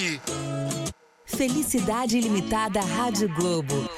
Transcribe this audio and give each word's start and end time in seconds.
Aqui. 0.00 0.20
Felicidade 1.26 2.16
Ilimitada 2.16 2.80
Rádio 2.80 3.28
Globo. 3.34 3.88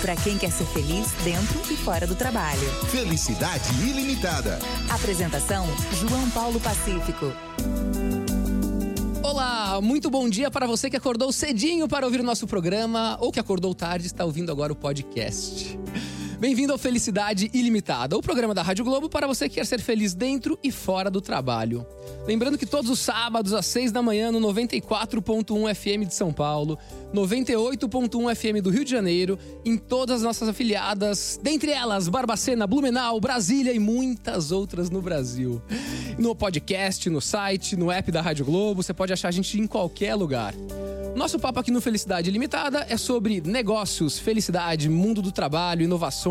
Para 0.00 0.16
quem 0.16 0.38
quer 0.38 0.50
ser 0.50 0.64
feliz 0.66 1.10
dentro 1.24 1.60
e 1.72 1.76
fora 1.76 2.06
do 2.06 2.14
trabalho. 2.14 2.60
Felicidade 2.90 3.68
ilimitada. 3.82 4.58
Apresentação: 4.90 5.66
João 5.92 6.30
Paulo 6.30 6.60
Pacífico. 6.60 7.26
Olá, 9.22 9.80
muito 9.80 10.10
bom 10.10 10.28
dia 10.28 10.50
para 10.50 10.66
você 10.66 10.90
que 10.90 10.96
acordou 10.96 11.32
cedinho 11.32 11.86
para 11.86 12.04
ouvir 12.04 12.20
o 12.20 12.24
nosso 12.24 12.46
programa 12.46 13.16
ou 13.20 13.30
que 13.30 13.38
acordou 13.38 13.74
tarde 13.74 14.04
e 14.04 14.06
está 14.06 14.24
ouvindo 14.24 14.50
agora 14.50 14.72
o 14.72 14.76
podcast. 14.76 15.78
Bem-vindo 16.40 16.72
ao 16.72 16.78
Felicidade 16.78 17.50
Ilimitada, 17.52 18.16
o 18.16 18.22
programa 18.22 18.54
da 18.54 18.62
Rádio 18.62 18.82
Globo 18.82 19.10
para 19.10 19.26
você 19.26 19.46
que 19.46 19.56
quer 19.56 19.66
ser 19.66 19.78
feliz 19.78 20.14
dentro 20.14 20.58
e 20.64 20.72
fora 20.72 21.10
do 21.10 21.20
trabalho. 21.20 21.84
Lembrando 22.26 22.56
que 22.56 22.64
todos 22.64 22.90
os 22.90 22.98
sábados 22.98 23.52
às 23.52 23.66
6 23.66 23.92
da 23.92 24.00
manhã 24.00 24.32
no 24.32 24.40
94.1 24.40 25.74
FM 25.74 26.08
de 26.08 26.14
São 26.14 26.32
Paulo, 26.32 26.78
98.1 27.12 28.34
FM 28.34 28.62
do 28.62 28.70
Rio 28.70 28.86
de 28.86 28.90
Janeiro, 28.90 29.38
em 29.66 29.76
todas 29.76 30.16
as 30.16 30.22
nossas 30.22 30.48
afiliadas, 30.48 31.38
dentre 31.42 31.72
elas 31.72 32.08
Barbacena, 32.08 32.66
Blumenau, 32.66 33.20
Brasília 33.20 33.74
e 33.74 33.78
muitas 33.78 34.50
outras 34.50 34.88
no 34.88 35.02
Brasil. 35.02 35.60
No 36.16 36.34
podcast, 36.34 37.10
no 37.10 37.20
site, 37.20 37.76
no 37.76 37.92
app 37.92 38.10
da 38.10 38.22
Rádio 38.22 38.46
Globo, 38.46 38.82
você 38.82 38.94
pode 38.94 39.12
achar 39.12 39.28
a 39.28 39.32
gente 39.32 39.60
em 39.60 39.66
qualquer 39.66 40.14
lugar. 40.14 40.54
Nosso 41.14 41.38
papo 41.38 41.58
aqui 41.58 41.70
no 41.70 41.80
Felicidade 41.80 42.30
Limitada 42.30 42.86
é 42.88 42.96
sobre 42.96 43.40
negócios, 43.40 44.18
felicidade, 44.18 44.88
mundo 44.88 45.20
do 45.20 45.32
trabalho, 45.32 45.82
inovações 45.82 46.29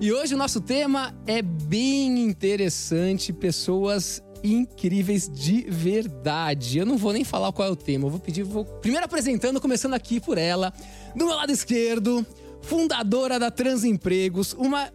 E 0.00 0.10
hoje 0.10 0.34
o 0.34 0.38
nosso 0.38 0.60
tema 0.60 1.14
é 1.26 1.42
bem 1.42 2.24
interessante, 2.24 3.32
pessoas 3.32 4.22
incríveis 4.42 5.28
de 5.28 5.66
verdade. 5.68 6.78
Eu 6.78 6.86
não 6.86 6.96
vou 6.96 7.12
nem 7.12 7.24
falar 7.24 7.52
qual 7.52 7.68
é 7.68 7.70
o 7.70 7.76
tema, 7.76 8.06
eu 8.06 8.10
vou 8.10 8.18
pedir, 8.18 8.42
vou 8.42 8.64
primeiro 8.64 9.04
apresentando, 9.04 9.60
começando 9.60 9.94
aqui 9.94 10.18
por 10.18 10.38
ela, 10.38 10.72
do 11.14 11.26
meu 11.26 11.36
lado 11.36 11.52
esquerdo, 11.52 12.26
fundadora 12.62 13.38
da 13.38 13.50
Transempregos, 13.50 14.54
uma 14.54 14.90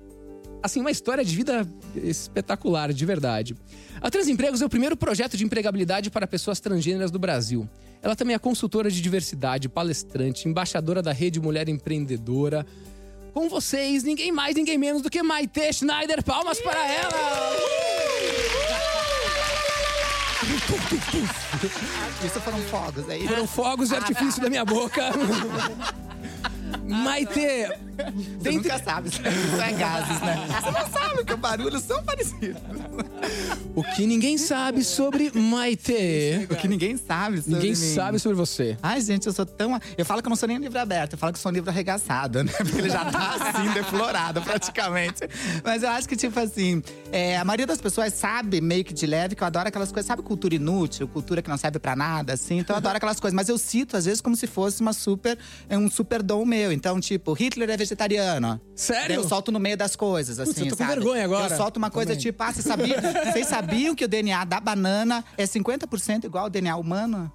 assim, 0.67 0.79
uma 0.79 0.91
história 0.91 1.25
de 1.25 1.35
vida 1.35 1.67
espetacular, 1.95 2.93
de 2.93 3.05
verdade. 3.05 3.55
A 3.99 4.11
Transempregos 4.11 4.61
é 4.61 4.65
o 4.65 4.69
primeiro 4.69 4.95
projeto 4.95 5.36
de 5.36 5.43
empregabilidade 5.43 6.11
para 6.11 6.27
pessoas 6.27 6.59
transgêneras 6.59 7.09
do 7.09 7.17
Brasil. 7.17 7.67
Ela 8.02 8.15
também 8.15 8.36
é 8.36 8.39
consultora 8.39 8.92
de 8.92 9.02
diversidade, 9.02 9.67
palestrante, 9.67 10.47
embaixadora 10.47 11.02
da 11.02 11.11
Rede 11.11 11.39
Mulher 11.39 11.67
Empreendedora. 11.67 12.65
Com 13.33 13.49
vocês, 13.49 14.03
ninguém 14.03 14.31
mais, 14.31 14.55
ninguém 14.55 14.77
menos 14.77 15.02
do 15.02 15.09
que 15.09 15.21
Maite 15.23 15.73
Schneider. 15.73 16.23
Palmas 16.23 16.59
para 16.59 16.87
ela! 16.87 17.58
Isso 22.23 22.39
foram 22.42 22.59
fogos, 22.59 23.09
é 23.09 23.17
isso? 23.17 23.27
Foram 23.27 23.47
fogos 23.47 23.89
de 23.89 23.95
artifício 23.95 24.42
da 24.42 24.49
minha 24.49 24.63
boca. 24.63 25.03
Maite, 26.86 27.33
Você 27.33 27.70
dentre- 28.39 28.52
nunca 28.72 28.80
sabe, 28.83 29.10
isso 29.10 29.22
é 29.22 29.72
gases, 29.73 30.22
né? 30.22 30.48
Você 30.61 30.72
não 30.72 30.88
sabe 30.92 31.26
que 31.26 31.33
os 31.33 31.39
barulhos 31.39 31.83
são 31.83 32.04
parecidos. 32.04 32.61
o 33.76 33.83
que 33.83 34.05
ninguém 34.05 34.38
sabe 34.38 34.83
sobre 34.83 35.32
Maite? 35.38 36.48
O 36.50 36.55
que 36.55 36.67
ninguém 36.67 36.98
sabe 36.98 37.38
sobre 37.42 37.54
Ninguém 37.55 37.70
mim. 37.72 37.76
sabe 37.95 38.20
sobre 38.20 38.36
você. 38.38 38.78
Ai, 38.82 39.02
gente, 39.02 39.28
eu 39.28 39.33
sou 39.33 39.45
tão. 39.45 39.80
Eu 39.98 40.05
falo 40.05 40.22
que 40.22 40.28
eu 40.28 40.30
não 40.30 40.36
sou 40.36 40.48
nem 40.48 40.58
um 40.58 40.61
livro 40.61 40.80
aberto, 40.80 41.14
eu 41.14 41.17
falo 41.17 41.33
que 41.33 41.39
sou 41.39 41.52
um 41.52 41.55
livro 41.55 41.70
arregaçado, 41.70 42.44
né? 42.44 42.52
Porque 42.58 42.78
ele 42.78 42.89
já 42.89 43.05
tá 43.05 43.36
assim, 43.36 43.70
deflorado 43.73 44.42
praticamente. 44.42 45.22
Mas 45.64 45.84
eu 45.84 45.89
acho 45.89 46.08
que, 46.08 46.16
tipo 46.16 46.39
assim, 46.39 46.82
é, 47.11 47.38
a 47.38 47.44
maioria 47.45 47.66
das 47.67 47.80
pessoas 47.82 48.14
sabe 48.14 48.61
meio 48.61 48.84
que 48.84 48.94
de 48.94 49.05
leve 49.05 49.36
que 49.36 49.44
eu 49.44 49.48
adoro 49.48 49.67
aquelas 49.67 49.92
coisas, 49.92 50.08
sabe, 50.08 50.22
cultura 50.22 50.55
inútil, 50.55 51.08
cultura 51.08 51.42
que 51.42 51.49
não 51.49 51.58
serve 51.58 51.80
pra 51.80 51.95
nada, 51.95 52.34
assim. 52.34 52.60
Então 52.60 52.76
eu 52.76 52.78
adoro 52.78 52.98
aquelas 52.98 53.20
coisas. 53.20 53.36
Mas 53.36 53.49
eu 53.49 53.58
cito, 53.58 53.98
às 53.98 54.05
vezes, 54.05 54.22
como 54.22 54.36
se 54.36 54.48
fosse 54.48 54.82
uma 54.82 54.94
super, 54.94 55.38
é 55.70 55.78
um 55.78 55.89
super 55.89 56.22
dom 56.23 56.45
meu. 56.57 56.71
Então, 56.71 56.99
tipo, 56.99 57.33
Hitler 57.33 57.69
é 57.69 57.77
vegetariano. 57.77 58.59
Sério? 58.75 59.07
Daí 59.07 59.15
Eu 59.17 59.27
solto 59.27 59.51
no 59.51 59.59
meio 59.59 59.77
das 59.77 59.95
coisas, 59.95 60.39
assim. 60.39 60.53
Putz, 60.53 60.61
eu 60.61 60.69
tô 60.69 60.77
com 60.77 60.83
sabe? 60.83 60.95
vergonha 60.95 61.23
agora. 61.23 61.53
Eu 61.53 61.57
solto 61.57 61.77
uma 61.77 61.89
coisa 61.89 62.11
Também. 62.11 62.21
tipo, 62.21 62.43
ah, 62.43 62.51
vocês 62.51 62.65
sabiam, 62.65 62.97
vocês 63.31 63.47
sabiam 63.47 63.95
que 63.95 64.05
o 64.05 64.07
DNA 64.07 64.43
da 64.45 64.59
banana 64.59 65.23
é 65.37 65.45
50% 65.45 66.25
igual 66.25 66.45
ao 66.45 66.49
DNA 66.49 66.75
humano? 66.75 67.31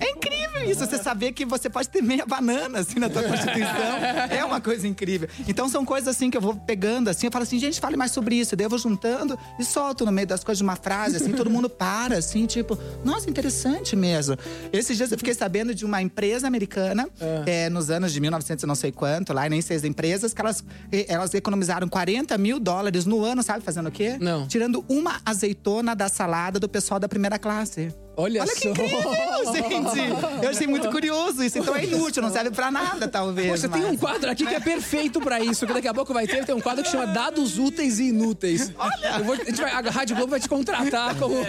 É 0.00 0.10
incrível 0.10 0.70
isso, 0.70 0.84
você 0.86 0.98
saber 0.98 1.32
que 1.32 1.44
você 1.44 1.68
pode 1.68 1.88
ter 1.88 2.02
meia 2.02 2.24
banana, 2.26 2.80
assim, 2.80 2.98
na 2.98 3.08
tua 3.08 3.22
constituição. 3.22 3.98
É 4.30 4.44
uma 4.44 4.60
coisa 4.60 4.86
incrível. 4.86 5.28
Então, 5.48 5.68
são 5.68 5.84
coisas, 5.84 6.08
assim, 6.08 6.30
que 6.30 6.36
eu 6.36 6.40
vou 6.40 6.54
pegando, 6.54 7.08
assim. 7.08 7.26
Eu 7.26 7.32
falo 7.32 7.42
assim, 7.42 7.58
gente, 7.58 7.80
fale 7.80 7.96
mais 7.96 8.12
sobre 8.12 8.36
isso. 8.36 8.54
Daí 8.56 8.66
eu 8.66 8.70
vou 8.70 8.78
juntando 8.78 9.38
e 9.58 9.64
solto 9.64 10.04
no 10.04 10.12
meio 10.12 10.26
das 10.26 10.42
coisas 10.44 10.58
de 10.58 10.64
uma 10.64 10.76
frase, 10.76 11.16
assim. 11.16 11.32
todo 11.32 11.50
mundo 11.50 11.68
para, 11.68 12.18
assim, 12.18 12.46
tipo… 12.46 12.78
Nossa, 13.04 13.28
interessante 13.28 13.96
mesmo. 13.96 14.36
Esses 14.72 14.96
dias 14.96 15.10
eu 15.12 15.18
fiquei 15.18 15.34
sabendo 15.34 15.74
de 15.74 15.84
uma 15.84 16.00
empresa 16.00 16.46
americana, 16.46 17.08
é, 17.46 17.68
nos 17.68 17.90
anos 17.90 18.12
de 18.12 18.20
1900 18.34 18.62
e 18.62 18.66
não 18.66 18.74
sei 18.74 18.92
quanto, 18.92 19.32
lá, 19.32 19.46
e 19.46 19.50
nem 19.50 19.60
sei 19.60 19.76
as 19.76 19.84
empresas, 19.84 20.34
que 20.34 20.40
elas, 20.40 20.64
elas 21.08 21.34
economizaram 21.34 21.88
40 21.88 22.36
mil 22.38 22.58
dólares 22.58 23.06
no 23.06 23.24
ano, 23.24 23.42
sabe 23.42 23.64
fazendo 23.64 23.88
o 23.88 23.92
quê? 23.92 24.16
Não. 24.20 24.46
Tirando 24.46 24.84
uma 24.88 25.20
azeitona 25.24 25.94
da 25.94 26.08
salada 26.08 26.58
do 26.58 26.68
pessoal 26.68 27.00
da 27.00 27.08
primeira 27.08 27.38
classe. 27.38 27.94
Olha, 28.16 28.42
Olha 28.42 28.54
que 28.54 28.60
só. 28.60 28.68
incrível, 28.70 29.94
gente! 29.94 30.44
Eu 30.44 30.50
achei 30.50 30.66
muito 30.66 30.88
curioso 30.90 31.42
isso. 31.42 31.58
Então 31.58 31.74
é 31.74 31.84
inútil, 31.84 32.22
não 32.22 32.30
serve 32.30 32.50
pra 32.50 32.70
nada, 32.70 33.08
talvez. 33.08 33.48
Poxa, 33.48 33.68
tem 33.68 33.82
mas- 33.82 33.92
um 33.92 33.96
quadro 33.96 34.30
aqui 34.30 34.46
que 34.46 34.54
é 34.54 34.60
perfeito 34.60 35.20
pra 35.20 35.40
isso. 35.40 35.66
Que 35.66 35.72
daqui 35.72 35.88
a 35.88 35.94
pouco 35.94 36.12
vai 36.14 36.26
ter, 36.26 36.44
tem 36.44 36.54
um 36.54 36.60
quadro 36.60 36.84
que 36.84 36.90
chama 36.90 37.06
Dados 37.08 37.58
Úteis 37.58 37.98
e 37.98 38.08
Inúteis. 38.10 38.70
Eu 39.18 39.24
vou- 39.24 39.34
a, 39.34 39.44
gente 39.44 39.60
vai- 39.60 39.72
a 39.72 39.80
Rádio 39.90 40.14
Globo 40.16 40.30
vai 40.30 40.40
te 40.40 40.48
contratar 40.48 41.14
como. 41.16 41.34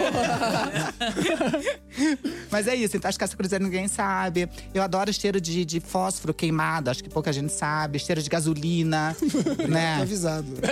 Mas 2.50 2.66
é 2.68 2.74
isso, 2.74 2.96
então 2.96 3.08
acho 3.08 3.18
que 3.18 3.24
essa 3.24 3.36
coisa 3.36 3.58
ninguém 3.58 3.88
sabe. 3.88 4.48
Eu 4.74 4.82
adoro 4.82 5.12
cheiro 5.12 5.40
de, 5.40 5.64
de 5.64 5.80
fósforo 5.80 6.32
queimado, 6.34 6.90
acho 6.90 7.02
que 7.02 7.08
pouca 7.10 7.32
gente 7.32 7.52
sabe. 7.52 7.98
Cheiro 7.98 8.22
de 8.22 8.28
gasolina, 8.28 9.16
né? 9.68 10.00
avisado. 10.02 10.46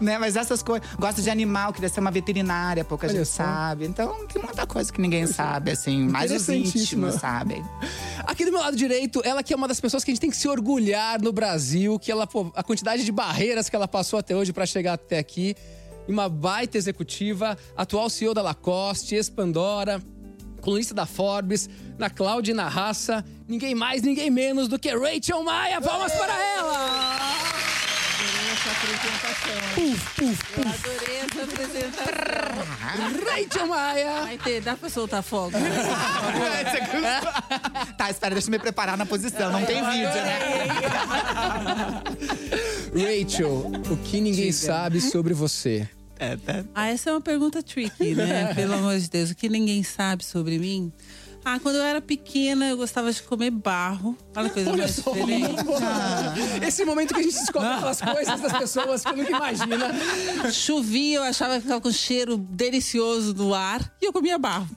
né? 0.00 0.18
Mas 0.18 0.36
essas 0.36 0.62
coisas. 0.62 0.86
Gosto 0.98 1.22
de 1.22 1.30
animal, 1.30 1.72
queria 1.72 1.88
ser 1.88 2.00
uma 2.00 2.10
veterinária, 2.10 2.84
pouca 2.84 3.06
Olha 3.06 3.16
gente 3.18 3.28
só. 3.28 3.44
sabe. 3.44 3.63
Então 3.84 4.26
tem 4.26 4.42
muita 4.42 4.66
coisa 4.66 4.92
que 4.92 5.00
ninguém 5.00 5.26
sabe, 5.26 5.70
assim. 5.70 6.06
Mais 6.08 6.30
os 6.30 6.48
íntimos 6.48 7.14
sabem. 7.14 7.64
Aqui 8.26 8.44
do 8.44 8.52
meu 8.52 8.60
lado 8.60 8.76
direito, 8.76 9.22
ela 9.24 9.42
que 9.42 9.52
é 9.52 9.56
uma 9.56 9.68
das 9.68 9.80
pessoas 9.80 10.04
que 10.04 10.10
a 10.10 10.14
gente 10.14 10.20
tem 10.20 10.30
que 10.30 10.36
se 10.36 10.48
orgulhar 10.48 11.20
no 11.20 11.32
Brasil, 11.32 11.98
que 11.98 12.10
ela, 12.10 12.26
pô, 12.26 12.50
a 12.54 12.62
quantidade 12.62 13.04
de 13.04 13.12
barreiras 13.12 13.68
que 13.68 13.76
ela 13.76 13.88
passou 13.88 14.18
até 14.18 14.34
hoje 14.34 14.52
pra 14.52 14.66
chegar 14.66 14.94
até 14.94 15.18
aqui. 15.18 15.54
Uma 16.06 16.28
baita 16.28 16.76
executiva, 16.76 17.56
atual 17.76 18.10
CEO 18.10 18.34
da 18.34 18.42
Lacoste, 18.42 19.14
ex-Pandora, 19.14 20.02
colunista 20.60 20.94
da 20.94 21.06
Forbes, 21.06 21.68
na 21.98 22.10
Cloud 22.10 22.50
e 22.50 22.54
na 22.54 22.68
Raça. 22.68 23.24
Ninguém 23.48 23.74
mais, 23.74 24.02
ninguém 24.02 24.30
menos 24.30 24.68
do 24.68 24.78
que 24.78 24.90
Rachel 24.90 25.42
Maia. 25.42 25.80
Palmas 25.80 26.12
para 26.12 26.34
ela! 26.56 27.93
Puf, 29.74 30.14
puf, 30.14 30.38
Eu 30.56 30.62
adorei 30.68 31.16
essa 31.18 31.42
apresentação. 31.42 32.14
Rachel 33.26 33.66
Maia! 33.66 34.20
Vai 34.22 34.38
ter, 34.38 34.60
dá 34.60 34.76
pra 34.76 34.88
soltar 34.88 35.20
fogo. 35.22 35.52
tá, 37.98 38.10
espera, 38.10 38.34
deixa 38.34 38.48
eu 38.48 38.52
me 38.52 38.58
preparar 38.58 38.96
na 38.96 39.04
posição. 39.04 39.52
Não 39.52 39.62
tem 39.64 39.84
vídeo, 39.84 40.08
né? 40.08 40.38
Rachel, 42.94 43.72
o 43.90 43.96
que 43.98 44.20
ninguém 44.20 44.52
sabe 44.52 45.00
sobre 45.00 45.34
você? 45.34 45.88
Ah, 46.74 46.88
essa 46.88 47.10
é 47.10 47.12
uma 47.12 47.20
pergunta 47.20 47.62
tricky, 47.62 48.14
né? 48.14 48.52
Pelo 48.54 48.74
amor 48.74 48.98
de 48.98 49.08
Deus, 49.10 49.30
o 49.30 49.34
que 49.34 49.48
ninguém 49.48 49.82
sabe 49.82 50.24
sobre 50.24 50.58
mim? 50.58 50.92
Ah, 51.44 51.58
quando 51.60 51.76
eu 51.76 51.82
era 51.82 52.00
pequena, 52.00 52.68
eu 52.68 52.76
gostava 52.76 53.12
de 53.12 53.22
comer 53.22 53.50
barro. 53.50 54.16
Olha 54.36 54.48
que 54.48 54.54
coisa 54.54 54.70
Olha 54.70 54.78
mais 54.78 54.90
só. 54.96 55.10
diferente. 55.12 55.54
Esse 56.66 56.84
momento 56.84 57.12
que 57.14 57.20
a 57.20 57.22
gente 57.22 57.34
descobre 57.34 57.68
aquelas 57.68 58.00
coisas 58.00 58.40
das 58.40 58.52
pessoas 58.58 59.04
que 59.04 59.12
nunca 59.12 59.30
imagina. 59.30 60.50
Chovia, 60.52 61.16
eu 61.18 61.22
achava 61.22 61.54
que 61.56 61.60
ficava 61.62 61.80
com 61.80 61.92
cheiro 61.92 62.36
delicioso 62.38 63.34
no 63.34 63.54
ar 63.54 63.80
e 64.00 64.06
eu 64.06 64.12
comia 64.12 64.38
barro. 64.38 64.68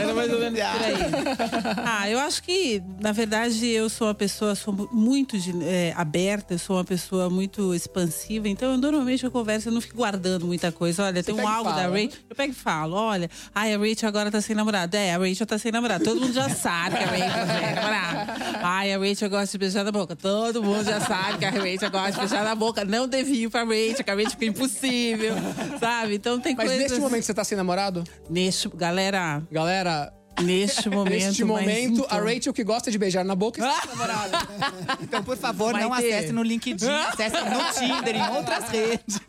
Era 0.00 0.14
mais 0.14 0.32
ou 0.32 0.38
menos 0.40 0.58
por 0.58 0.82
aí. 0.82 1.76
Ah, 1.86 2.10
eu 2.10 2.18
acho 2.18 2.42
que, 2.42 2.82
na 3.00 3.12
verdade, 3.12 3.66
eu 3.68 3.88
sou 3.88 4.08
uma 4.08 4.14
pessoa 4.14 4.54
sou 4.54 4.72
mu- 4.74 4.88
muito 4.92 5.38
de- 5.38 5.54
é, 5.64 5.92
aberta, 5.96 6.54
eu 6.54 6.58
sou 6.58 6.76
uma 6.76 6.84
pessoa 6.84 7.30
muito 7.30 7.74
expansiva, 7.74 8.48
então 8.48 8.72
eu, 8.72 8.78
normalmente 8.78 9.24
eu 9.24 9.30
converso, 9.30 9.68
eu 9.68 9.72
não 9.72 9.80
fico 9.80 9.96
guardando 9.96 10.46
muita 10.46 10.72
coisa. 10.72 11.04
Olha, 11.04 11.22
tem 11.22 11.34
um 11.34 11.46
álbum 11.46 11.70
da. 11.70 11.82
Rachel, 11.88 12.10
eu 12.28 12.36
pego 12.36 12.52
e 12.52 12.56
falo, 12.56 12.96
olha, 12.96 13.30
ai, 13.54 13.72
a 13.74 13.78
Rachel 13.78 14.08
agora 14.08 14.30
tá 14.30 14.40
sem 14.40 14.54
namorado. 14.56 14.96
É, 14.96 15.14
a 15.14 15.18
Rachel 15.18 15.46
tá 15.46 15.58
sem 15.58 15.70
namorado. 15.72 16.07
Todo 16.08 16.20
mundo 16.20 16.32
já 16.32 16.48
sabe 16.48 16.96
que 16.96 17.04
a 17.04 17.06
Rachel 17.06 17.74
namorado. 17.74 18.32
Ai, 18.62 18.92
a 18.92 18.98
Rachel 18.98 19.30
gosta 19.30 19.46
de 19.52 19.58
beijar 19.58 19.84
na 19.84 19.92
boca. 19.92 20.16
Todo 20.16 20.62
mundo 20.62 20.84
já 20.84 21.00
sabe 21.00 21.38
que 21.38 21.44
a 21.44 21.50
Rachel 21.50 21.90
gosta 21.90 22.12
de 22.12 22.18
beijar 22.18 22.44
na 22.44 22.54
boca. 22.54 22.84
Não 22.84 23.06
devia 23.06 23.46
ir 23.46 23.50
pra 23.50 23.62
Rachel, 23.64 24.04
que 24.04 24.10
a 24.10 24.14
Rachel 24.14 24.30
fica 24.30 24.44
impossível, 24.46 25.34
sabe? 25.78 26.14
Então 26.14 26.40
tem 26.40 26.54
Mas 26.54 26.66
coisas... 26.66 26.82
neste 26.84 27.00
momento 27.00 27.24
você 27.24 27.34
tá 27.34 27.44
sem 27.44 27.56
namorado? 27.56 28.04
Neste, 28.28 28.68
galera, 28.68 29.42
Galera, 29.50 30.12
neste 30.42 30.88
momento. 30.90 31.12
neste 31.12 31.44
momento, 31.44 32.00
então- 32.04 32.06
a 32.10 32.20
Rachel 32.20 32.52
que 32.52 32.64
gosta 32.64 32.90
de 32.90 32.98
beijar 32.98 33.24
na 33.24 33.34
boca 33.34 33.60
está. 33.60 33.88
Então, 35.00 35.22
por 35.22 35.36
favor, 35.36 35.72
Vai 35.72 35.82
não 35.82 35.90
ter. 35.96 36.12
acesse 36.12 36.32
no 36.32 36.42
LinkedIn, 36.42 36.86
acesse 36.88 37.36
no 37.36 37.72
Tinder, 37.78 38.16
em 38.16 38.28
outras 38.36 38.64
redes. 38.68 39.20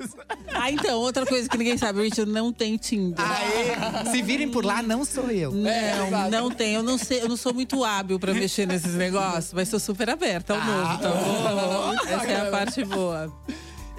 Ah, 0.54 0.72
então, 0.72 1.00
outra 1.00 1.26
coisa 1.26 1.48
que 1.48 1.58
ninguém 1.58 1.78
sabe, 1.78 2.02
a 2.02 2.04
Rachel 2.10 2.26
não 2.26 2.52
tem 2.52 2.76
Tinder. 2.78 3.24
Aê, 3.26 4.12
se 4.12 4.22
virem 4.22 4.50
por 4.50 4.66
lá, 4.66 4.82
não 4.82 5.06
sou 5.06 5.30
eu. 5.32 5.52
É, 5.68 5.96
Não, 5.98 6.08
exato. 6.08 6.32
não 6.32 6.52
tem. 6.52 6.74
Eu 6.76 6.84
não 6.84 6.98
sei, 6.98 7.22
eu 7.22 7.30
não 7.30 7.38
sou 7.38 7.54
muito 7.54 7.84
hábil 7.84 8.20
pra 8.20 8.34
mexer 8.34 8.66
nesses 8.68 8.94
negócios, 8.96 9.54
mas 9.54 9.70
sou 9.70 9.80
super 9.80 10.10
aberta 10.10 10.54
ao 10.54 10.64
novo, 10.64 10.98
tá 10.98 11.10
bom? 11.10 11.94
Essa 12.08 12.26
é 12.32 12.48
a 12.48 12.52
parte 12.52 12.84
boa. 12.84 13.34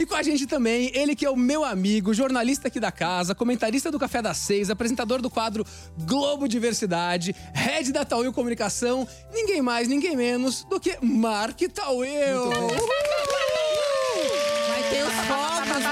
E 0.01 0.07
com 0.07 0.15
a 0.15 0.23
gente 0.23 0.47
também, 0.47 0.91
ele 0.95 1.15
que 1.15 1.27
é 1.27 1.31
o 1.31 1.37
meu 1.37 1.63
amigo, 1.63 2.15
jornalista 2.15 2.69
aqui 2.69 2.81
da 2.81 2.91
casa, 2.91 3.35
comentarista 3.35 3.91
do 3.91 3.99
Café 3.99 4.23
das 4.23 4.39
Seis, 4.39 4.71
apresentador 4.71 5.21
do 5.21 5.29
quadro 5.29 5.63
Globo 6.07 6.49
Diversidade, 6.49 7.37
head 7.53 7.93
da 7.93 8.03
Tauil 8.03 8.33
Comunicação, 8.33 9.07
ninguém 9.31 9.61
mais, 9.61 9.89
ninguém 9.89 10.17
menos 10.17 10.65
do 10.65 10.81
que 10.81 10.97
Mark 11.03 11.61
Tauil. 11.75 12.49
Os 12.49 13.40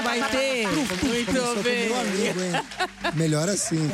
vai 0.01 0.29
ter. 0.31 0.67
Muito 0.67 1.63
bem. 1.63 1.93
Amigo, 1.93 2.39
hein? 2.41 3.13
Melhor 3.15 3.49
assim. 3.49 3.89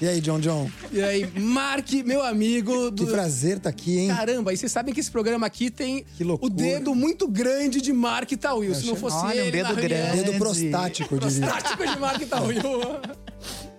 E 0.00 0.06
aí, 0.06 0.20
John 0.20 0.40
John? 0.40 0.70
E 0.92 1.00
aí, 1.00 1.26
Mark, 1.40 1.90
meu 2.04 2.22
amigo. 2.22 2.90
Que 2.92 3.04
Do... 3.04 3.06
prazer 3.06 3.58
tá 3.58 3.70
aqui, 3.70 3.98
hein? 3.98 4.08
Caramba, 4.08 4.52
e 4.52 4.56
vocês 4.56 4.70
sabem 4.70 4.92
que 4.92 5.00
esse 5.00 5.10
programa 5.10 5.46
aqui 5.46 5.70
tem 5.70 6.04
Que 6.16 6.24
o 6.24 6.48
dedo 6.48 6.94
muito 6.94 7.26
grande 7.28 7.80
de 7.80 7.92
Mark 7.92 8.30
Tauil. 8.32 8.74
Se 8.74 8.86
não 8.86 8.96
fosse 8.96 9.16
Olha, 9.16 9.42
um 9.42 9.46
ele, 9.46 9.52
dedo 9.52 9.74
na 9.74 9.80
reunião- 9.80 9.88
grande. 9.88 10.24
Dedo 10.24 10.38
prostático, 10.38 11.14
eu 11.14 11.18
diria. 11.20 11.46
Tático 11.46 11.86
de 11.86 11.98
Mark 11.98 12.22
Tauil. 12.28 12.60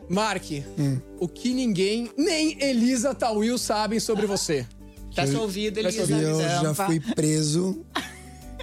Mark, 0.09 0.43
o 1.19 1.27
que 1.27 1.53
ninguém, 1.53 2.09
nem 2.17 2.57
Elisa 2.63 3.13
Tauil 3.13 3.57
sabem 3.57 3.99
sobre 3.99 4.25
você. 4.25 4.65
Tá 5.13 5.23
ouvido, 5.39 5.81
Tá 5.81 5.89
Elisa. 5.89 6.13
Eu 6.15 6.39
já 6.39 6.73
fui 6.73 6.99
preso 6.99 7.83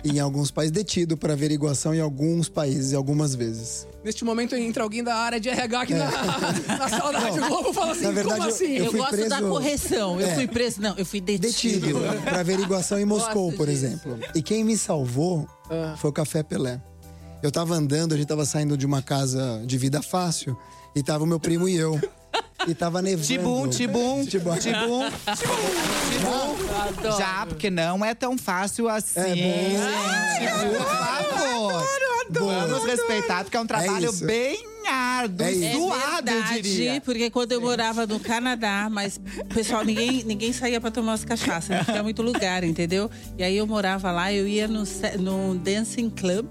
em 0.04 0.20
alguns 0.20 0.50
países, 0.50 0.70
detido 0.72 1.16
para 1.16 1.32
averiguação 1.32 1.94
em 1.94 2.00
alguns 2.00 2.48
países, 2.48 2.92
e 2.92 2.94
algumas 2.96 3.34
vezes. 3.34 3.86
Neste 4.04 4.22
momento 4.24 4.54
entra 4.54 4.82
alguém 4.82 5.02
da 5.02 5.14
área 5.14 5.40
de 5.40 5.48
RH 5.48 5.80
aqui 5.80 5.94
na, 5.94 6.10
na 6.78 6.88
sala 6.88 7.12
da 7.12 7.18
Rádio 7.20 7.46
Globo 7.46 7.70
e 7.70 7.74
fala 7.74 7.92
assim: 7.92 8.04
na 8.04 8.10
verdade, 8.10 8.38
como 8.40 8.50
assim? 8.50 8.72
eu 8.76 8.84
Eu, 8.84 8.90
fui 8.90 9.00
gosto 9.00 9.10
preso- 9.12 9.28
da 9.30 9.40
correção. 9.42 10.20
Eu 10.20 10.26
É. 10.26 10.34
fui 10.34 10.46
preso. 10.46 10.80
Não, 10.82 10.94
eu 10.98 11.06
fui 11.06 11.20
detido. 11.20 11.48
Detido 11.48 12.00
para 12.22 12.40
averiguação 12.40 13.00
em 13.00 13.04
Moscou, 13.06 13.50
por 13.52 13.66
disso. 13.66 13.84
exemplo. 13.86 14.18
E 14.34 14.42
quem 14.42 14.62
me 14.62 14.76
salvou 14.76 15.48
foi 15.96 16.10
o 16.10 16.12
Café 16.12 16.42
Pelé. 16.42 16.80
Eu 17.42 17.50
tava 17.50 17.74
andando, 17.74 18.12
a 18.14 18.16
gente 18.16 18.26
tava 18.26 18.44
saindo 18.44 18.76
de 18.76 18.84
uma 18.86 19.00
casa 19.02 19.62
de 19.66 19.76
vida 19.78 20.00
fácil, 20.02 20.56
e 20.94 21.02
tava 21.02 21.24
o 21.24 21.26
meu 21.26 21.40
primo 21.40 21.68
e 21.68 21.76
eu. 21.76 21.98
E 22.66 22.74
tava 22.74 23.02
nevando. 23.02 23.26
Tibum, 23.26 23.68
tibum, 23.68 24.24
Tibum. 24.24 24.56
tibum, 24.56 25.08
tibum. 25.10 25.10
Já, 27.18 27.46
porque 27.46 27.68
não 27.70 28.04
é 28.04 28.14
tão 28.14 28.38
fácil 28.38 28.88
assim. 28.88 29.20
É 29.20 29.34
gente, 29.34 30.52
por 30.78 30.86
favor. 30.86 31.84
Vamos 32.30 32.84
respeitar, 32.86 33.44
porque 33.44 33.56
é 33.56 33.60
um 33.60 33.66
trabalho 33.66 34.10
isso. 34.10 34.24
bem 34.24 34.58
árduo, 34.88 35.46
É 35.46 35.52
isso. 35.52 35.64
É 35.64 35.72
suado, 35.74 36.30
eu 36.30 36.34
verdade, 36.40 36.62
diria. 36.62 37.00
porque 37.00 37.30
quando 37.30 37.52
eu 37.52 37.60
morava 37.60 38.06
no 38.06 38.18
Canadá, 38.20 38.88
mas 38.90 39.20
pessoal, 39.52 39.84
ninguém, 39.84 40.22
ninguém 40.24 40.52
saía 40.52 40.80
pra 40.80 40.90
tomar 40.90 41.12
umas 41.12 41.24
cachaças, 41.24 41.76
não 41.76 41.84
tinha 41.84 42.02
muito 42.02 42.22
lugar, 42.22 42.64
entendeu? 42.64 43.10
E 43.38 43.42
aí 43.44 43.56
eu 43.56 43.66
morava 43.66 44.10
lá, 44.10 44.32
eu 44.32 44.46
ia 44.48 44.66
no, 44.68 44.84
no 45.18 45.54
dancing 45.56 46.10
club 46.10 46.46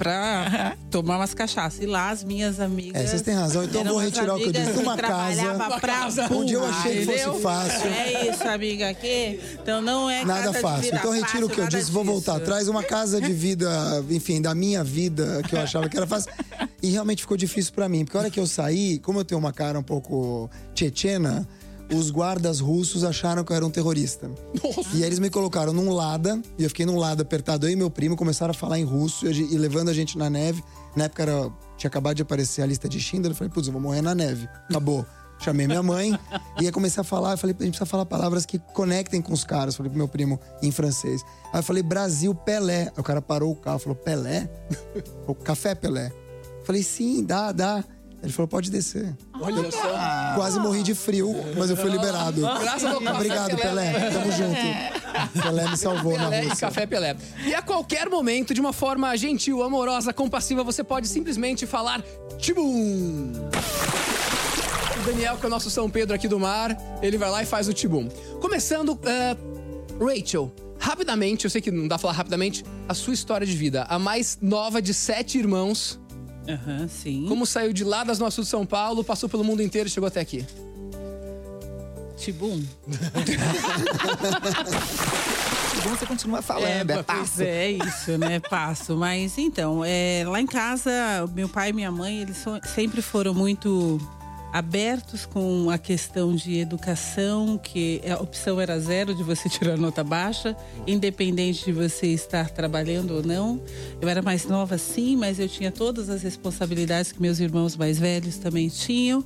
pra 0.00 0.76
tomar 0.90 1.18
umas 1.18 1.34
cachaças. 1.34 1.78
E 1.82 1.84
lá 1.86 2.08
as 2.08 2.24
minhas 2.24 2.58
amigas. 2.58 3.02
É, 3.02 3.06
vocês 3.06 3.20
têm 3.20 3.34
razão, 3.34 3.62
então 3.64 3.82
eu 3.82 3.88
vou 3.88 3.98
retirar 3.98 4.34
o 4.34 4.38
que 4.38 4.46
eu 4.46 4.52
disse. 4.52 4.70
Uma 4.78 4.96
casa- 4.96 5.52
Uma 5.52 5.78
pra 5.78 5.92
casa. 5.92 6.26
burro, 6.26 6.40
Onde 6.40 6.54
eu 6.54 6.64
achei 6.64 7.04
que 7.04 7.04
fosse 7.04 7.42
fácil. 7.42 7.90
É 7.90 8.30
isso, 8.30 8.48
amiga, 8.48 8.88
aqui. 8.88 9.38
Então 9.62 9.82
não 9.82 10.08
é 10.08 10.24
Nada 10.24 10.54
fácil. 10.54 10.94
Então 10.94 11.12
retiro 11.12 11.46
o 11.46 11.50
que 11.50 11.60
eu 11.60 11.68
disse, 11.68 11.90
vou 11.90 12.02
nada 12.02 12.12
voltar 12.14 12.32
disso. 12.32 12.42
atrás. 12.44 12.68
Uma 12.68 12.82
casa 12.82 13.20
de 13.20 13.32
vida, 13.34 13.68
enfim, 14.08 14.40
da 14.40 14.54
minha 14.54 14.82
vida, 14.82 15.42
que 15.46 15.54
eu 15.54 15.60
achava 15.60 15.86
que 15.86 15.96
era 15.98 16.06
fácil. 16.06 16.32
E 16.82 16.90
realmente 16.90 17.20
ficou 17.22 17.36
difícil 17.36 17.74
pra 17.74 17.86
mim. 17.86 18.06
Porque 18.06 18.16
a 18.16 18.20
hora 18.20 18.30
que 18.30 18.40
eu 18.40 18.46
saí, 18.46 18.98
como 19.00 19.20
eu 19.20 19.24
tenho 19.24 19.38
uma 19.38 19.52
cara 19.52 19.78
um 19.78 19.82
pouco 19.82 20.48
tchetchena, 20.74 21.46
os 21.92 22.10
guardas 22.10 22.60
russos 22.60 23.04
acharam 23.04 23.44
que 23.44 23.52
eu 23.52 23.56
era 23.56 23.66
um 23.66 23.70
terrorista. 23.70 24.30
E 24.94 25.02
aí 25.02 25.04
eles 25.04 25.18
me 25.18 25.30
colocaram 25.30 25.72
num 25.72 25.92
lada, 25.92 26.40
e 26.58 26.62
eu 26.62 26.68
fiquei 26.68 26.86
num 26.86 26.96
lado 26.96 27.22
apertado. 27.22 27.66
Eu 27.66 27.70
e 27.70 27.76
meu 27.76 27.90
primo 27.90 28.16
começaram 28.16 28.50
a 28.52 28.54
falar 28.54 28.78
em 28.78 28.84
russo 28.84 29.26
e, 29.26 29.54
e 29.54 29.58
levando 29.58 29.88
a 29.88 29.94
gente 29.94 30.16
na 30.16 30.30
neve. 30.30 30.62
Na 30.96 31.04
época 31.04 31.22
era, 31.22 31.50
tinha 31.76 31.88
acabado 31.88 32.16
de 32.16 32.22
aparecer 32.22 32.62
a 32.62 32.66
lista 32.66 32.88
de 32.88 33.00
Schindler. 33.00 33.32
Eu 33.32 33.36
falei, 33.36 33.52
putz, 33.52 33.66
eu 33.66 33.72
vou 33.72 33.82
morrer 33.82 34.02
na 34.02 34.14
neve. 34.14 34.48
Acabou. 34.68 35.04
Chamei 35.40 35.66
minha 35.66 35.82
mãe 35.82 36.18
e 36.60 36.66
aí 36.66 36.72
comecei 36.72 37.00
a 37.00 37.04
falar. 37.04 37.32
Eu 37.32 37.38
falei, 37.38 37.56
a 37.58 37.62
gente 37.62 37.72
precisa 37.72 37.86
falar 37.86 38.04
palavras 38.04 38.44
que 38.44 38.58
conectem 38.58 39.22
com 39.22 39.32
os 39.32 39.42
caras. 39.42 39.74
Falei 39.74 39.88
pro 39.88 39.96
meu 39.96 40.06
primo 40.06 40.38
em 40.62 40.70
francês. 40.70 41.22
Aí 41.50 41.60
eu 41.60 41.62
falei, 41.62 41.82
Brasil, 41.82 42.34
Pelé. 42.34 42.82
Aí 42.82 42.92
o 42.98 43.02
cara 43.02 43.22
parou 43.22 43.50
o 43.50 43.56
carro 43.56 43.78
falou, 43.78 43.96
Pelé? 43.96 44.50
O 45.26 45.34
café 45.34 45.74
Pelé. 45.74 46.12
Eu 46.60 46.66
falei, 46.66 46.82
sim, 46.82 47.24
dá, 47.24 47.52
dá. 47.52 47.82
Ele 48.22 48.32
falou, 48.32 48.48
pode 48.48 48.70
descer. 48.70 49.16
Olha 49.40 49.70
só. 49.70 50.34
Quase 50.34 50.60
morri 50.60 50.82
de 50.82 50.94
frio, 50.94 51.34
mas 51.56 51.70
eu 51.70 51.76
fui 51.76 51.90
liberado. 51.90 52.42
Graças 52.42 52.94
Obrigado, 52.94 53.56
Pelé. 53.56 53.92
Pelé. 53.92 54.10
Tamo 54.10 54.32
junto. 54.32 55.42
Pelé 55.42 55.68
me 55.68 55.76
salvou 55.76 56.18
na 56.18 56.24
Pelé 56.24 56.44
e 56.44 56.48
Rússia. 56.48 56.68
Café 56.68 56.86
Pelé. 56.86 57.16
E 57.46 57.54
a 57.54 57.62
qualquer 57.62 58.10
momento, 58.10 58.52
de 58.52 58.60
uma 58.60 58.74
forma 58.74 59.16
gentil, 59.16 59.62
amorosa, 59.62 60.12
compassiva, 60.12 60.62
você 60.62 60.84
pode 60.84 61.08
simplesmente 61.08 61.66
falar 61.66 62.02
Tibum! 62.38 63.32
O 65.00 65.02
Daniel, 65.06 65.38
que 65.38 65.44
é 65.44 65.46
o 65.46 65.50
nosso 65.50 65.70
São 65.70 65.88
Pedro 65.88 66.14
aqui 66.14 66.28
do 66.28 66.38
mar, 66.38 66.76
ele 67.00 67.16
vai 67.16 67.30
lá 67.30 67.42
e 67.42 67.46
faz 67.46 67.68
o 67.68 67.72
Tibum. 67.72 68.06
Começando, 68.38 68.98
eh, 69.04 69.34
Rachel, 69.98 70.52
rapidamente, 70.78 71.46
eu 71.46 71.50
sei 71.50 71.62
que 71.62 71.70
não 71.70 71.88
dá 71.88 71.96
pra 71.96 72.02
falar 72.02 72.12
rapidamente, 72.14 72.64
a 72.86 72.92
sua 72.92 73.14
história 73.14 73.46
de 73.46 73.56
vida. 73.56 73.84
A 73.84 73.98
mais 73.98 74.38
nova 74.42 74.82
de 74.82 74.92
sete 74.92 75.38
irmãos. 75.38 75.98
Aham, 76.48 76.88
sim. 76.88 77.26
Como 77.28 77.46
saiu 77.46 77.72
de 77.72 77.84
lá 77.84 78.02
das 78.04 78.18
Sul 78.32 78.44
de 78.44 78.50
São 78.50 78.66
Paulo, 78.66 79.04
passou 79.04 79.28
pelo 79.28 79.44
mundo 79.44 79.62
inteiro 79.62 79.88
e 79.88 79.90
chegou 79.90 80.06
até 80.06 80.20
aqui. 80.20 80.44
Tibum. 82.16 82.62
Tibum, 85.74 85.96
você 85.96 86.06
continua 86.06 86.42
falando, 86.42 86.90
é, 86.90 87.02
pois 87.02 87.06
passo. 87.06 87.42
é 87.42 87.70
isso, 87.70 88.18
né? 88.18 88.40
Passo. 88.40 88.96
Mas 88.96 89.38
então, 89.38 89.82
é, 89.84 90.24
lá 90.26 90.40
em 90.40 90.46
casa, 90.46 90.90
meu 91.34 91.48
pai 91.48 91.70
e 91.70 91.72
minha 91.72 91.90
mãe, 91.90 92.20
eles 92.20 92.44
sempre 92.74 93.00
foram 93.00 93.32
muito 93.32 93.98
abertos 94.52 95.24
com 95.26 95.70
a 95.70 95.78
questão 95.78 96.34
de 96.34 96.58
educação, 96.58 97.58
que 97.58 98.00
a 98.08 98.20
opção 98.20 98.60
era 98.60 98.78
zero 98.78 99.14
de 99.14 99.22
você 99.22 99.48
tirar 99.50 99.76
nota 99.76 100.02
baixa, 100.02 100.56
independente 100.86 101.64
de 101.64 101.72
você 101.72 102.08
estar 102.08 102.50
trabalhando 102.50 103.16
ou 103.16 103.22
não. 103.22 103.62
Eu 104.00 104.08
era 104.08 104.22
mais 104.22 104.46
nova 104.46 104.76
sim, 104.78 105.16
mas 105.16 105.38
eu 105.38 105.48
tinha 105.48 105.70
todas 105.70 106.08
as 106.08 106.22
responsabilidades 106.22 107.12
que 107.12 107.20
meus 107.20 107.40
irmãos 107.40 107.76
mais 107.76 107.98
velhos 107.98 108.36
também 108.38 108.68
tinham. 108.68 109.24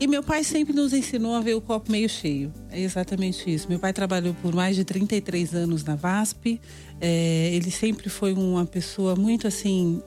E 0.00 0.08
meu 0.08 0.22
pai 0.22 0.42
sempre 0.42 0.74
nos 0.74 0.92
ensinou 0.92 1.34
a 1.34 1.40
ver 1.40 1.54
o 1.54 1.60
copo 1.60 1.90
meio 1.90 2.08
cheio. 2.08 2.52
É 2.70 2.80
exatamente 2.80 3.52
isso. 3.52 3.68
Meu 3.68 3.78
pai 3.78 3.92
trabalhou 3.92 4.34
por 4.42 4.52
mais 4.52 4.74
de 4.74 4.84
33 4.84 5.54
anos 5.54 5.84
na 5.84 5.94
VASP. 5.94 6.60
É, 7.00 7.50
ele 7.52 7.70
sempre 7.70 8.08
foi 8.08 8.32
uma 8.32 8.66
pessoa 8.66 9.14
muito 9.14 9.46
assim 9.46 10.02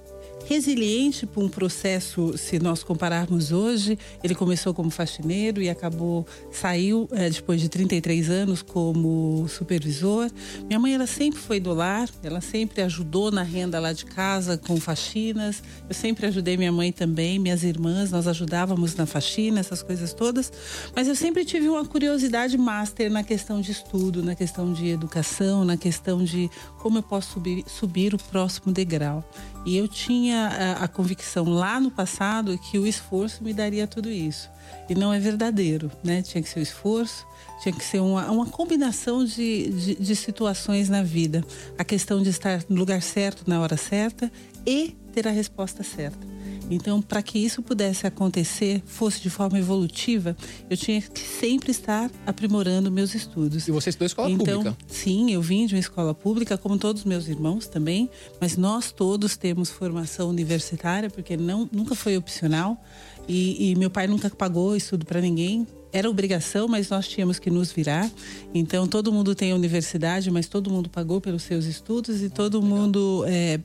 resiliente 0.47 1.25
para 1.25 1.43
um 1.43 1.49
processo, 1.49 2.37
se 2.37 2.57
nós 2.57 2.81
compararmos 2.81 3.51
hoje. 3.51 3.99
Ele 4.23 4.33
começou 4.33 4.73
como 4.73 4.89
faxineiro 4.89 5.61
e 5.61 5.69
acabou, 5.69 6.25
saiu 6.51 7.07
eh, 7.11 7.29
depois 7.29 7.59
de 7.59 7.67
33 7.67 8.29
anos 8.29 8.61
como 8.61 9.45
supervisor. 9.49 10.31
Minha 10.65 10.79
mãe, 10.79 10.93
ela 10.93 11.05
sempre 11.05 11.39
foi 11.39 11.59
do 11.59 11.73
lar, 11.73 12.09
ela 12.23 12.39
sempre 12.39 12.81
ajudou 12.81 13.29
na 13.29 13.43
renda 13.43 13.77
lá 13.77 13.91
de 13.91 14.05
casa 14.05 14.57
com 14.57 14.77
faxinas. 14.77 15.61
Eu 15.87 15.93
sempre 15.93 16.25
ajudei 16.27 16.55
minha 16.55 16.71
mãe 16.71 16.93
também, 16.93 17.37
minhas 17.39 17.63
irmãs, 17.63 18.09
nós 18.09 18.25
ajudávamos 18.25 18.95
na 18.95 19.05
faxina, 19.05 19.59
essas 19.59 19.83
coisas 19.83 20.13
todas. 20.13 20.51
Mas 20.95 21.09
eu 21.09 21.15
sempre 21.15 21.43
tive 21.43 21.67
uma 21.67 21.83
curiosidade 21.83 22.57
master 22.57 23.11
na 23.11 23.21
questão 23.21 23.59
de 23.59 23.73
estudo, 23.73 24.23
na 24.23 24.33
questão 24.33 24.71
de 24.71 24.87
educação, 24.87 25.65
na 25.65 25.75
questão 25.75 26.23
de 26.23 26.49
como 26.79 26.99
eu 26.99 27.03
posso 27.03 27.33
subir, 27.33 27.65
subir 27.67 28.13
o 28.13 28.17
próximo 28.17 28.71
degrau. 28.71 29.25
E 29.67 29.75
eu 29.75 29.85
tinha 29.85 30.47
a, 30.47 30.85
a 30.85 30.87
convicção 30.87 31.43
lá 31.43 31.77
no 31.77 31.91
passado 31.91 32.57
que 32.57 32.79
o 32.79 32.87
esforço 32.87 33.43
me 33.43 33.53
daria 33.53 33.85
tudo 33.85 34.09
isso. 34.09 34.49
E 34.89 34.95
não 34.95 35.11
é 35.11 35.19
verdadeiro, 35.19 35.91
né? 36.01 36.21
Tinha 36.21 36.41
que 36.41 36.47
ser 36.47 36.61
o 36.61 36.63
esforço, 36.63 37.27
tinha 37.61 37.75
que 37.75 37.83
ser 37.83 37.99
uma, 37.99 38.31
uma 38.31 38.45
combinação 38.45 39.25
de, 39.25 39.69
de, 39.69 39.95
de 39.95 40.15
situações 40.15 40.87
na 40.87 41.03
vida. 41.03 41.43
A 41.77 41.83
questão 41.83 42.23
de 42.23 42.29
estar 42.29 42.63
no 42.69 42.77
lugar 42.77 43.01
certo, 43.01 43.43
na 43.45 43.59
hora 43.59 43.75
certa 43.75 44.31
e 44.65 44.95
ter 45.11 45.27
a 45.27 45.31
resposta 45.31 45.83
certa. 45.83 46.25
Então, 46.69 47.01
para 47.01 47.21
que 47.21 47.39
isso 47.39 47.61
pudesse 47.61 48.05
acontecer, 48.05 48.81
fosse 48.85 49.21
de 49.21 49.29
forma 49.29 49.57
evolutiva, 49.57 50.35
eu 50.69 50.75
tinha 50.75 51.01
que 51.01 51.19
sempre 51.19 51.71
estar 51.71 52.11
aprimorando 52.25 52.91
meus 52.91 53.15
estudos. 53.15 53.67
E 53.67 53.71
você 53.71 53.89
estudou 53.89 54.05
escola 54.05 54.29
então, 54.29 54.63
pública? 54.63 54.77
Sim, 54.87 55.31
eu 55.31 55.41
vim 55.41 55.65
de 55.65 55.75
uma 55.75 55.79
escola 55.79 56.13
pública, 56.13 56.57
como 56.57 56.77
todos 56.77 57.01
os 57.01 57.05
meus 57.05 57.27
irmãos 57.27 57.67
também, 57.67 58.09
mas 58.39 58.57
nós 58.57 58.91
todos 58.91 59.37
temos 59.37 59.69
formação 59.69 60.29
universitária, 60.29 61.09
porque 61.09 61.37
não, 61.37 61.69
nunca 61.71 61.95
foi 61.95 62.17
opcional. 62.17 62.81
E, 63.27 63.71
e 63.71 63.75
meu 63.75 63.89
pai 63.89 64.07
nunca 64.07 64.29
pagou 64.29 64.75
estudo 64.75 65.05
para 65.05 65.19
ninguém. 65.19 65.67
Era 65.91 66.09
obrigação, 66.09 66.67
mas 66.67 66.89
nós 66.89 67.07
tínhamos 67.07 67.39
que 67.39 67.49
nos 67.49 67.71
virar. 67.71 68.09
Então, 68.53 68.87
todo 68.87 69.11
mundo 69.11 69.33
tem 69.33 69.53
universidade, 69.53 70.29
mas 70.29 70.47
todo 70.47 70.69
mundo 70.69 70.89
pagou 70.89 71.19
pelos 71.19 71.43
seus 71.43 71.65
estudos 71.65 72.21
e 72.21 72.29
todo 72.29 72.61
mundo 72.61 73.23
é, 73.25 73.59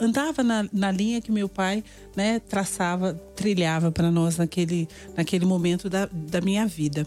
andava 0.00 0.42
na, 0.42 0.66
na 0.72 0.90
linha 0.90 1.20
que 1.20 1.30
meu 1.32 1.48
pai 1.48 1.82
né, 2.16 2.38
traçava, 2.40 3.14
trilhava 3.36 3.90
para 3.92 4.10
nós 4.10 4.38
naquele, 4.38 4.88
naquele 5.16 5.44
momento 5.44 5.88
da, 5.90 6.06
da 6.12 6.40
minha 6.40 6.66
vida. 6.66 7.06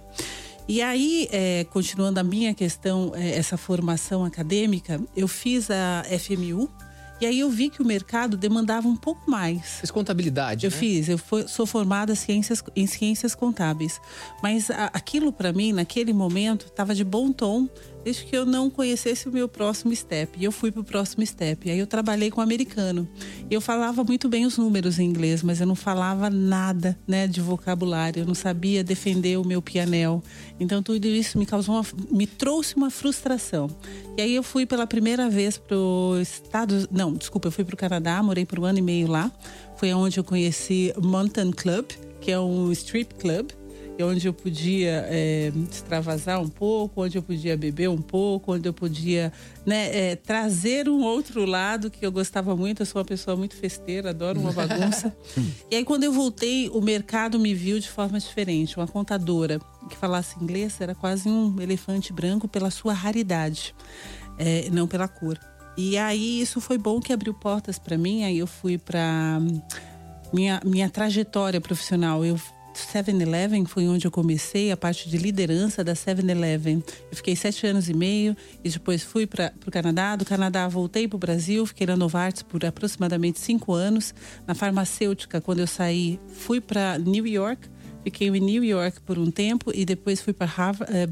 E 0.68 0.82
aí, 0.82 1.28
é, 1.32 1.64
continuando 1.72 2.20
a 2.20 2.24
minha 2.24 2.54
questão, 2.54 3.14
é, 3.16 3.38
essa 3.38 3.56
formação 3.58 4.26
acadêmica, 4.26 5.00
eu 5.16 5.28
fiz 5.28 5.70
a 5.72 6.04
FMU. 6.20 6.70
E 7.20 7.26
aí 7.26 7.40
eu 7.40 7.50
vi 7.50 7.72
que 7.72 7.82
o 7.82 7.86
mercado 7.86 8.38
demandava 8.38 8.88
um 8.88 8.96
pouco 8.96 9.32
mais. 9.32 9.80
Fiz 9.80 9.90
contabilidade, 9.90 10.68
Eu 10.68 10.72
né? 10.72 10.78
fiz, 10.78 11.10
eu 11.10 11.18
fui- 11.18 11.48
sou 11.48 11.66
formada 11.66 12.14
ciências, 12.14 12.64
em 12.76 12.86
ciências 12.86 13.34
contábeis. 13.34 14.00
Mas 14.44 14.70
a- 14.70 14.92
aquilo 14.94 15.34
para 15.34 15.52
mim, 15.52 15.74
naquele 15.74 16.14
momento, 16.14 16.68
estava 16.68 16.94
de 16.94 17.04
bom 17.04 17.32
tom, 17.32 17.68
desde 18.08 18.24
que 18.24 18.38
eu 18.38 18.46
não 18.46 18.70
conhecesse 18.70 19.28
o 19.28 19.32
meu 19.34 19.50
próximo 19.50 19.94
step. 19.94 20.40
E 20.40 20.46
eu 20.46 20.52
fui 20.54 20.72
para 20.72 20.80
o 20.80 20.84
próximo 20.84 21.26
step. 21.26 21.70
Aí 21.70 21.78
eu 21.78 21.86
trabalhei 21.86 22.32
com 22.32 22.40
americano. 22.40 23.06
E 23.52 23.54
eu 23.54 23.60
falava 23.60 24.02
muito 24.02 24.30
bem 24.30 24.46
os 24.46 24.58
números 24.58 24.98
em 24.98 25.04
inglês, 25.04 25.44
mas 25.44 25.60
eu 25.60 25.68
não 25.68 25.76
falava 25.76 26.30
nada 26.30 26.98
né, 27.06 27.28
de 27.28 27.42
vocabulário. 27.42 28.22
Eu 28.22 28.26
não 28.26 28.34
sabia 28.34 28.82
defender 28.82 29.38
o 29.38 29.46
meu 29.46 29.62
pianel. 29.62 30.24
Então 30.58 30.82
tudo 30.82 31.06
isso 31.06 31.38
me 31.38 31.46
causou 31.46 31.76
uma, 31.76 31.86
me 32.10 32.26
trouxe 32.26 32.78
uma 32.78 32.90
frustração. 32.90 33.70
E 34.18 34.22
aí 34.22 34.34
eu 34.34 34.44
fui 34.44 34.66
pela 34.66 34.88
primeira 34.88 35.30
vez 35.30 35.58
para 35.58 35.76
os 35.76 36.22
Estados. 36.22 36.88
Não, 36.90 37.14
desculpa, 37.14 37.50
eu 37.50 37.52
fui 37.52 37.66
para 37.66 37.76
o 37.76 37.78
Canadá, 37.78 38.24
morei 38.24 38.46
por 38.46 38.58
um 38.58 38.64
ano 38.64 38.80
e 38.80 38.82
meio 38.82 39.08
lá. 39.08 39.30
Foi 39.76 39.92
onde 39.92 40.18
eu 40.18 40.24
conheci 40.24 40.94
Mountain 40.98 41.52
Club, 41.52 41.88
que 42.22 42.32
é 42.32 42.40
um 42.40 42.72
strip 42.72 43.16
club 43.16 43.52
onde 44.04 44.28
eu 44.28 44.34
podia 44.34 45.06
é, 45.10 45.52
extravasar 45.70 46.42
um 46.42 46.48
pouco, 46.48 47.04
onde 47.04 47.18
eu 47.18 47.24
podia 47.24 47.58
beber 47.58 47.90
um 47.90 48.02
pouco, 48.02 48.54
onde 48.54 48.68
eu 48.68 48.74
podia 48.74 49.32
né, 49.66 50.12
é, 50.12 50.16
trazer 50.16 50.88
um 50.88 51.02
outro 51.04 51.46
lado 51.46 51.90
que 51.90 52.06
eu 52.06 52.12
gostava 52.12 52.56
muito. 52.56 52.82
Eu 52.82 52.86
sou 52.86 53.00
uma 53.00 53.06
pessoa 53.06 53.36
muito 53.36 53.56
festeira, 53.56 54.12
adoro 54.12 54.40
uma 54.40 54.52
bagunça. 54.52 55.16
e 55.72 55.76
aí, 55.76 55.84
quando 55.84 56.04
eu 56.04 56.12
voltei, 56.12 56.70
o 56.70 56.82
mercado 56.82 57.40
me 57.40 57.54
viu 57.54 57.80
de 57.80 57.90
forma 57.90 58.20
diferente. 58.20 58.78
Uma 58.78 58.88
contadora 58.88 59.60
que 59.90 59.96
falasse 59.96 60.36
inglês 60.42 60.80
era 60.80 60.94
quase 60.94 61.28
um 61.28 61.60
elefante 61.60 62.14
branco 62.14 62.48
pela 62.48 62.70
sua 62.70 62.94
raridade, 62.94 63.74
é, 64.38 64.70
não 64.70 64.88
pela 64.88 65.08
cor. 65.08 65.40
E 65.76 65.98
aí, 65.98 66.42
isso 66.42 66.60
foi 66.60 66.78
bom 66.78 67.00
que 67.00 67.14
abriu 67.14 67.34
portas 67.34 67.80
para 67.80 67.98
mim. 67.98 68.24
Aí, 68.24 68.38
eu 68.38 68.48
fui 68.48 68.78
para 68.78 69.40
minha, 70.34 70.62
minha 70.64 70.90
trajetória 70.90 71.62
profissional. 71.62 72.24
Eu 72.24 72.40
7-Eleven 72.86 73.66
foi 73.66 73.88
onde 73.88 74.06
eu 74.06 74.12
comecei 74.12 74.72
a 74.72 74.78
parte 74.78 75.10
de 75.10 75.18
liderança 75.18 75.84
da 75.84 75.94
7-Eleven. 75.94 76.84
Eu 77.10 77.18
fiquei 77.18 77.36
sete 77.36 77.66
anos 77.66 77.90
e 77.90 77.94
meio 77.94 78.36
e 78.64 78.70
depois 78.70 79.04
fui 79.04 79.26
para 79.26 79.54
o 79.66 79.72
Canadá. 79.72 80.16
Do 80.16 80.26
Canadá 80.26 80.68
voltei 80.68 81.08
para 81.08 81.16
o 81.16 81.20
Brasil, 81.20 81.66
fiquei 81.66 81.88
na 81.88 81.98
Novartis 81.98 82.44
por 82.44 82.64
aproximadamente 82.64 83.40
cinco 83.40 83.74
anos. 83.74 84.14
Na 84.46 84.54
farmacêutica, 84.54 85.42
quando 85.42 85.60
eu 85.60 85.68
saí, 85.68 86.20
fui 86.28 86.62
para 86.62 86.98
New 86.98 87.26
York. 87.26 87.70
Fiquei 88.04 88.30
em 88.30 88.40
New 88.40 88.64
York 88.64 89.02
por 89.02 89.20
um 89.20 89.30
tempo 89.30 89.70
e 89.76 89.84
depois 89.84 90.22
fui 90.22 90.32
para 90.32 90.50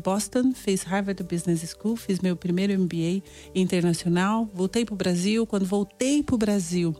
Boston, 0.02 0.54
fiz 0.54 0.84
Harvard 0.84 1.22
Business 1.24 1.76
School, 1.78 1.98
fiz 1.98 2.22
meu 2.22 2.38
primeiro 2.38 2.72
MBA 2.80 3.22
internacional. 3.54 4.50
Voltei 4.54 4.86
para 4.86 4.94
o 4.94 4.98
Brasil. 4.98 5.46
Quando 5.46 5.66
voltei 5.66 6.24
para 6.24 6.36
o 6.36 6.38
Brasil, 6.38 6.96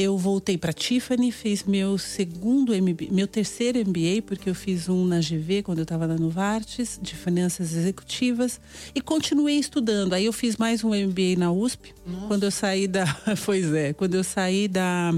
eu 0.00 0.16
voltei 0.16 0.56
para 0.56 0.72
Tiffany, 0.72 1.30
fiz 1.30 1.64
meu 1.64 1.98
segundo 1.98 2.72
MBA, 2.72 3.08
meu 3.10 3.26
terceiro 3.26 3.78
MBA, 3.78 4.22
porque 4.24 4.48
eu 4.48 4.54
fiz 4.54 4.88
um 4.88 5.04
na 5.04 5.18
GV 5.18 5.62
quando 5.62 5.78
eu 5.78 5.82
estava 5.82 6.06
na 6.06 6.16
Novartis, 6.16 6.98
de 7.02 7.14
finanças 7.14 7.74
executivas, 7.74 8.58
e 8.94 9.00
continuei 9.00 9.58
estudando. 9.58 10.14
Aí 10.14 10.24
eu 10.24 10.32
fiz 10.32 10.56
mais 10.56 10.82
um 10.82 10.90
MBA 10.90 11.36
na 11.36 11.52
USP, 11.52 11.94
quando 12.28 12.44
eu 12.44 12.50
saí 12.50 12.88
da, 12.88 13.04
pois 13.44 13.72
é, 13.74 13.92
quando 13.92 14.14
eu 14.14 14.24
saí 14.24 14.68
da 14.68 15.12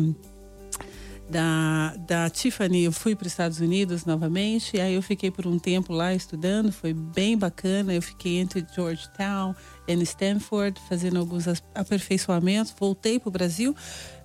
da, 1.33 1.95
da 2.07 2.29
Tiffany, 2.29 2.85
eu 2.85 2.93
fui 2.93 3.17
para 3.17 3.27
os 3.27 3.33
Estados 3.33 3.59
Unidos 3.59 4.05
novamente, 4.05 4.79
aí 4.79 4.95
eu 4.95 5.01
fiquei 5.01 5.31
por 5.31 5.47
um 5.47 5.59
tempo 5.59 5.95
lá 5.95 6.13
estudando, 6.15 6.71
foi 6.71 6.93
bem 6.93 7.39
bacana. 7.39 7.95
Eu 7.95 8.03
fiquei 8.03 8.39
entre 8.39 8.65
Georgetown 8.75 9.55
e 9.89 9.95
Stanford, 10.03 10.79
fazendo 10.89 11.19
alguns 11.19 11.47
aperfeiçoamentos. 11.75 12.75
Voltei 12.79 13.19
para 13.19 13.29
o 13.29 13.33
Brasil, 13.33 13.75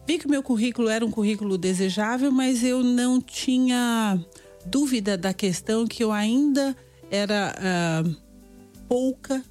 vi 0.08 0.18
que 0.18 0.28
meu 0.28 0.42
currículo 0.42 0.88
era 0.88 1.06
um 1.06 1.12
currículo 1.12 1.58
desejável, 1.58 2.32
mas 2.32 2.64
eu 2.64 2.82
não 2.82 3.20
tinha 3.20 4.18
dúvida 4.66 5.18
da 5.18 5.34
questão 5.34 5.86
que 5.86 6.04
eu 6.04 6.12
ainda 6.12 6.76
era 7.12 7.54
ah, 7.60 8.04
pouca 8.88 9.44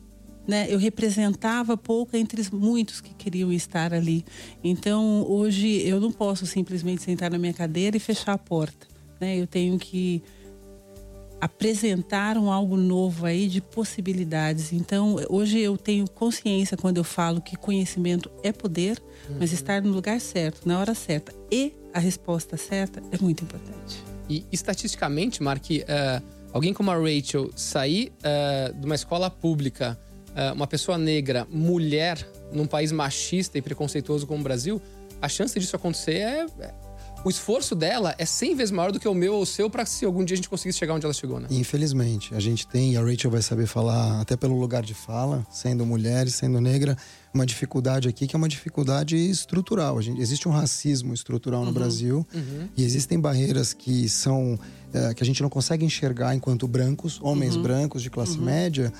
né, 0.46 0.66
eu 0.70 0.78
representava 0.78 1.76
pouco 1.76 2.16
entre 2.16 2.40
os 2.40 2.50
muitos 2.50 3.00
que 3.00 3.12
queriam 3.14 3.52
estar 3.52 3.92
ali. 3.92 4.24
Então, 4.62 5.26
hoje 5.28 5.82
eu 5.86 6.00
não 6.00 6.12
posso 6.12 6.46
simplesmente 6.46 7.02
sentar 7.02 7.32
na 7.32 7.38
minha 7.38 7.52
cadeira 7.52 7.96
e 7.96 8.00
fechar 8.00 8.34
a 8.34 8.38
porta. 8.38 8.86
Né? 9.20 9.36
Eu 9.36 9.46
tenho 9.46 9.76
que 9.76 10.22
apresentar 11.40 12.38
um 12.38 12.50
algo 12.50 12.76
novo 12.76 13.26
aí 13.26 13.48
de 13.48 13.60
possibilidades. 13.60 14.72
Então, 14.72 15.16
hoje 15.28 15.58
eu 15.58 15.76
tenho 15.76 16.08
consciência 16.10 16.76
quando 16.76 16.96
eu 16.96 17.04
falo 17.04 17.40
que 17.40 17.56
conhecimento 17.56 18.30
é 18.42 18.52
poder, 18.52 19.02
mas 19.38 19.52
estar 19.52 19.82
no 19.82 19.90
lugar 19.90 20.20
certo, 20.20 20.66
na 20.66 20.78
hora 20.78 20.94
certa 20.94 21.34
e 21.50 21.72
a 21.92 21.98
resposta 21.98 22.56
certa 22.56 23.02
é 23.12 23.18
muito 23.20 23.44
importante. 23.44 24.02
E 24.28 24.44
estatisticamente, 24.50 25.42
Mark, 25.42 25.70
eh, 25.70 26.22
alguém 26.52 26.72
como 26.72 26.90
a 26.90 26.96
Rachel 26.96 27.50
sair 27.54 28.12
eh, 28.22 28.72
de 28.74 28.86
uma 28.86 28.94
escola 28.94 29.30
pública, 29.30 29.98
eh, 30.34 30.52
uma 30.52 30.66
pessoa 30.66 30.98
negra, 30.98 31.46
mulher, 31.50 32.18
num 32.52 32.66
país 32.66 32.90
machista 32.92 33.56
e 33.58 33.62
preconceituoso 33.62 34.26
como 34.26 34.40
o 34.40 34.44
Brasil, 34.44 34.80
a 35.20 35.28
chance 35.28 35.58
disso 35.58 35.76
acontecer 35.76 36.16
é. 36.16 36.46
É- 37.18 37.26
O 37.26 37.30
esforço 37.30 37.74
dela 37.74 38.14
é 38.18 38.24
100 38.24 38.54
vezes 38.54 38.70
maior 38.70 38.92
do 38.92 39.00
que 39.00 39.08
o 39.08 39.14
meu 39.14 39.34
ou 39.34 39.42
o 39.42 39.46
seu 39.46 39.68
para 39.68 39.84
se 39.84 40.04
algum 40.04 40.24
dia 40.24 40.34
a 40.34 40.36
gente 40.36 40.48
conseguisse 40.48 40.78
chegar 40.78 40.94
onde 40.94 41.04
ela 41.04 41.14
chegou, 41.14 41.40
né? 41.40 41.48
Infelizmente, 41.50 42.34
a 42.34 42.40
gente 42.40 42.66
tem, 42.66 42.92
e 42.92 42.96
a 42.96 43.02
Rachel 43.02 43.30
vai 43.30 43.42
saber 43.42 43.66
falar, 43.66 44.20
até 44.20 44.36
pelo 44.36 44.58
lugar 44.58 44.82
de 44.82 44.94
fala, 44.94 45.46
sendo 45.50 45.84
mulher 45.84 46.26
e 46.26 46.30
sendo 46.30 46.60
negra, 46.60 46.96
uma 47.34 47.44
dificuldade 47.44 48.08
aqui 48.08 48.26
que 48.26 48.34
é 48.34 48.38
uma 48.38 48.48
dificuldade 48.48 49.16
estrutural. 49.16 49.98
A 49.98 50.02
gente, 50.02 50.20
existe 50.20 50.48
um 50.48 50.52
racismo 50.52 51.12
estrutural 51.12 51.64
no 51.64 51.72
Brasil 51.72 52.26
e 52.76 52.84
existem 52.84 53.18
barreiras 53.20 53.72
que 53.74 54.08
são 54.08 54.58
eh, 54.94 55.12
que 55.14 55.22
a 55.22 55.26
gente 55.26 55.42
não 55.42 55.50
consegue 55.50 55.84
enxergar 55.84 56.34
enquanto 56.34 56.66
brancos, 56.66 57.18
homens 57.22 57.56
brancos 57.56 58.02
de 58.02 58.08
classe 58.10 58.38
média. 58.38 58.92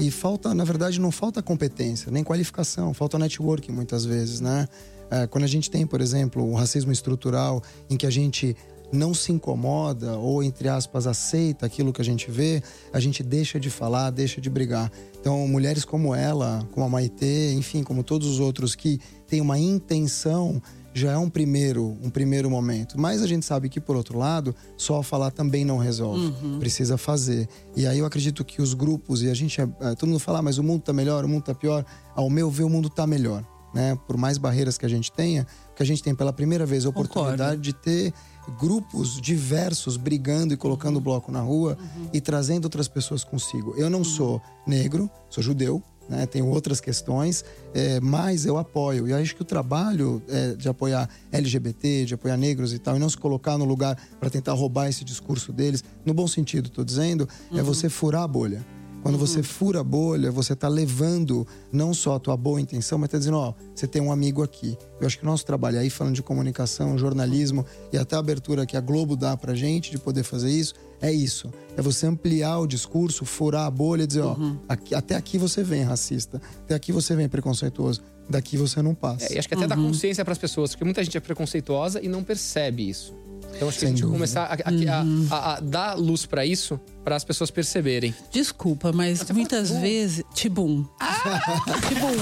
E 0.00 0.10
falta, 0.10 0.52
na 0.52 0.64
verdade, 0.64 1.00
não 1.00 1.12
falta 1.12 1.40
competência, 1.40 2.10
nem 2.10 2.24
qualificação, 2.24 2.92
falta 2.92 3.16
networking 3.16 3.70
muitas 3.70 4.04
vezes, 4.04 4.40
né? 4.40 4.66
Eh, 5.10 5.26
quando 5.26 5.44
a 5.44 5.48
gente 5.48 5.70
tem, 5.70 5.86
por 5.86 6.00
exemplo, 6.00 6.42
o 6.44 6.54
racismo 6.54 6.92
estrutural 6.92 7.62
em 7.90 7.96
que 7.96 8.06
a 8.06 8.10
gente 8.10 8.56
não 8.92 9.12
se 9.12 9.32
incomoda 9.32 10.16
ou, 10.18 10.42
entre 10.42 10.68
aspas, 10.68 11.06
aceita 11.06 11.66
aquilo 11.66 11.92
que 11.92 12.00
a 12.00 12.04
gente 12.04 12.30
vê, 12.30 12.62
a 12.92 13.00
gente 13.00 13.22
deixa 13.24 13.58
de 13.58 13.68
falar, 13.68 14.10
deixa 14.10 14.40
de 14.40 14.48
brigar. 14.48 14.90
Então, 15.20 15.48
mulheres 15.48 15.84
como 15.84 16.14
ela, 16.14 16.66
como 16.70 16.86
a 16.86 16.88
Maitê, 16.88 17.52
enfim, 17.54 17.82
como 17.82 18.04
todos 18.04 18.28
os 18.28 18.38
outros 18.38 18.74
que 18.76 19.00
têm 19.26 19.40
uma 19.40 19.58
intenção 19.58 20.62
já 20.96 21.10
é 21.10 21.18
um 21.18 21.28
primeiro, 21.28 21.98
um 22.00 22.08
primeiro 22.08 22.48
momento. 22.48 22.96
Mas 23.00 23.20
a 23.20 23.26
gente 23.26 23.44
sabe 23.44 23.68
que, 23.68 23.80
por 23.80 23.96
outro 23.96 24.16
lado, 24.16 24.54
só 24.76 25.02
falar 25.02 25.32
também 25.32 25.64
não 25.64 25.76
resolve. 25.76 26.32
Precisa 26.60 26.96
fazer. 26.96 27.48
E 27.74 27.84
aí 27.88 27.98
eu 27.98 28.06
acredito 28.06 28.44
que 28.44 28.62
os 28.62 28.74
grupos, 28.74 29.20
e 29.24 29.28
a 29.28 29.34
gente, 29.34 29.60
é- 29.60 29.68
é, 29.80 29.94
todo 29.96 30.08
mundo 30.08 30.20
fala, 30.20 30.38
"Ah, 30.38 30.42
mas 30.42 30.56
o 30.56 30.62
mundo 30.62 30.82
tá 30.82 30.92
melhor, 30.92 31.24
o 31.24 31.28
mundo 31.28 31.42
tá 31.42 31.52
pior. 31.54 31.84
Ao 32.14 32.30
meu 32.30 32.48
ver, 32.48 32.62
o 32.62 32.68
mundo 32.70 32.88
tá 32.88 33.08
melhor. 33.08 33.44
Né? 33.74 33.98
Por 34.06 34.16
mais 34.16 34.38
barreiras 34.38 34.78
que 34.78 34.86
a 34.86 34.88
gente 34.88 35.10
tenha, 35.10 35.46
que 35.74 35.82
a 35.82 35.86
gente 35.86 36.02
tem 36.02 36.14
pela 36.14 36.32
primeira 36.32 36.64
vez 36.64 36.86
a 36.86 36.88
oportunidade 36.88 37.60
de 37.60 37.72
ter 37.72 38.14
grupos 38.58 39.20
diversos 39.20 39.96
brigando 39.96 40.54
e 40.54 40.56
colocando 40.56 40.98
o 40.98 41.00
bloco 41.00 41.32
na 41.32 41.40
rua 41.40 41.76
e 42.12 42.20
trazendo 42.20 42.64
outras 42.64 42.86
pessoas 42.86 43.24
consigo. 43.24 43.74
Eu 43.76 43.90
não 43.90 44.04
sou 44.04 44.40
negro, 44.66 45.10
sou 45.28 45.42
judeu, 45.42 45.82
né? 46.08 46.26
tenho 46.26 46.46
outras 46.46 46.80
questões, 46.80 47.44
é, 47.72 47.98
mas 48.00 48.46
eu 48.46 48.56
apoio. 48.58 49.08
E 49.08 49.12
acho 49.12 49.34
que 49.34 49.42
o 49.42 49.44
trabalho 49.44 50.22
é, 50.28 50.54
de 50.54 50.68
apoiar 50.68 51.08
LGBT, 51.32 52.04
de 52.04 52.14
apoiar 52.14 52.36
negros 52.36 52.72
e 52.72 52.78
tal, 52.78 52.96
e 52.96 52.98
não 52.98 53.08
se 53.08 53.16
colocar 53.16 53.58
no 53.58 53.64
lugar 53.64 53.98
para 54.20 54.30
tentar 54.30 54.52
roubar 54.52 54.88
esse 54.88 55.04
discurso 55.04 55.52
deles, 55.52 55.82
no 56.04 56.14
bom 56.14 56.26
sentido, 56.26 56.68
estou 56.68 56.84
dizendo, 56.84 57.28
é 57.52 57.62
você 57.62 57.88
furar 57.88 58.22
a 58.22 58.28
bolha. 58.28 58.64
Quando 59.04 59.18
você 59.18 59.42
fura 59.42 59.80
a 59.80 59.84
bolha, 59.84 60.30
você 60.32 60.56
tá 60.56 60.66
levando 60.66 61.46
não 61.70 61.92
só 61.92 62.14
a 62.14 62.18
tua 62.18 62.36
boa 62.38 62.58
intenção, 62.58 62.98
mas 62.98 63.10
tá 63.10 63.18
dizendo, 63.18 63.36
ó, 63.36 63.52
você 63.74 63.86
tem 63.86 64.00
um 64.00 64.10
amigo 64.10 64.42
aqui. 64.42 64.78
Eu 64.98 65.06
acho 65.06 65.18
que 65.18 65.24
o 65.24 65.26
nosso 65.26 65.44
trabalho 65.44 65.78
aí, 65.78 65.90
falando 65.90 66.14
de 66.14 66.22
comunicação, 66.22 66.96
jornalismo 66.96 67.66
e 67.92 67.98
até 67.98 68.16
a 68.16 68.18
abertura 68.18 68.64
que 68.64 68.78
a 68.78 68.80
Globo 68.80 69.14
dá 69.14 69.36
pra 69.36 69.54
gente 69.54 69.90
de 69.90 69.98
poder 69.98 70.22
fazer 70.22 70.50
isso, 70.50 70.72
é 71.02 71.12
isso. 71.12 71.52
É 71.76 71.82
você 71.82 72.06
ampliar 72.06 72.58
o 72.60 72.66
discurso, 72.66 73.26
furar 73.26 73.66
a 73.66 73.70
bolha 73.70 74.04
e 74.04 74.06
dizer, 74.06 74.22
ó, 74.22 74.36
aqui- 74.66 74.94
até 74.94 75.14
aqui 75.16 75.36
você 75.36 75.62
vem 75.62 75.82
racista, 75.82 76.40
até 76.64 76.74
aqui 76.74 76.90
você 76.90 77.14
vem 77.14 77.28
preconceituoso, 77.28 78.00
daqui 78.26 78.56
você 78.56 78.80
não 78.80 78.94
passa. 78.94 79.26
É, 79.26 79.36
e 79.36 79.38
acho 79.38 79.46
que 79.46 79.54
até 79.54 79.66
dá 79.66 79.76
consciência 79.76 80.24
pras 80.24 80.38
pessoas, 80.38 80.70
porque 80.70 80.84
muita 80.84 81.04
gente 81.04 81.14
é 81.16 81.20
preconceituosa 81.20 82.00
e 82.02 82.08
não 82.08 82.24
percebe 82.24 82.88
isso. 82.88 83.12
Então 83.54 83.68
acho 83.68 83.78
que 83.78 83.84
a 83.84 83.88
Sem 83.88 83.96
gente 83.96 84.00
dúvida. 84.02 84.18
começar 84.18 84.44
a, 84.44 84.54
a- 84.54 84.98
a- 84.98 85.36
a- 85.36 85.54
a 85.56 85.60
dar 85.60 85.94
luz 85.94 86.26
pra 86.26 86.44
isso, 86.44 86.78
para 87.04 87.14
as 87.16 87.24
pessoas 87.24 87.50
perceberem. 87.50 88.14
Desculpa, 88.30 88.92
mas 88.92 89.30
muitas 89.30 89.70
vezes. 89.70 90.24
Tibum. 90.34 90.84
Tibum. 91.88 92.14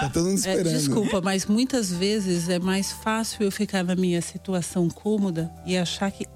Tá 0.00 0.10
todo 0.12 0.24
mundo 0.24 0.32
É, 0.32 0.34
esperando. 0.50 0.72
desculpa, 0.76 1.20
mas 1.20 1.46
muitas 1.46 1.90
vezes 1.90 2.48
é 2.48 2.58
mais 2.58 2.92
fácil 2.92 3.42
eu 3.44 3.50
ficar 3.52 3.82
na 3.82 3.94
minha 3.96 4.20
situação 4.20 4.88
cômoda 4.88 5.50
e 5.66 5.76
achar 5.76 6.10
que. 6.10 6.26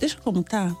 Deixa 0.00 0.16
como 0.22 0.42
tá. 0.42 0.74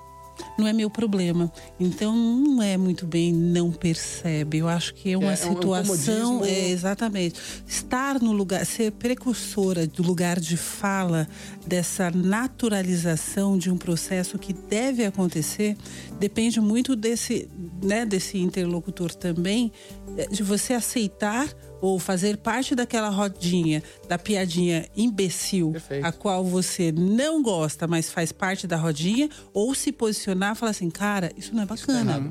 Não 0.58 0.66
é 0.66 0.72
meu 0.72 0.88
problema. 0.90 1.52
Então 1.78 2.14
não 2.16 2.62
é 2.62 2.76
muito 2.76 3.06
bem, 3.06 3.32
não 3.32 3.70
percebe. 3.70 4.58
Eu 4.58 4.68
acho 4.68 4.94
que 4.94 5.12
é 5.12 5.16
uma 5.18 5.32
É, 5.32 5.34
é 5.34 5.46
um- 5.46 5.48
é 5.48 5.50
um 5.52 5.54
situação. 5.56 6.38
comodismo. 6.38 6.44
É, 6.44 6.68
exatamente. 6.70 7.40
Estar 7.66 8.20
no 8.20 8.32
lugar, 8.32 8.64
ser 8.66 8.92
precursora 8.92 9.86
do 9.86 10.02
lugar 10.02 10.38
de 10.40 10.56
fala, 10.56 11.28
dessa 11.66 12.10
naturalização 12.10 13.56
de 13.58 13.70
um 13.70 13.76
processo 13.76 14.38
que 14.38 14.52
deve 14.52 15.04
acontecer, 15.04 15.76
depende 16.18 16.60
muito 16.60 16.94
desse, 16.96 17.48
né, 17.82 18.04
desse 18.04 18.38
interlocutor 18.38 19.14
também, 19.14 19.72
eh, 20.16 20.26
de 20.28 20.42
você 20.42 20.72
aceitar 20.74 21.48
ou 21.80 21.98
fazer 21.98 22.36
parte 22.38 22.74
daquela 22.74 23.08
rodinha, 23.08 23.82
da 24.08 24.18
piadinha 24.18 24.86
imbecil, 24.96 25.72
Perfeito. 25.72 26.04
a 26.06 26.12
qual 26.12 26.44
você 26.44 26.92
não 26.92 27.42
gosta, 27.42 27.86
mas 27.86 28.10
faz 28.10 28.32
parte 28.32 28.66
da 28.66 28.76
rodinha, 28.76 29.28
ou 29.54 29.74
se 29.74 29.92
posicionar 29.92 30.54
e 30.54 30.58
falar 30.58 30.70
assim, 30.70 30.90
cara, 30.90 31.30
isso 31.36 31.54
não 31.54 31.62
é 31.62 31.66
bacana. 31.66 32.28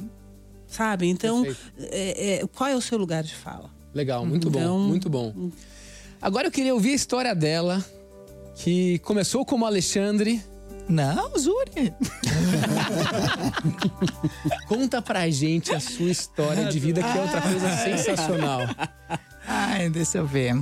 Sabe? 0.68 1.08
Então, 1.08 1.46
é- 1.80 2.42
é, 2.42 2.48
qual 2.54 2.70
é 2.70 2.76
o 2.76 2.82
seu 2.82 2.98
lugar 2.98 3.24
de 3.24 3.34
fala? 3.34 3.70
Legal, 3.94 4.26
muito 4.26 4.50
bom, 4.50 4.60
Então- 4.60 4.80
muito 4.80 5.10
bom. 5.10 5.50
Agora 6.22 6.48
eu 6.48 6.52
queria 6.52 6.74
ouvir 6.74 6.92
a 6.92 6.96
história 6.96 7.34
dela, 7.34 7.84
que 8.56 9.00
começou 9.00 9.46
como 9.46 9.66
Alexandre. 9.66 10.44
Não, 10.90 11.38
jure. 11.38 11.94
Conta 14.68 15.02
pra 15.02 15.30
gente 15.30 15.74
a 15.74 15.80
sua 15.80 16.10
história 16.10 16.66
de 16.66 16.80
vida, 16.80 17.02
que 17.02 17.18
é 17.18 17.22
outra 17.22 17.42
coisa 17.42 17.70
sensacional. 17.78 18.62
Ai, 19.48 19.90
deixa 19.90 20.18
eu 20.18 20.26
ver. 20.26 20.54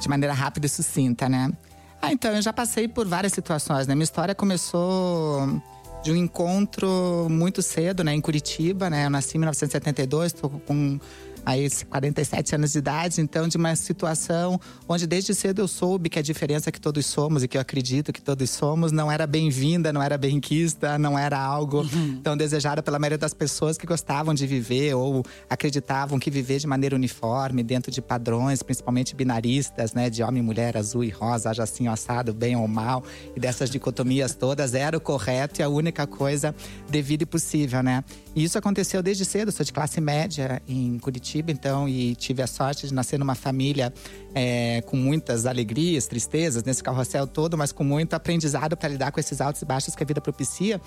De 0.00 0.08
maneira 0.08 0.34
rápida 0.34 0.66
e 0.66 0.68
sucinta, 0.68 1.28
né? 1.28 1.52
Ah, 2.00 2.12
então, 2.12 2.34
eu 2.34 2.42
já 2.42 2.52
passei 2.52 2.88
por 2.88 3.06
várias 3.06 3.32
situações, 3.32 3.86
né? 3.86 3.94
Minha 3.94 4.04
história 4.04 4.34
começou 4.34 5.62
de 6.02 6.10
um 6.10 6.16
encontro 6.16 7.28
muito 7.30 7.62
cedo, 7.62 8.02
né? 8.02 8.12
Em 8.12 8.20
Curitiba, 8.20 8.90
né? 8.90 9.06
Eu 9.06 9.10
nasci 9.10 9.36
em 9.36 9.40
1972, 9.40 10.32
tô 10.32 10.48
com 10.48 10.98
aí 11.44 11.68
47 11.70 12.54
anos 12.54 12.72
de 12.72 12.78
idade, 12.78 13.20
então 13.20 13.48
de 13.48 13.56
uma 13.56 13.74
situação 13.76 14.60
onde 14.88 15.06
desde 15.06 15.34
cedo 15.34 15.60
eu 15.60 15.68
soube 15.68 16.08
que 16.08 16.18
a 16.18 16.22
diferença 16.22 16.70
que 16.70 16.80
todos 16.80 17.06
somos 17.06 17.42
e 17.42 17.48
que 17.48 17.56
eu 17.56 17.60
acredito 17.60 18.12
que 18.12 18.20
todos 18.20 18.48
somos 18.50 18.92
não 18.92 19.10
era 19.10 19.26
bem-vinda, 19.26 19.92
não 19.92 20.02
era 20.02 20.16
bem-quista, 20.16 20.98
não 20.98 21.18
era 21.18 21.38
algo 21.38 21.84
tão 22.22 22.36
desejado 22.36 22.82
pela 22.82 22.98
maioria 22.98 23.18
das 23.18 23.34
pessoas 23.34 23.76
que 23.76 23.86
gostavam 23.86 24.34
de 24.34 24.46
viver 24.46 24.94
ou 24.94 25.24
acreditavam 25.48 26.18
que 26.18 26.30
viver 26.30 26.58
de 26.58 26.66
maneira 26.66 26.94
uniforme, 26.94 27.62
dentro 27.62 27.90
de 27.90 28.00
padrões, 28.00 28.62
principalmente 28.62 29.14
binaristas, 29.14 29.92
né, 29.92 30.08
de 30.08 30.22
homem, 30.22 30.42
mulher, 30.42 30.76
azul 30.76 31.04
e 31.04 31.10
rosa, 31.10 31.50
haja 31.50 31.62
assim, 31.62 31.88
assado, 31.88 32.32
bem 32.32 32.56
ou 32.56 32.68
mal, 32.68 33.02
e 33.34 33.40
dessas 33.40 33.70
dicotomias 33.70 34.34
todas, 34.34 34.74
era 34.74 34.96
o 34.96 35.00
correto 35.00 35.60
e 35.60 35.62
a 35.62 35.68
única 35.68 36.06
coisa 36.06 36.54
devida 36.88 37.22
e 37.22 37.26
possível, 37.26 37.82
né? 37.82 38.04
E 38.34 38.44
isso 38.44 38.56
aconteceu 38.56 39.02
desde 39.02 39.24
cedo, 39.24 39.48
eu 39.48 39.52
sou 39.52 39.64
de 39.64 39.72
classe 39.72 40.00
média 40.00 40.62
em 40.66 40.98
Curitiba, 40.98 41.31
então, 41.50 41.88
e 41.88 42.14
tive 42.14 42.42
a 42.42 42.46
sorte 42.46 42.86
de 42.86 42.92
nascer 42.92 43.18
numa 43.18 43.34
família 43.34 43.92
é, 44.34 44.82
com 44.82 44.96
muitas 44.96 45.46
alegrias, 45.46 46.06
tristezas, 46.06 46.64
nesse 46.64 46.82
carrossel 46.82 47.26
todo, 47.26 47.56
mas 47.56 47.72
com 47.72 47.84
muito 47.84 48.14
aprendizado 48.14 48.76
para 48.76 48.88
lidar 48.88 49.12
com 49.12 49.20
esses 49.20 49.40
altos 49.40 49.62
e 49.62 49.64
baixos 49.64 49.94
que 49.94 50.02
a 50.02 50.06
vida 50.06 50.20
propicia. 50.20 50.80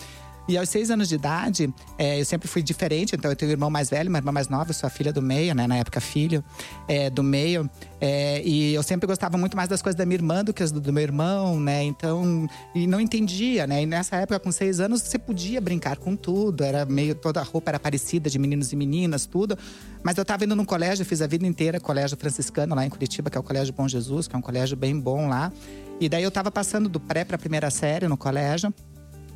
E 0.48 0.58
aos 0.58 0.70
seis 0.70 0.92
anos 0.92 1.10
de 1.10 1.16
idade, 1.16 1.74
é, 1.98 2.20
eu 2.20 2.26
sempre 2.26 2.48
fui 2.48 2.62
diferente. 2.62 3.16
Então, 3.16 3.32
eu 3.32 3.36
tenho 3.36 3.50
um 3.50 3.54
irmão 3.54 3.70
mais 3.70 3.90
velho, 3.90 4.10
uma 4.10 4.20
irmã 4.20 4.32
mais 4.32 4.48
nova. 4.48 4.70
Eu 4.70 4.74
sou 4.74 4.86
a 4.86 4.90
filha 4.90 5.12
do 5.12 5.22
meio, 5.22 5.56
né? 5.56 5.66
Na 5.66 5.78
época, 5.78 6.00
filho 6.00 6.44
é, 6.88 7.10
do 7.10 7.24
meio. 7.24 7.70
É, 8.00 8.42
e 8.44 8.74
eu 8.74 8.84
sempre 8.84 9.08
gostava 9.08 9.38
muito 9.38 9.58
mais 9.58 9.68
das 9.68 9.82
coisas 9.82 9.98
da 9.98 10.06
minha 10.06 10.18
irmã 10.18 10.44
do 10.44 10.54
que 10.54 10.62
as 10.62 10.72
do, 10.72 10.80
do 10.80 10.94
meu 10.94 11.02
irmão, 11.02 11.60
né? 11.60 11.84
Então, 11.84 12.48
e 12.76 12.86
não 12.86 13.00
entendia, 13.00 13.66
né? 13.66 13.82
E 13.82 13.86
nessa 13.86 14.18
época, 14.18 14.40
com 14.40 14.52
seis 14.52 14.80
anos, 14.80 15.02
você 15.02 15.18
podia 15.18 15.60
brincar 15.60 15.98
com 15.98 16.16
tudo. 16.16 16.64
Era 16.64 16.86
meio… 16.86 17.16
Toda 17.16 17.40
a 17.40 17.44
roupa 17.44 17.72
era 17.72 17.80
parecida, 17.80 18.30
de 18.30 18.38
meninos 18.38 18.72
e 18.72 18.76
meninas, 18.76 19.26
tudo. 19.26 19.58
Mas 20.04 20.16
eu 20.18 20.22
estava 20.22 20.46
indo 20.46 20.56
num 20.56 20.66
colégio, 20.66 21.04
fiz 21.04 21.22
a 21.22 21.28
vida 21.28 21.48
inteira 21.48 21.80
colégio 21.80 22.16
franciscano 22.16 22.76
lá 22.76 22.86
em 22.86 22.90
Curitiba, 22.90 23.30
que 23.32 23.38
é 23.38 23.40
o 23.40 23.44
Colégio 23.44 23.74
Bom 23.74 23.88
Jesus, 23.88 24.28
que 24.28 24.36
é 24.36 24.38
um 24.38 24.42
colégio 24.42 24.78
bem 24.78 25.00
bom 25.00 25.28
lá. 25.28 25.52
E 26.00 26.08
daí 26.08 26.24
eu 26.24 26.30
estava 26.30 26.52
passando 26.52 26.88
do 26.88 27.00
pré 27.00 27.24
para 27.24 27.36
a 27.36 27.40
primeira 27.40 27.72
série 27.72 28.08
no 28.08 28.18
colégio. 28.18 28.72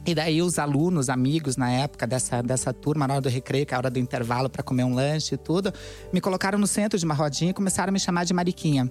E 0.10 0.16
daí 0.16 0.42
os 0.42 0.58
alunos, 0.58 1.08
amigos 1.08 1.56
na 1.56 1.70
época 1.72 2.08
dessa, 2.08 2.42
dessa 2.42 2.74
turma, 2.74 3.08
na 3.08 3.14
hora 3.14 3.22
do 3.22 3.30
recreio, 3.30 3.64
que 3.64 3.76
é 3.76 3.78
a 3.78 3.78
hora 3.78 3.92
do 3.92 4.00
intervalo 4.00 4.50
para 4.50 4.64
comer 4.64 4.84
um 4.84 4.96
lanche 4.96 5.36
e 5.36 5.38
tudo, 5.38 5.72
me 6.12 6.20
colocaram 6.20 6.58
no 6.58 6.66
centro 6.66 6.98
de 6.98 7.06
uma 7.06 7.14
rodinha 7.14 7.52
e 7.52 7.54
começaram 7.54 7.92
a 7.92 7.94
me 7.94 8.00
chamar 8.00 8.24
de 8.24 8.34
Mariquinha. 8.34 8.90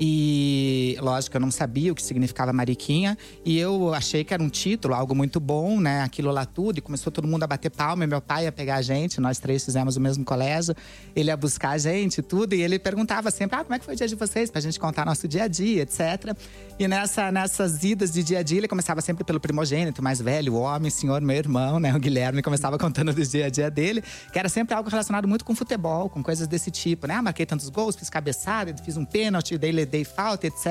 E 0.00 0.96
lógico, 1.00 1.36
eu 1.36 1.40
não 1.40 1.50
sabia 1.50 1.90
o 1.90 1.94
que 1.94 2.02
significava 2.02 2.52
Mariquinha. 2.52 3.18
E 3.44 3.58
eu 3.58 3.92
achei 3.92 4.22
que 4.22 4.32
era 4.32 4.42
um 4.42 4.48
título, 4.48 4.94
algo 4.94 5.14
muito 5.14 5.40
bom, 5.40 5.80
né? 5.80 6.02
Aquilo 6.02 6.30
lá 6.30 6.44
tudo. 6.44 6.78
E 6.78 6.80
começou 6.80 7.12
todo 7.12 7.26
mundo 7.26 7.42
a 7.42 7.46
bater 7.46 7.70
palma. 7.70 8.04
E 8.04 8.06
meu 8.06 8.20
pai 8.20 8.44
ia 8.44 8.52
pegar 8.52 8.76
a 8.76 8.82
gente, 8.82 9.20
nós 9.20 9.38
três 9.38 9.64
fizemos 9.64 9.96
o 9.96 10.00
mesmo 10.00 10.24
colégio. 10.24 10.74
Ele 11.16 11.30
ia 11.30 11.36
buscar 11.36 11.70
a 11.70 11.78
gente 11.78 12.22
tudo. 12.22 12.54
E 12.54 12.62
ele 12.62 12.78
perguntava 12.78 13.30
sempre: 13.30 13.56
ah, 13.56 13.64
como 13.64 13.74
é 13.74 13.78
que 13.78 13.84
foi 13.84 13.94
o 13.94 13.96
dia 13.96 14.06
de 14.06 14.14
vocês? 14.14 14.50
Pra 14.50 14.60
gente 14.60 14.78
contar 14.78 15.04
nosso 15.04 15.26
dia 15.26 15.44
a 15.44 15.48
dia, 15.48 15.82
etc. 15.82 16.36
E 16.78 16.86
nessa, 16.86 17.32
nessas 17.32 17.82
idas 17.82 18.12
de 18.12 18.22
dia 18.22 18.38
a 18.38 18.42
dia, 18.42 18.58
ele 18.58 18.68
começava 18.68 19.00
sempre 19.00 19.24
pelo 19.24 19.40
primogênito, 19.40 20.02
mais 20.02 20.20
velho, 20.20 20.54
o 20.54 20.60
homem, 20.60 20.90
senhor, 20.90 21.20
meu 21.20 21.36
irmão, 21.36 21.80
né? 21.80 21.94
O 21.94 21.98
Guilherme 21.98 22.40
começava 22.40 22.78
contando 22.78 23.12
do 23.12 23.24
dia 23.24 23.46
a 23.46 23.50
dia 23.50 23.70
dele, 23.70 24.02
que 24.32 24.38
era 24.38 24.48
sempre 24.48 24.74
algo 24.74 24.88
relacionado 24.88 25.26
muito 25.26 25.44
com 25.44 25.54
futebol, 25.54 26.08
com 26.08 26.22
coisas 26.22 26.46
desse 26.46 26.70
tipo, 26.70 27.06
né? 27.06 27.14
Ah, 27.14 27.22
marquei 27.22 27.44
tantos 27.44 27.68
gols, 27.68 27.96
fiz 27.96 28.08
cabeçada, 28.08 28.74
fiz 28.84 28.96
um 28.96 29.04
pênalti, 29.04 29.58
daí 29.58 29.72
dei 29.88 30.04
falta, 30.04 30.46
etc. 30.46 30.66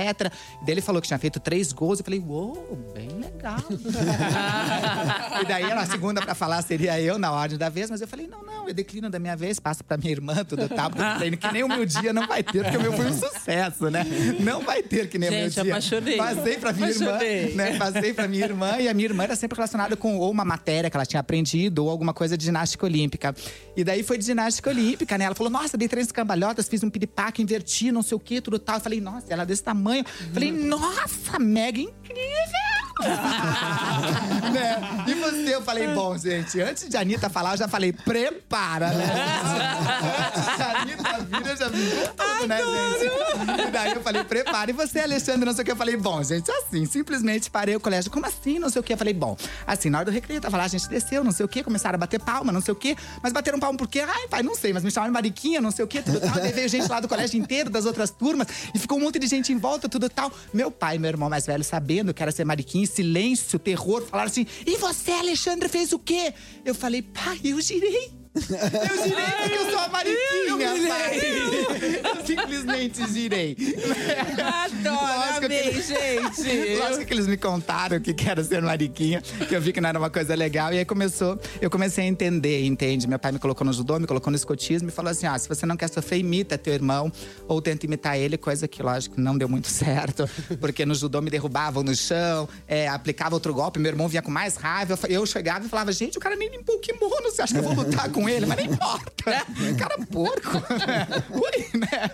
E 0.62 0.66
daí 0.66 0.74
ele 0.76 0.82
falou 0.82 1.02
que 1.02 1.08
tinha 1.08 1.20
feito 1.20 1.40
três 1.40 1.72
gols. 1.72 2.00
Eu 2.00 2.06
falei, 2.06 2.20
uou, 2.20 2.78
bem 2.94 3.10
legal. 3.20 3.58
e 5.42 5.46
daí 5.46 5.72
a 5.72 5.86
segunda 5.86 6.22
pra 6.22 6.34
falar 6.36 6.62
seria 6.62 7.00
eu 7.00 7.18
na 7.18 7.32
ordem 7.32 7.58
da 7.58 7.70
vez, 7.70 7.90
mas 7.90 8.02
eu 8.02 8.08
falei, 8.08 8.28
não, 8.28 8.44
não, 8.44 8.68
eu 8.68 8.74
declino 8.74 9.10
da 9.10 9.20
minha 9.20 9.36
vez, 9.36 9.60
passo 9.60 9.84
pra 9.84 9.98
minha 9.98 10.12
irmã, 10.12 10.44
tudo 10.44 10.68
tal, 10.70 10.90
porque 10.90 11.04
eu 11.04 11.14
falei, 11.14 11.38
que 11.38 11.52
nem 11.52 11.64
o 11.64 11.68
meu 11.68 11.86
dia 11.86 12.12
não 12.14 12.28
vai 12.28 12.44
ter, 12.44 12.64
porque 12.64 12.78
o 12.78 12.82
meu 12.82 12.94
foi 12.94 13.06
um 13.08 13.14
sucesso, 13.20 13.90
né? 13.90 14.06
Não 14.40 14.62
vai 14.62 14.82
ter 14.84 15.08
que 15.10 15.18
nem 15.18 15.30
Gente, 15.30 15.54
o 15.54 15.56
meu 15.56 15.64
dia. 15.64 15.74
apaixonei. 15.74 16.18
Passei 16.18 16.58
pra 16.58 16.74
minha 16.74 16.88
Apaixonei. 16.90 17.44
irmã, 17.44 17.56
né? 17.56 17.78
Passei 17.78 18.14
pra 18.14 18.28
minha 18.28 18.44
irmã 18.46 18.78
e 18.80 18.88
a 18.88 18.94
minha 18.94 19.08
irmã 19.08 19.24
era 19.24 19.36
sempre 19.36 19.56
relacionada 19.56 19.96
com 19.96 20.18
ou 20.18 20.32
uma 20.32 20.46
matéria 20.46 20.90
que 20.90 20.98
ela 20.98 21.06
tinha 21.06 21.20
aprendido 21.20 21.84
ou 21.84 21.90
alguma 21.90 22.14
coisa 22.14 22.38
de 22.38 22.46
ginástica 22.46 22.86
olímpica. 22.86 23.36
E 23.76 23.84
daí 23.84 24.04
foi 24.04 24.18
de 24.18 24.26
ginástica 24.26 24.70
olímpica, 24.70 25.18
né? 25.18 25.26
Ela 25.26 25.36
falou: 25.36 25.52
Nossa, 25.52 25.78
dei 25.78 25.88
três 25.88 26.12
cambalhotas, 26.12 26.68
fiz 26.68 26.84
um 26.84 26.90
piripaque, 26.90 27.42
inverti, 27.42 27.92
não 27.92 28.02
sei 28.02 28.16
o 28.16 28.20
que, 28.20 28.42
tudo 28.42 28.58
tal. 28.60 28.76
Eu 28.78 28.82
falei: 28.82 29.00
Nossa, 29.12 29.26
ela 29.30 29.44
é 29.44 29.46
desse 29.46 29.64
tamanho. 29.64 30.04
Falei: 30.34 30.52
Nossa, 30.52 31.40
mega 31.40 31.80
incrível! 31.80 32.67
né? 34.52 35.04
E 35.08 35.14
você, 35.14 35.56
eu 35.56 35.62
falei, 35.62 35.88
bom, 35.88 36.18
gente, 36.18 36.60
antes 36.62 36.90
de 36.90 36.98
Anitta 36.98 37.30
falar, 37.30 37.54
eu 37.54 37.58
já 37.58 37.68
falei, 37.68 37.94
prepara, 37.94 38.90
né? 38.90 39.06
antes 40.28 40.58
de 40.58 40.64
Anitta 40.64 41.18
vida 41.24 41.50
eu 41.50 41.58
já 41.58 41.66
com 41.66 42.38
tudo, 42.38 42.48
né, 42.48 42.60
gente? 43.00 43.68
E 43.68 43.72
daí 43.72 43.92
eu 43.94 44.02
falei, 44.02 44.24
prepare 44.24 44.74
você, 44.74 45.00
Alexandre, 45.00 45.46
não 45.46 45.54
sei 45.54 45.62
o 45.62 45.66
que. 45.66 45.72
Eu 45.72 45.76
falei, 45.76 45.98
bom, 45.98 46.24
gente, 46.24 46.50
assim, 46.52 46.86
simplesmente 46.86 47.50
parei 47.50 47.76
o 47.76 47.80
colégio. 47.80 48.10
Como 48.10 48.26
assim, 48.26 48.60
não 48.60 48.70
sei 48.70 48.80
o 48.80 48.84
que? 48.84 48.94
Eu 48.94 48.98
falei, 48.98 49.14
bom, 49.14 49.38
assim, 49.66 49.90
na 49.90 50.00
hora 50.00 50.06
do 50.06 50.12
recreio, 50.12 50.42
tava 50.42 50.58
lá, 50.58 50.64
a 50.64 50.68
gente 50.68 50.88
desceu, 50.88 51.24
não 51.24 51.32
sei 51.32 51.46
o 51.46 51.50
que, 51.50 51.64
começaram 51.64 51.96
a 51.96 52.00
bater 52.00 52.20
palma, 52.20 52.52
não 52.52 52.62
sei 52.62 52.72
o 52.72 52.76
que. 52.76 52.96
Mas 53.22 53.34
bateram 53.34 53.60
palma 53.60 53.78
por 53.78 53.88
quê? 53.88 54.02
Ai, 54.08 54.28
pai, 54.28 54.44
não 54.44 54.56
sei, 54.56 54.74
mas 54.74 54.84
me 54.84 54.92
chamaram 54.92 55.12
de 55.12 55.14
Mariquinha, 55.14 55.62
não 55.62 55.72
sei 55.72 55.86
o 55.86 55.88
que, 55.88 56.02
tudo 56.02 56.20
tal. 56.20 56.36
Daí 56.36 56.52
veio 56.52 56.70
gente 56.70 56.88
lá 56.90 57.00
do 57.00 57.08
colégio 57.08 57.40
inteiro, 57.40 57.70
das 57.70 57.86
outras 57.86 58.10
turmas, 58.10 58.48
e 58.74 58.80
ficou 58.80 58.98
um 58.98 59.02
monte 59.02 59.20
de 59.20 59.28
gente 59.28 59.52
em 59.52 59.58
volta, 59.58 59.88
tudo 59.90 60.10
tal. 60.10 60.32
Meu 60.54 60.72
pai 60.72 60.96
e 60.96 61.00
meu 61.00 61.10
irmão 61.10 61.30
mais 61.30 61.46
velho, 61.46 61.64
sabendo 61.64 62.14
que 62.14 62.22
era 62.22 62.32
ser 62.32 62.46
Mariquinha, 62.46 62.87
silêncio, 62.88 63.60
terror, 63.60 64.02
falaram 64.06 64.30
assim: 64.30 64.46
e 64.66 64.78
você, 64.78 65.12
Alexandre, 65.12 65.70
fez 65.70 65.94
o 65.94 66.00
quê? 66.00 66.34
Eu 66.66 66.74
falei, 66.74 67.02
pai, 67.02 67.40
eu 67.44 67.60
girei. 67.62 68.17
Eu 68.38 69.04
girei 69.04 69.26
porque 69.42 69.56
eu 69.58 69.70
sou 69.72 69.80
a 69.80 69.88
Mariquinha, 69.90 70.88
pai. 70.88 71.20
Eu 72.04 72.26
simplesmente 72.26 73.08
girei. 73.12 73.56
Adoro, 74.42 75.20
Lógico 75.20 75.46
amei, 75.46 75.62
que- 75.72 75.82
gente. 75.82 76.76
Lógico 76.80 77.06
que 77.06 77.14
eles 77.14 77.28
me 77.28 77.38
contaram 77.38 78.00
que 78.00 78.14
que 78.14 78.30
era 78.30 78.44
ser 78.44 78.62
mariquinha, 78.62 79.22
que 79.48 79.56
eu 79.56 79.62
vi 79.62 79.72
que 79.74 79.82
não 79.82 79.90
era 79.90 80.00
uma 80.00 80.10
coisa 80.10 80.36
legal. 80.36 80.74
E 80.74 80.78
aí 80.80 80.86
começou, 80.86 81.40
eu 81.62 81.70
comecei 81.70 82.04
a 82.06 82.08
entender, 82.08 82.66
entende? 82.66 83.08
Meu 83.08 83.20
pai 83.20 83.32
me 83.32 83.40
colocou 83.40 83.66
no 83.66 83.74
judô, 83.74 84.00
me 84.00 84.08
colocou 84.08 84.30
no 84.32 84.36
escotismo 84.38 84.90
e 84.90 84.92
falou 84.92 85.12
assim: 85.12 85.26
ah, 85.26 85.38
se 85.38 85.48
você 85.48 85.66
não 85.66 85.76
quer 85.78 85.90
sofrer, 85.90 86.20
imita 86.20 86.58
teu 86.58 86.74
irmão 86.74 87.12
ou 87.48 87.62
tenta 87.62 87.86
imitar 87.86 88.18
ele, 88.18 88.38
coisa 88.38 88.68
que, 88.68 88.82
lógico, 88.82 89.20
não 89.20 89.38
deu 89.38 89.48
muito 89.50 89.68
certo, 89.70 90.30
porque 90.60 90.86
no 90.86 90.94
judô 90.96 91.22
me 91.22 91.30
derrubavam 91.30 91.84
no 91.84 91.96
chão, 91.96 92.48
é, 92.68 92.88
aplicava 92.88 93.36
outro 93.36 93.54
golpe, 93.54 93.80
meu 93.80 93.90
irmão 93.92 94.08
vinha 94.08 94.22
com 94.22 94.32
mais 94.32 94.56
raiva. 94.56 94.98
Eu 95.08 95.18
Eu 95.18 95.26
chegava 95.26 95.66
e 95.66 95.70
falava, 95.70 95.92
gente, 95.92 96.18
o 96.18 96.22
cara 96.22 96.36
nem 96.36 96.48
limpou 96.50 96.76
o 96.76 96.80
kimono, 96.80 97.24
você 97.32 97.42
acha 97.42 97.54
que 97.54 97.60
eu 97.60 97.64
vou 97.64 97.74
lutar 97.74 98.10
com 98.12 98.27
ele? 98.30 98.46
Mas 98.46 98.58
nem 98.58 98.68
importa. 98.68 99.14
Cara 99.78 99.98
porco. 100.12 100.58
Ui, 101.32 101.80
né? 101.80 102.12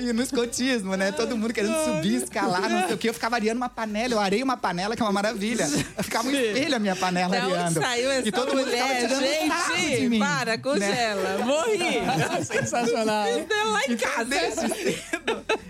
E 0.00 0.12
no 0.12 0.22
escotismo, 0.22 0.96
né? 0.96 1.12
Todo 1.12 1.36
mundo 1.36 1.52
querendo 1.52 1.76
subir, 1.84 2.14
escalar, 2.22 2.68
não 2.68 2.86
sei 2.86 2.94
o 2.94 2.98
quê. 2.98 3.08
Eu 3.08 3.14
ficava 3.14 3.36
areando 3.36 3.56
uma 3.58 3.68
panela, 3.68 4.14
eu 4.14 4.20
arei 4.20 4.42
uma 4.42 4.56
panela, 4.56 4.94
que 4.96 5.02
é 5.02 5.04
uma 5.04 5.12
maravilha. 5.12 5.66
Ficava 6.02 6.28
um 6.28 6.30
espelho 6.32 6.76
a 6.76 6.78
minha 6.78 6.96
panela 6.96 7.36
Da 7.36 7.44
onde 7.46 7.54
areando. 7.54 7.80
saiu 7.80 8.10
essa 8.10 8.28
e 8.28 8.32
todo 8.32 8.54
mundo 8.54 8.70
ficava 8.70 8.84
mulher, 8.94 9.08
tirando 9.08 9.48
sarro 9.48 9.76
de 9.76 9.82
gente? 9.82 10.08
mim. 10.08 10.18
Para, 10.18 10.50
né? 10.52 10.58
congela. 10.58 11.38
Morri. 11.44 11.78
Sensacional. 12.44 13.26
Isso 13.28 13.52
é 13.52 13.64
lá 13.64 13.80
em 13.86 13.92
Então, 13.92 14.08
casa. 14.10 14.68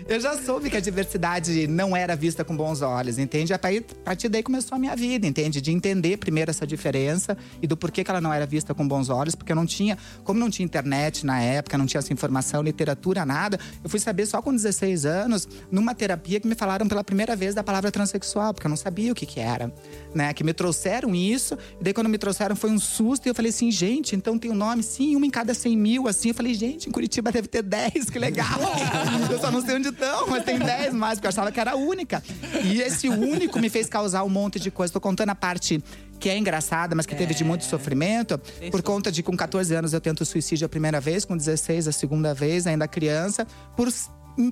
eu 0.07 0.19
já 0.19 0.37
soube 0.41 0.69
que 0.69 0.77
a 0.77 0.79
diversidade 0.79 1.67
não 1.67 1.95
era 1.95 2.15
vista 2.15 2.43
com 2.43 2.55
bons 2.55 2.81
olhos, 2.81 3.17
entende? 3.17 3.53
A 3.53 3.59
partir- 3.59 3.85
a 4.01 4.03
partir 4.05 4.29
daí 4.29 4.41
começou 4.43 4.75
a 4.75 4.79
minha 4.79 4.95
vida, 4.95 5.27
entende? 5.27 5.61
De 5.61 5.71
entender 5.71 6.17
primeiro 6.17 6.49
essa 6.51 6.65
diferença 6.65 7.37
e 7.61 7.67
do 7.67 7.77
porquê 7.77 8.03
que 8.03 8.09
ela 8.11 8.21
não 8.21 8.33
era 8.33 8.45
vista 8.45 8.73
com 8.73 8.87
bons 8.87 9.09
olhos, 9.09 9.35
porque 9.35 9.51
eu 9.51 9.55
não 9.55 9.65
tinha, 9.69 9.97
como 10.25 10.37
não 10.37 10.49
tinha 10.49 10.65
internet 10.65 11.25
na 11.25 11.39
época, 11.39 11.77
não 11.77 11.85
tinha 11.85 11.99
essa 11.99 12.11
informação, 12.11 12.61
literatura, 12.61 13.25
nada, 13.25 13.57
eu 13.81 13.89
fui 13.89 13.99
saber 13.99 14.25
só 14.25 14.41
com 14.41 14.53
16 14.53 15.05
anos, 15.05 15.47
numa 15.71 15.95
terapia 15.95 16.41
que 16.41 16.47
me 16.47 16.55
falaram 16.55 16.87
pela 16.87 17.03
primeira 17.03 17.35
vez 17.35 17.55
da 17.55 17.63
palavra 17.63 17.91
transexual, 17.91 18.53
porque 18.53 18.67
eu 18.67 18.69
não 18.69 18.77
sabia 18.77 19.11
o 19.11 19.15
que 19.15 19.25
que 19.25 19.39
era, 19.39 19.71
né? 20.13 20.33
Que 20.33 20.43
me 20.43 20.53
trouxeram 20.53 21.15
isso, 21.15 21.57
e 21.79 21.83
daí 21.83 21.93
quando 21.93 22.09
me 22.09 22.17
trouxeram 22.17 22.55
foi 22.55 22.69
um 22.69 22.79
susto, 22.79 23.27
e 23.27 23.29
eu 23.29 23.35
falei 23.35 23.51
assim, 23.51 23.71
gente, 23.71 24.15
então 24.15 24.37
tem 24.37 24.51
um 24.51 24.55
nome, 24.55 24.83
sim, 24.83 25.15
uma 25.15 25.25
em 25.25 25.29
cada 25.29 25.53
100 25.53 25.77
mil, 25.77 26.07
assim. 26.07 26.29
Eu 26.29 26.35
falei, 26.35 26.53
gente, 26.53 26.89
em 26.89 26.91
Curitiba 26.91 27.31
deve 27.31 27.47
ter 27.47 27.61
10, 27.61 28.09
que 28.09 28.17
legal. 28.17 28.59
eu 29.31 29.39
só 29.39 29.51
não 29.51 29.61
sei 29.61 29.75
onde 29.75 29.89
estão, 29.89 30.27
mas 30.27 30.43
tem 30.43 30.57
10 30.57 30.93
mais, 30.93 31.15
porque 31.15 31.27
eu 31.27 31.29
achava 31.29 31.51
que 31.51 31.59
era 31.59 31.71
a 31.71 31.75
única. 31.75 32.23
E 32.63 32.81
esse 32.81 33.07
único 33.07 33.59
me 33.59 33.69
fez 33.69 33.87
causar 33.87 34.23
um 34.23 34.29
monte 34.29 34.59
de 34.59 34.71
coisa. 34.71 34.91
Tô 34.91 34.99
contando 34.99 35.29
a 35.29 35.35
parte 35.35 35.83
que 36.19 36.29
é 36.29 36.37
engraçada, 36.37 36.95
mas 36.95 37.05
que 37.05 37.15
teve 37.15 37.33
de 37.33 37.43
muito 37.43 37.63
sofrimento, 37.63 38.39
por 38.69 38.81
conta 38.81 39.11
de 39.11 39.23
com 39.23 39.35
14 39.35 39.73
anos 39.73 39.93
eu 39.93 40.01
tento 40.01 40.25
suicídio 40.25 40.65
a 40.65 40.69
primeira 40.69 40.99
vez, 40.99 41.25
com 41.25 41.35
16 41.35 41.87
a 41.87 41.91
segunda 41.91 42.33
vez, 42.33 42.67
ainda 42.67 42.87
criança, 42.87 43.47
por 43.75 43.89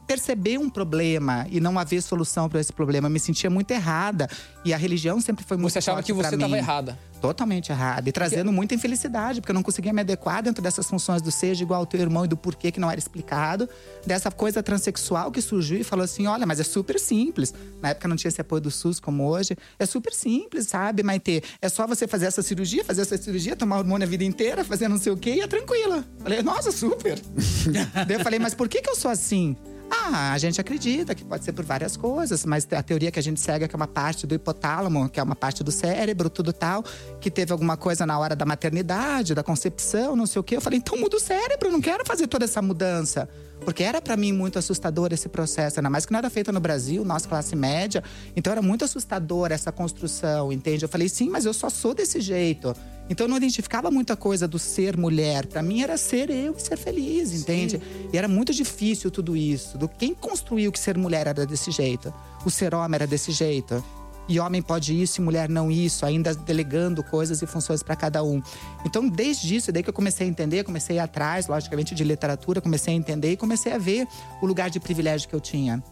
perceber 0.05 0.57
um 0.57 0.69
problema 0.69 1.45
e 1.49 1.59
não 1.59 1.77
haver 1.79 2.01
solução 2.01 2.49
para 2.49 2.59
esse 2.59 2.73
problema. 2.73 3.07
Eu 3.07 3.11
me 3.11 3.19
sentia 3.19 3.49
muito 3.49 3.71
errada 3.71 4.29
e 4.65 4.73
a 4.73 4.77
religião 4.77 5.21
sempre 5.21 5.45
foi 5.45 5.55
muito 5.55 5.71
Você 5.71 5.79
achava 5.79 6.03
que 6.03 6.11
você 6.11 6.35
estava 6.35 6.57
errada. 6.57 6.97
Totalmente 7.21 7.71
errada. 7.71 8.07
E 8.07 8.11
trazendo 8.11 8.51
muita 8.51 8.75
infelicidade, 8.75 9.41
porque 9.41 9.51
eu 9.51 9.55
não 9.55 9.63
conseguia 9.63 9.91
me 9.91 10.01
adequar 10.01 10.43
dentro 10.43 10.61
dessas 10.61 10.87
funções 10.87 11.21
do 11.21 11.31
seja 11.31 11.63
igual 11.63 11.81
ao 11.81 11.85
teu 11.85 11.99
irmão 11.99 12.25
e 12.25 12.27
do 12.27 12.37
porquê 12.37 12.71
que 12.71 12.79
não 12.79 12.89
era 12.89 12.99
explicado. 12.99 13.67
Dessa 14.05 14.29
coisa 14.29 14.61
transexual 14.61 15.31
que 15.31 15.41
surgiu 15.41 15.79
e 15.79 15.83
falou 15.83 16.05
assim: 16.05 16.27
olha, 16.27 16.45
mas 16.45 16.59
é 16.59 16.63
super 16.63 16.99
simples. 16.99 17.53
Na 17.81 17.89
época 17.89 18.07
não 18.07 18.15
tinha 18.15 18.29
esse 18.29 18.41
apoio 18.41 18.61
do 18.61 18.71
SUS 18.71 18.99
como 18.99 19.27
hoje. 19.27 19.57
É 19.79 19.85
super 19.85 20.13
simples, 20.13 20.67
sabe, 20.67 21.03
Maitê? 21.03 21.43
É 21.61 21.69
só 21.69 21.87
você 21.87 22.07
fazer 22.07 22.27
essa 22.27 22.41
cirurgia, 22.41 22.83
fazer 22.83 23.01
essa 23.01 23.17
cirurgia, 23.17 23.55
tomar 23.55 23.79
hormônio 23.79 24.05
a 24.05 24.09
vida 24.09 24.23
inteira, 24.23 24.63
fazer 24.63 24.87
não 24.87 24.97
sei 24.97 25.11
o 25.11 25.17
quê 25.17 25.35
e 25.35 25.41
é 25.41 25.47
tranquila. 25.47 26.03
Falei, 26.19 26.41
nossa, 26.41 26.71
super. 26.71 27.19
Daí 28.07 28.17
eu 28.17 28.23
falei, 28.23 28.39
mas 28.39 28.53
por 28.53 28.67
que, 28.67 28.81
que 28.81 28.89
eu 28.89 28.95
sou 28.95 29.09
assim? 29.09 29.55
Ah, 29.89 30.33
a 30.33 30.37
gente 30.37 30.59
acredita 30.59 31.15
que 31.15 31.23
pode 31.23 31.43
ser 31.43 31.53
por 31.53 31.63
várias 31.63 31.95
coisas, 31.95 32.45
mas 32.45 32.67
a 32.71 32.83
teoria 32.83 33.11
que 33.11 33.19
a 33.19 33.23
gente 33.23 33.39
segue 33.39 33.65
é 33.65 33.67
que 33.67 33.75
é 33.75 33.77
uma 33.77 33.87
parte 33.87 34.27
do 34.27 34.35
hipotálamo, 34.35 35.09
que 35.09 35.19
é 35.19 35.23
uma 35.23 35.35
parte 35.35 35.63
do 35.63 35.71
cérebro, 35.71 36.29
tudo 36.29 36.51
tal, 36.51 36.83
que 37.19 37.31
teve 37.31 37.51
alguma 37.51 37.77
coisa 37.77 38.05
na 38.05 38.17
hora 38.17 38.35
da 38.35 38.45
maternidade, 38.45 39.33
da 39.33 39.43
concepção, 39.43 40.15
não 40.15 40.25
sei 40.25 40.39
o 40.39 40.43
quê. 40.43 40.57
Eu 40.57 40.61
falei, 40.61 40.79
então 40.79 40.97
muda 40.97 41.17
o 41.17 41.19
cérebro, 41.19 41.71
não 41.71 41.81
quero 41.81 42.05
fazer 42.05 42.27
toda 42.27 42.45
essa 42.45 42.61
mudança. 42.61 43.29
Porque 43.67 43.83
era 43.83 44.01
pra 44.01 44.15
mim 44.15 44.31
muito 44.31 44.57
assustador 44.57 45.11
esse 45.11 45.27
processo, 45.27 45.81
ainda 45.81 45.89
mais 45.89 46.05
que 46.05 46.13
não 46.13 46.19
era 46.19 46.29
feito 46.29 46.53
no 46.53 46.59
Brasil, 46.61 47.03
nossa 47.03 47.27
classe 47.27 47.53
média. 47.53 48.01
Então 48.33 48.49
era 48.49 48.61
muito 48.61 48.85
assustador 48.85 49.51
essa 49.51 49.73
construção, 49.73 50.53
entende? 50.53 50.85
Eu 50.85 50.87
falei, 50.87 51.09
sim, 51.09 51.27
mas 51.27 51.43
eu 51.43 51.53
só 51.53 51.69
sou 51.69 51.93
desse 51.93 52.21
jeito. 52.21 52.73
Então 53.09 53.25
eu 53.25 53.29
não 53.29 53.35
identificava 53.35 53.91
muita 53.91 54.15
coisa 54.15 54.47
do 54.47 54.57
ser 54.57 54.95
mulher. 54.95 55.47
Pra 55.47 55.61
mim 55.61 55.81
era 55.81 55.97
ser 55.97 56.29
eu 56.29 56.55
e 56.57 56.61
ser 56.61 56.77
feliz, 56.77 57.33
entende? 57.33 57.81
E 58.13 58.17
era 58.17 58.29
muito 58.29 58.53
difícil 58.53 59.11
tudo 59.11 59.35
isso. 59.35 59.77
Do 59.77 59.89
quem 59.89 60.15
construiu 60.15 60.71
que 60.71 60.79
ser 60.79 60.97
mulher 60.97 61.27
era 61.27 61.45
desse 61.45 61.69
jeito? 61.69 62.13
O 62.45 62.49
ser 62.49 62.73
homem 62.73 62.95
era 62.95 63.05
desse 63.05 63.33
jeito? 63.33 63.83
E 64.27 64.39
homem 64.39 64.61
pode 64.61 64.99
isso 64.99 65.21
e 65.21 65.23
mulher 65.23 65.47
não 65.47 65.71
isso, 65.71 66.05
ainda 66.05 66.33
delegando 66.33 67.03
coisas 67.03 67.41
e 67.41 67.47
funções 67.47 67.81
para 67.81 67.95
cada 67.95 68.23
um. 68.23 68.41
Então, 68.85 69.07
desde 69.07 69.55
isso, 69.55 69.71
daí 69.71 69.81
que 69.81 69.89
eu 69.89 69.93
comecei 69.93 70.27
a 70.27 70.29
entender, 70.29 70.63
comecei 70.63 70.99
atrás, 70.99 71.47
logicamente, 71.47 71.95
de 71.95 72.03
literatura, 72.03 72.59
comecei 72.59 72.93
a 72.93 72.97
entender 72.97 73.31
e 73.31 73.37
comecei 73.37 73.71
a 73.71 73.77
ver 73.77 74.07
o 74.41 74.45
lugar 74.45 74.69
de 74.69 74.79
privilégio 74.79 75.29
que 75.29 75.35
eu 75.35 75.39
tinha. 75.41 75.83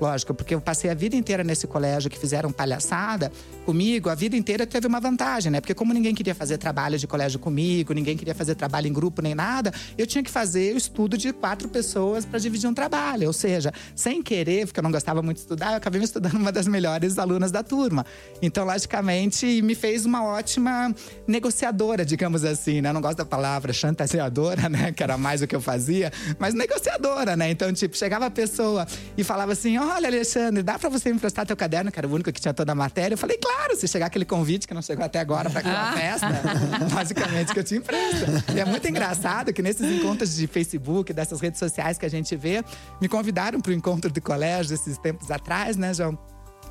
Lógico, 0.00 0.32
porque 0.32 0.54
eu 0.54 0.60
passei 0.60 0.90
a 0.90 0.94
vida 0.94 1.14
inteira 1.14 1.44
nesse 1.44 1.66
colégio 1.66 2.08
que 2.08 2.18
fizeram 2.18 2.50
palhaçada 2.50 3.30
comigo, 3.66 4.08
a 4.08 4.14
vida 4.14 4.34
inteira 4.34 4.66
teve 4.66 4.86
uma 4.86 4.98
vantagem, 4.98 5.52
né? 5.52 5.60
Porque 5.60 5.74
como 5.74 5.92
ninguém 5.92 6.14
queria 6.14 6.34
fazer 6.34 6.56
trabalho 6.56 6.98
de 6.98 7.06
colégio 7.06 7.38
comigo, 7.38 7.92
ninguém 7.92 8.16
queria 8.16 8.34
fazer 8.34 8.54
trabalho 8.54 8.86
em 8.86 8.92
grupo 8.92 9.20
nem 9.20 9.34
nada, 9.34 9.72
eu 9.98 10.06
tinha 10.06 10.24
que 10.24 10.30
fazer 10.30 10.74
o 10.74 10.78
estudo 10.78 11.18
de 11.18 11.32
quatro 11.32 11.68
pessoas 11.68 12.24
para 12.24 12.38
dividir 12.38 12.68
um 12.68 12.72
trabalho. 12.72 13.26
Ou 13.26 13.32
seja, 13.32 13.72
sem 13.94 14.22
querer, 14.22 14.66
porque 14.66 14.80
eu 14.80 14.82
não 14.82 14.90
gostava 14.90 15.22
muito 15.22 15.36
de 15.36 15.42
estudar, 15.42 15.72
eu 15.72 15.76
acabei 15.76 15.98
me 15.98 16.04
estudando 16.04 16.34
uma 16.34 16.50
das 16.50 16.66
melhores 16.66 17.18
alunas 17.18 17.50
da 17.50 17.62
turma. 17.62 18.06
Então, 18.40 18.64
logicamente, 18.64 19.60
me 19.60 19.74
fez 19.74 20.06
uma 20.06 20.24
ótima 20.24 20.94
negociadora, 21.26 22.04
digamos 22.04 22.44
assim, 22.44 22.80
né? 22.80 22.88
Eu 22.88 22.94
não 22.94 23.00
gosto 23.02 23.18
da 23.18 23.24
palavra 23.26 23.72
chantageadora, 23.72 24.68
né? 24.68 24.92
Que 24.92 25.02
era 25.02 25.18
mais 25.18 25.42
o 25.42 25.46
que 25.46 25.54
eu 25.54 25.60
fazia, 25.60 26.10
mas 26.38 26.54
negociadora, 26.54 27.36
né? 27.36 27.50
Então, 27.50 27.70
tipo, 27.72 27.96
chegava 27.96 28.26
a 28.26 28.30
pessoa 28.30 28.86
e 29.16 29.22
falava 29.22 29.52
assim: 29.52 29.76
Olha, 29.92 30.08
Alexandre, 30.08 30.62
dá 30.62 30.78
pra 30.78 30.88
você 30.88 31.10
me 31.10 31.16
emprestar 31.16 31.44
teu 31.44 31.56
caderno, 31.56 31.90
que 31.90 31.98
era 31.98 32.06
o 32.06 32.12
único 32.12 32.30
que 32.32 32.40
tinha 32.40 32.54
toda 32.54 32.70
a 32.72 32.74
matéria? 32.74 33.14
Eu 33.14 33.18
falei, 33.18 33.36
claro, 33.36 33.76
se 33.76 33.88
chegar 33.88 34.06
aquele 34.06 34.24
convite 34.24 34.68
que 34.68 34.72
não 34.72 34.82
chegou 34.82 35.04
até 35.04 35.18
agora 35.18 35.50
pra 35.50 35.60
aquela 35.60 35.92
festa, 35.92 36.28
basicamente 36.94 37.52
que 37.52 37.58
eu 37.58 37.64
te 37.64 37.74
empresto. 37.74 38.26
E 38.54 38.60
é 38.60 38.64
muito 38.64 38.86
engraçado 38.88 39.52
que 39.52 39.60
nesses 39.60 39.90
encontros 39.90 40.36
de 40.36 40.46
Facebook, 40.46 41.12
dessas 41.12 41.40
redes 41.40 41.58
sociais 41.58 41.98
que 41.98 42.06
a 42.06 42.10
gente 42.10 42.36
vê, 42.36 42.64
me 43.00 43.08
convidaram 43.08 43.60
pro 43.60 43.72
encontro 43.72 44.10
de 44.10 44.20
colégio 44.20 44.74
esses 44.74 44.96
tempos 44.96 45.30
atrás, 45.30 45.76
né, 45.76 45.92
João? 45.92 46.16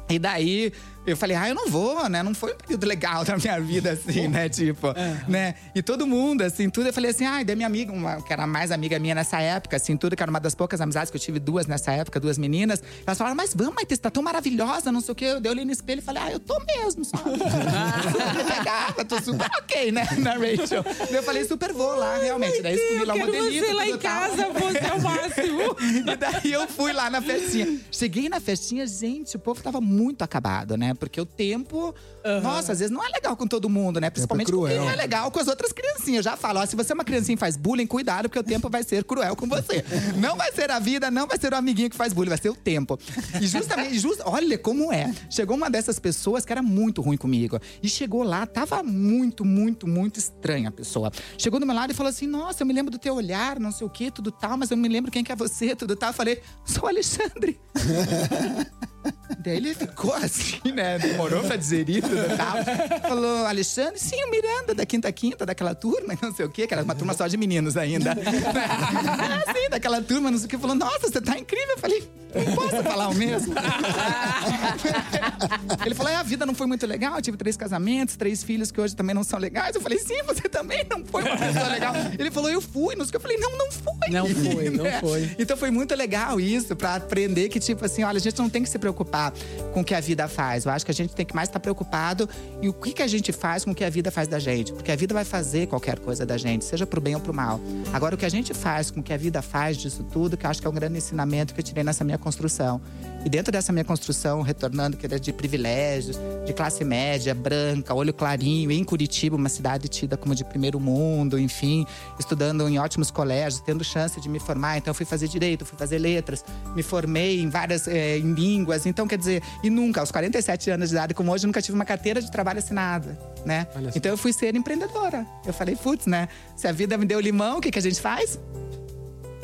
E 0.10 0.18
daí 0.18 0.74
eu 1.06 1.18
falei, 1.18 1.36
ah, 1.36 1.50
eu 1.50 1.56
não 1.56 1.70
vou, 1.70 2.08
né? 2.10 2.22
Não 2.22 2.34
foi 2.34 2.54
um 2.54 2.58
período 2.58 2.86
legal 2.86 3.24
da 3.26 3.38
minha 3.38 3.60
vida, 3.60 3.92
assim, 3.92 4.28
né? 4.28 4.50
Tipo, 4.50 4.94
né? 5.28 5.56
E 5.74 5.82
todo 5.82 6.06
mundo, 6.06 6.42
assim, 6.42 6.70
tudo. 6.70 6.88
Eu 6.88 6.94
falei 6.94 7.12
assim, 7.12 7.26
ai, 7.26 7.44
da 7.44 7.56
minha 7.56 7.68
amiga, 7.68 7.92
uma, 7.92 8.22
que 8.22 8.32
era 8.32 8.46
mais 8.46 8.72
amiga 8.72 9.00
minha 9.00 9.16
nessa 9.16 9.40
época, 9.40 9.78
assim, 9.78 9.98
tudo, 9.98 10.16
que 10.16 10.22
era 10.22 10.30
uma 10.30 10.40
das 10.40 10.54
poucas 10.54 10.82
amizades 10.82 11.10
que 11.10 11.18
eu 11.18 11.22
tive 11.22 11.40
duas 11.40 11.66
nessa 11.66 11.92
época, 11.92 12.20
duas 12.20 12.38
meninas. 12.38 12.84
Elas 13.06 13.18
falaram, 13.18 13.36
mas 13.36 13.54
vamos, 13.54 13.76
Maite, 13.76 13.96
você 13.96 14.02
tá 14.02 14.12
tão 14.12 14.22
maravilhosa, 14.22 14.92
não 14.92 15.02
sei 15.02 15.12
o 15.12 15.16
quê. 15.16 15.26
Eu 15.26 15.42
dei 15.42 15.52
olhei 15.52 15.66
no 15.66 15.72
espelho 15.72 16.00
e 16.00 16.02
falei, 16.02 16.22
ah, 16.24 16.32
eu 16.32 16.40
tô 16.40 16.60
mesmo, 16.66 17.04
sabe? 17.06 17.32
Me 17.40 18.44
pegava, 18.44 19.06
tô 19.06 19.22
super 19.22 19.50
ok, 19.58 19.92
né? 19.92 20.08
Na 20.18 20.34
Rachel. 20.34 20.84
Eu 21.10 21.24
falei, 21.24 21.46
super 21.46 21.74
vou 21.74 21.96
lá, 21.96 22.18
realmente. 22.18 22.62
Daí 22.62 22.76
escolhi 22.76 23.06
lá 23.06 23.14
quero 23.14 23.26
modelito. 23.28 23.66
você 23.66 23.74
lá 23.74 23.88
em 23.88 23.98
casa, 23.98 24.48
você 24.50 24.78
é 24.78 24.94
o 24.94 25.02
máximo. 25.02 25.60
E 26.10 26.16
daí 26.16 26.52
eu 26.52 26.68
fui 26.68 26.94
lá 26.94 27.10
na 27.10 27.22
festinha. 27.22 27.80
Cheguei 27.92 28.30
na 28.30 28.40
festinha, 28.40 28.86
gente, 28.86 29.36
o 29.36 29.40
povo 29.40 29.62
tava 29.62 29.82
muito 29.82 30.22
acabado, 30.24 30.78
né? 30.78 30.94
Porque 31.00 31.20
o 31.22 31.26
tempo 31.26 31.96
Nossa, 32.42 32.72
às 32.72 32.80
vezes 32.80 32.92
não 32.92 33.04
é 33.04 33.10
legal 33.10 33.36
com 33.36 33.48
todo 33.48 33.70
mundo, 33.70 34.00
né? 34.00 34.10
Principalmente 34.10 34.52
com 34.52 34.66
quem 34.66 34.76
cruel. 34.76 34.84
não 34.84 34.92
é 34.92 34.96
legal 34.96 35.32
com 35.32 35.40
as 35.40 35.48
outras 35.48 35.72
criancinhas. 35.72 36.26
Eu 36.26 36.32
já 36.32 36.38
falo, 36.38 36.60
ó, 36.60 36.66
se 36.66 36.76
você 36.76 36.92
é 36.92 36.96
uma 36.96 37.04
criancinha 37.04 37.36
e 37.36 37.38
faz 37.38 37.56
bullying, 37.56 37.88
cuidado, 37.88 38.30
porque 38.30 38.40
o 38.40 38.44
tempo 38.44 38.70
vai 38.70 38.84
ser 38.84 39.04
cruel 39.04 39.36
com 39.36 39.48
você. 39.48 39.84
Não 40.18 40.36
vai 40.36 40.52
ser 40.52 40.72
a 40.72 40.80
vida, 40.80 41.10
não 41.10 41.28
vai 41.28 41.38
ser 41.40 41.54
o 41.54 41.56
amiguinho 41.56 41.90
que 41.90 41.96
faz 41.96 42.12
bullying, 42.14 42.30
vai 42.30 42.38
ser 42.38 42.50
o 42.50 42.56
tempo. 42.56 43.00
E 43.40 43.48
justamente, 43.48 43.98
just, 44.00 44.20
olha 44.26 44.58
como 44.58 44.92
é. 44.92 45.14
Chegou 45.30 45.56
uma 45.56 45.70
dessas 45.70 46.00
pessoas 46.00 46.46
que 46.46 46.52
era 46.52 46.62
muito 46.62 47.02
ruim 47.02 47.18
comigo. 47.18 47.60
E 47.82 47.88
chegou 47.90 48.24
lá, 48.24 48.46
tava 48.46 48.84
muito, 48.84 49.46
muito, 49.46 49.88
muito 49.88 50.18
estranha 50.18 50.70
a 50.70 50.72
pessoa. 50.72 51.12
Chegou 51.38 51.60
do 51.60 51.66
meu 51.66 51.76
lado 51.76 51.92
e 51.92 51.96
falou 51.96 52.10
assim: 52.10 52.28
Nossa, 52.28 52.64
eu 52.64 52.68
me 52.68 52.74
lembro 52.74 52.92
do 52.92 52.98
teu 52.98 53.16
olhar, 53.16 53.60
não 53.60 53.72
sei 53.72 53.88
o 53.88 53.90
que, 53.90 54.12
tudo 54.12 54.32
tal, 54.32 54.58
mas 54.58 54.72
eu 54.72 54.78
não 54.78 54.82
me 54.84 54.90
lembro 54.90 55.12
quem 55.12 55.24
que 55.24 55.32
é 55.32 55.36
você, 55.36 55.76
tudo 55.76 55.96
tal. 55.96 56.10
Eu 56.10 56.14
falei, 56.14 56.42
sou 56.66 56.84
o 56.84 56.88
Alexandre. 56.88 57.60
Daí 59.40 59.58
ele 59.58 59.74
ficou 59.74 60.14
assim, 60.14 60.60
né? 60.74 61.00
Demorou 61.00 61.42
pra 61.44 61.56
digerir 61.56 62.02
tudo 62.02 62.19
tal. 62.36 63.00
Falou, 63.02 63.46
Alexandre, 63.46 64.00
sim, 64.00 64.24
o 64.24 64.32
Miranda, 64.32 64.74
da 64.74 64.86
Quinta 64.86 65.12
Quinta, 65.12 65.46
daquela 65.46 65.76
turma, 65.76 66.18
não 66.22 66.34
sei 66.34 66.46
o 66.46 66.50
quê, 66.50 66.68
era 66.70 66.84
uma 66.84 66.96
turma 66.96 67.14
só 67.14 67.28
de 67.28 67.38
meninos 67.38 67.78
ainda. 67.78 68.12
ah, 68.18 69.54
sim, 69.54 69.70
daquela 69.70 70.02
turma, 70.02 70.32
não 70.32 70.38
sei 70.38 70.48
o 70.48 70.50
quê. 70.50 70.58
Falou, 70.58 70.76
nossa, 70.76 71.10
você 71.10 71.22
tá 71.22 71.38
incrível. 71.38 71.76
Eu 71.76 71.80
falei, 71.80 72.04
não 72.34 72.56
posso 72.56 72.84
falar 72.84 73.10
o 73.10 73.16
mesmo. 73.16 73.54
ele 75.86 75.96
falou, 75.96 76.12
é, 76.12 76.16
a 76.16 76.24
vida 76.24 76.46
não 76.46 76.54
foi 76.54 76.68
muito 76.68 76.86
legal, 76.86 77.16
eu 77.16 77.22
tive 77.22 77.38
três 77.38 77.58
casamentos, 77.58 78.16
três 78.16 78.44
filhos 78.44 78.72
que 78.72 78.80
hoje 78.80 78.96
também 78.96 79.16
não 79.16 79.24
são 79.24 79.40
legais. 79.40 79.76
Eu 79.76 79.82
falei, 79.82 80.00
sim, 80.00 80.22
você 80.24 80.48
também 80.50 80.86
não 80.90 81.04
foi 81.06 81.24
uma 81.24 81.38
pessoa 81.38 81.68
legal. 81.68 81.94
Ele 82.18 82.32
falou, 82.32 82.50
eu 82.50 82.62
fui, 82.62 82.96
não 82.96 83.06
sei 83.06 83.10
o 83.10 83.12
que. 83.12 83.18
Eu 83.18 83.22
falei, 83.22 83.38
não, 83.38 83.58
não 83.58 83.72
foi. 83.72 84.10
Não 84.10 84.28
foi, 84.28 84.70
não 84.70 84.84
Né? 84.84 85.00
foi. 85.00 85.36
Então 85.40 85.58
foi 85.58 85.72
muito 85.72 85.96
legal 85.96 86.40
isso, 86.40 86.76
pra 86.76 86.96
aprender 86.96 87.50
que, 87.50 87.60
tipo 87.60 87.84
assim, 87.86 88.04
olha, 88.04 88.18
a 88.18 88.22
gente 88.22 88.38
não 88.38 88.50
tem 88.50 88.64
que 88.64 88.70
se 88.70 88.80
preocupar 88.80 89.34
com 89.74 89.82
o 89.82 89.84
que 89.84 89.94
a 89.94 90.00
vida 90.00 90.28
faz. 90.28 90.66
Eu 90.66 90.72
acho 90.72 90.86
que 90.86 90.92
a 90.92 90.94
gente 90.94 91.14
tem 91.16 91.26
que 91.26 91.36
mais 91.36 91.50
estar 91.50 91.60
preocupado 91.60 92.30
em 92.62 92.70
o 92.70 92.74
que, 92.74 92.94
que 92.94 93.04
a 93.04 93.08
gente 93.08 93.32
faz 93.32 93.66
com 93.66 93.72
o 93.72 93.76
que 93.76 93.84
a 93.84 93.90
vida 93.90 94.12
faz 94.12 94.28
da 94.28 94.40
gente. 94.40 94.72
Porque 94.74 94.92
a 94.92 94.96
vida 94.96 95.14
vai 95.14 95.26
fazer 95.26 95.68
qualquer 95.68 96.00
coisa 96.00 96.26
da 96.26 96.38
gente, 96.38 96.66
seja 96.66 96.86
pro 96.86 97.02
bem 97.02 97.16
ou 97.16 97.22
pro 97.22 97.34
mal. 97.34 97.60
Agora, 97.94 98.16
o 98.16 98.18
que 98.18 98.26
a 98.26 98.30
gente 98.30 98.54
faz 98.54 98.92
com 98.92 99.00
o 99.00 99.04
que 99.04 99.14
a 99.14 99.18
vida 99.18 99.42
faz 99.42 99.78
disso 99.78 100.04
tudo, 100.04 100.38
que 100.38 100.46
eu 100.46 100.50
acho 100.50 100.62
que 100.62 100.68
é 100.68 100.70
um 100.70 100.74
grande 100.74 100.98
ensinamento 100.98 101.54
que 101.54 101.60
eu 101.60 101.64
tirei 101.64 101.84
nessa 101.84 102.04
minha 102.04 102.18
construção. 102.20 102.82
E 103.26 103.30
dentro 103.30 103.52
dessa 103.52 103.74
minha 103.74 103.84
construção, 103.84 104.42
retornando, 104.42 104.96
que 104.96 105.06
era 105.06 105.20
de 105.20 105.34
privilégios, 105.34 106.18
de 106.46 106.54
classe 106.54 106.86
média, 106.86 107.36
branca, 107.36 107.94
olho 107.94 108.14
clarinho, 108.14 108.72
em 108.72 108.84
Curitiba, 108.84 109.36
uma 109.36 109.50
cidade 109.50 109.90
tida 109.90 110.16
como 110.16 110.34
de 110.34 110.46
primeiro 110.46 110.80
mundo, 110.80 111.38
enfim, 111.38 111.86
estudando 112.18 112.68
em 112.68 112.80
ótimos 112.80 113.12
colégios, 113.12 113.62
tendo 113.62 113.84
chance 113.84 114.22
de 114.22 114.30
me 114.30 114.40
formar. 114.40 114.78
Então, 114.78 114.92
eu 114.92 114.96
fui 114.96 115.06
fazer 115.06 115.28
direito, 115.28 115.66
fui 115.66 115.78
fazer 115.78 115.98
letras, 115.98 116.46
me 116.74 116.82
formei 116.82 117.42
em 117.42 117.50
várias 117.50 117.88
eh, 117.88 118.18
em 118.18 118.34
línguas. 118.34 118.86
Então, 118.86 119.06
quer 119.06 119.18
dizer, 119.18 119.44
e 119.62 119.70
nunca, 119.70 120.00
aos 120.00 120.12
47 120.12 120.72
anos 120.72 120.90
de 120.90 120.96
idade, 120.96 121.14
como 121.14 121.32
hoje, 121.32 121.46
nunca 121.46 121.62
tive 121.62 121.76
uma 121.76 121.86
carteira 121.86 122.22
de 122.22 122.32
trabalho 122.32 122.60
assinada, 122.60 123.20
né? 123.46 123.68
Então, 123.96 124.12
eu 124.12 124.18
fui 124.18 124.32
ser 124.32 124.56
empreendedora. 124.56 125.28
Eu 125.46 125.54
falei, 125.54 125.76
putz, 125.76 126.06
né? 126.06 126.30
Se 126.56 126.68
a 126.68 126.72
vida 126.72 126.98
me 126.98 127.06
deu 127.06 127.20
limão, 127.20 127.58
o 127.58 127.62
que, 127.62 127.70
que 127.70 127.80
a 127.80 127.82
gente 127.82 128.00
faz? 128.00 128.40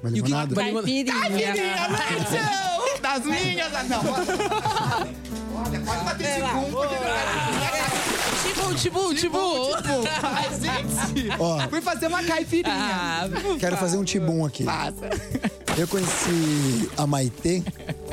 Uma 0.10 0.16
E 0.18 0.22
o 0.22 0.24
que- 0.24 0.30
limonada. 0.30 0.56
Caipirinha. 0.56 1.20
Caipirinha, 1.20 1.76
Rachel! 1.88 3.02
Das 3.02 3.26
minhas! 3.26 3.74
ah, 3.74 3.84
Não, 3.84 4.00
olha, 5.64 5.80
pode 5.82 6.04
bater 6.06 6.28
esse 6.28 6.42
porque 6.72 6.96
Tibu, 8.46 8.76
tibu, 8.76 9.16
tibu. 9.16 9.38
Ai, 10.22 10.50
gente! 10.60 11.30
Ó. 11.40 11.68
Fui 11.70 11.82
fazer 11.82 12.08
uma 12.08 12.22
caipirinha. 12.24 12.76
Ah, 12.76 13.30
Quero 13.60 13.78
fazer 13.78 13.98
um 13.98 14.04
tibum 14.04 14.46
aqui. 14.46 14.64
Passa. 14.64 15.10
Eu 15.78 15.88
conheci 15.88 16.90
a 16.98 17.08
Maitê, 17.08 17.64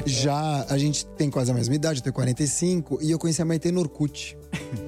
já 0.07 0.65
a 0.69 0.79
gente 0.79 1.05
tem 1.07 1.31
quase 1.31 1.51
a 1.51 1.55
mesma 1.55 1.75
idade, 1.75 1.99
eu 2.01 2.03
tenho 2.05 2.15
45, 2.15 2.99
e 3.03 3.11
eu 3.11 3.19
conheci 3.19 3.43
a 3.43 3.45
Maitê 3.45 3.71
no 3.71 3.81
Orkut. 3.81 4.37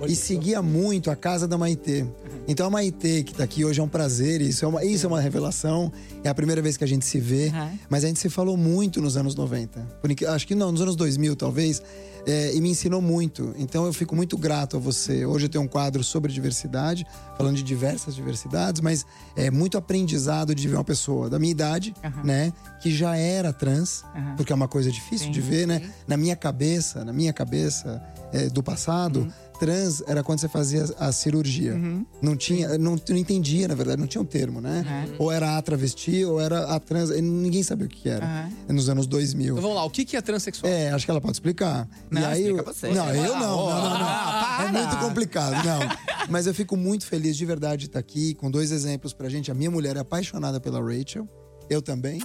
E 0.06 0.14
seguia 0.14 0.60
muito 0.60 1.10
a 1.10 1.16
casa 1.16 1.48
da 1.48 1.56
Maitê. 1.56 2.04
Então 2.46 2.66
a 2.66 2.70
Maitê, 2.70 3.22
que 3.22 3.34
tá 3.34 3.44
aqui 3.44 3.64
hoje, 3.64 3.80
é 3.80 3.82
um 3.82 3.88
prazer, 3.88 4.42
isso 4.42 4.64
é 4.64 4.68
uma, 4.68 4.84
isso 4.84 5.06
é 5.06 5.08
uma 5.08 5.20
revelação. 5.20 5.90
É 6.22 6.28
a 6.28 6.34
primeira 6.34 6.60
vez 6.60 6.76
que 6.76 6.84
a 6.84 6.86
gente 6.86 7.04
se 7.06 7.18
vê, 7.18 7.46
Uhum. 7.48 7.78
mas 7.88 8.04
a 8.04 8.08
gente 8.08 8.18
se 8.20 8.28
falou 8.28 8.56
muito 8.56 9.00
nos 9.00 9.16
anos 9.16 9.34
90. 9.34 9.80
Por 10.02 10.10
inque- 10.10 10.26
acho 10.26 10.46
que 10.46 10.54
não, 10.54 10.70
nos 10.70 10.80
anos 10.82 10.94
2000 10.96 11.34
talvez, 11.36 11.80
é, 12.26 12.54
e 12.54 12.60
me 12.60 12.68
ensinou 12.70 13.00
muito. 13.00 13.54
Então 13.58 13.86
eu 13.86 13.92
fico 13.94 14.14
muito 14.14 14.36
grato 14.36 14.76
a 14.76 14.80
você. 14.80 15.24
Hoje 15.24 15.46
eu 15.46 15.48
tenho 15.48 15.64
um 15.64 15.68
quadro 15.68 16.02
sobre 16.04 16.30
diversidade, 16.32 17.06
falando 17.36 17.56
de 17.56 17.62
diversas 17.62 18.14
diversidades, 18.14 18.80
mas 18.82 19.06
é 19.36 19.50
muito 19.50 19.78
aprendizado 19.78 20.54
de 20.54 20.68
ver 20.68 20.74
uma 20.76 20.84
pessoa 20.84 21.30
da 21.30 21.38
minha 21.38 21.50
idade, 21.52 21.94
né, 22.22 22.52
que 22.82 22.90
já 22.94 23.16
era 23.16 23.52
trans, 23.54 24.02
Aham. 24.14 24.36
porque 24.36 24.52
é 24.52 24.56
uma 24.56 24.68
coisa 24.68 24.90
difícil 24.90 25.30
de 25.30 25.40
ver, 25.40 25.66
né? 25.66 25.80
Na 26.06 26.16
minha 26.16 26.36
cabeça, 26.36 27.04
na 27.04 27.12
minha 27.12 27.32
cabeça 27.32 28.02
é, 28.32 28.48
do 28.48 28.62
passado, 28.62 29.20
Uhum. 29.20 29.32
Trans 29.58 30.02
era 30.06 30.22
quando 30.22 30.38
você 30.40 30.48
fazia 30.48 30.84
a 30.98 31.10
cirurgia. 31.12 31.74
Não 32.20 32.36
tinha, 32.36 32.76
não, 32.78 32.96
não 33.08 33.16
entendia, 33.16 33.68
na 33.68 33.74
verdade, 33.74 34.00
não 34.00 34.06
tinha 34.06 34.20
um 34.20 34.24
termo, 34.24 34.60
né? 34.60 34.84
Ou 35.18 35.30
era 35.32 35.56
a 35.56 35.62
travesti, 35.62 36.24
ou 36.24 36.40
era 36.40 36.66
a 36.74 36.78
trans, 36.80 37.10
e 37.10 37.20
ninguém 37.20 37.62
sabia 37.62 37.86
o 37.86 37.88
que 37.88 38.08
era. 38.08 38.24
Aham. 38.24 38.50
Nos 38.68 38.88
anos 38.88 39.06
2000. 39.06 39.52
Então 39.54 39.62
vamos 39.62 39.76
lá, 39.76 39.84
o 39.84 39.90
que 39.90 40.04
que 40.04 40.16
é 40.16 40.20
transexual? 40.20 40.70
É, 40.72 40.90
acho 40.90 41.04
que 41.04 41.10
ela 41.10 41.20
pode 41.20 41.34
explicar. 41.36 41.88
Não, 42.10 42.20
e 42.20 42.24
aí, 42.24 42.40
explica 42.42 42.60
eu- 42.60 42.74
você. 42.74 42.88
Não, 42.88 43.14
eu 43.14 43.36
não, 43.36 43.68
Ah, 43.68 43.74
não, 43.74 43.90
não, 43.90 43.98
não. 43.98 44.06
ah, 44.06 44.64
É 44.68 44.72
muito 44.72 44.96
complicado, 44.98 45.64
não. 45.64 45.80
Mas 46.28 46.46
eu 46.46 46.54
fico 46.54 46.76
muito 46.76 47.06
feliz 47.06 47.36
de 47.36 47.44
verdade 47.44 47.80
de 47.82 47.86
estar 47.86 47.98
aqui 47.98 48.34
com 48.34 48.50
dois 48.50 48.70
exemplos 48.72 49.12
pra 49.12 49.28
gente. 49.28 49.50
A 49.50 49.54
minha 49.54 49.70
mulher 49.70 49.96
é 49.96 50.00
apaixonada 50.00 50.58
pela 50.60 50.80
Rachel, 50.80 51.28
eu 51.68 51.80
também. 51.82 52.20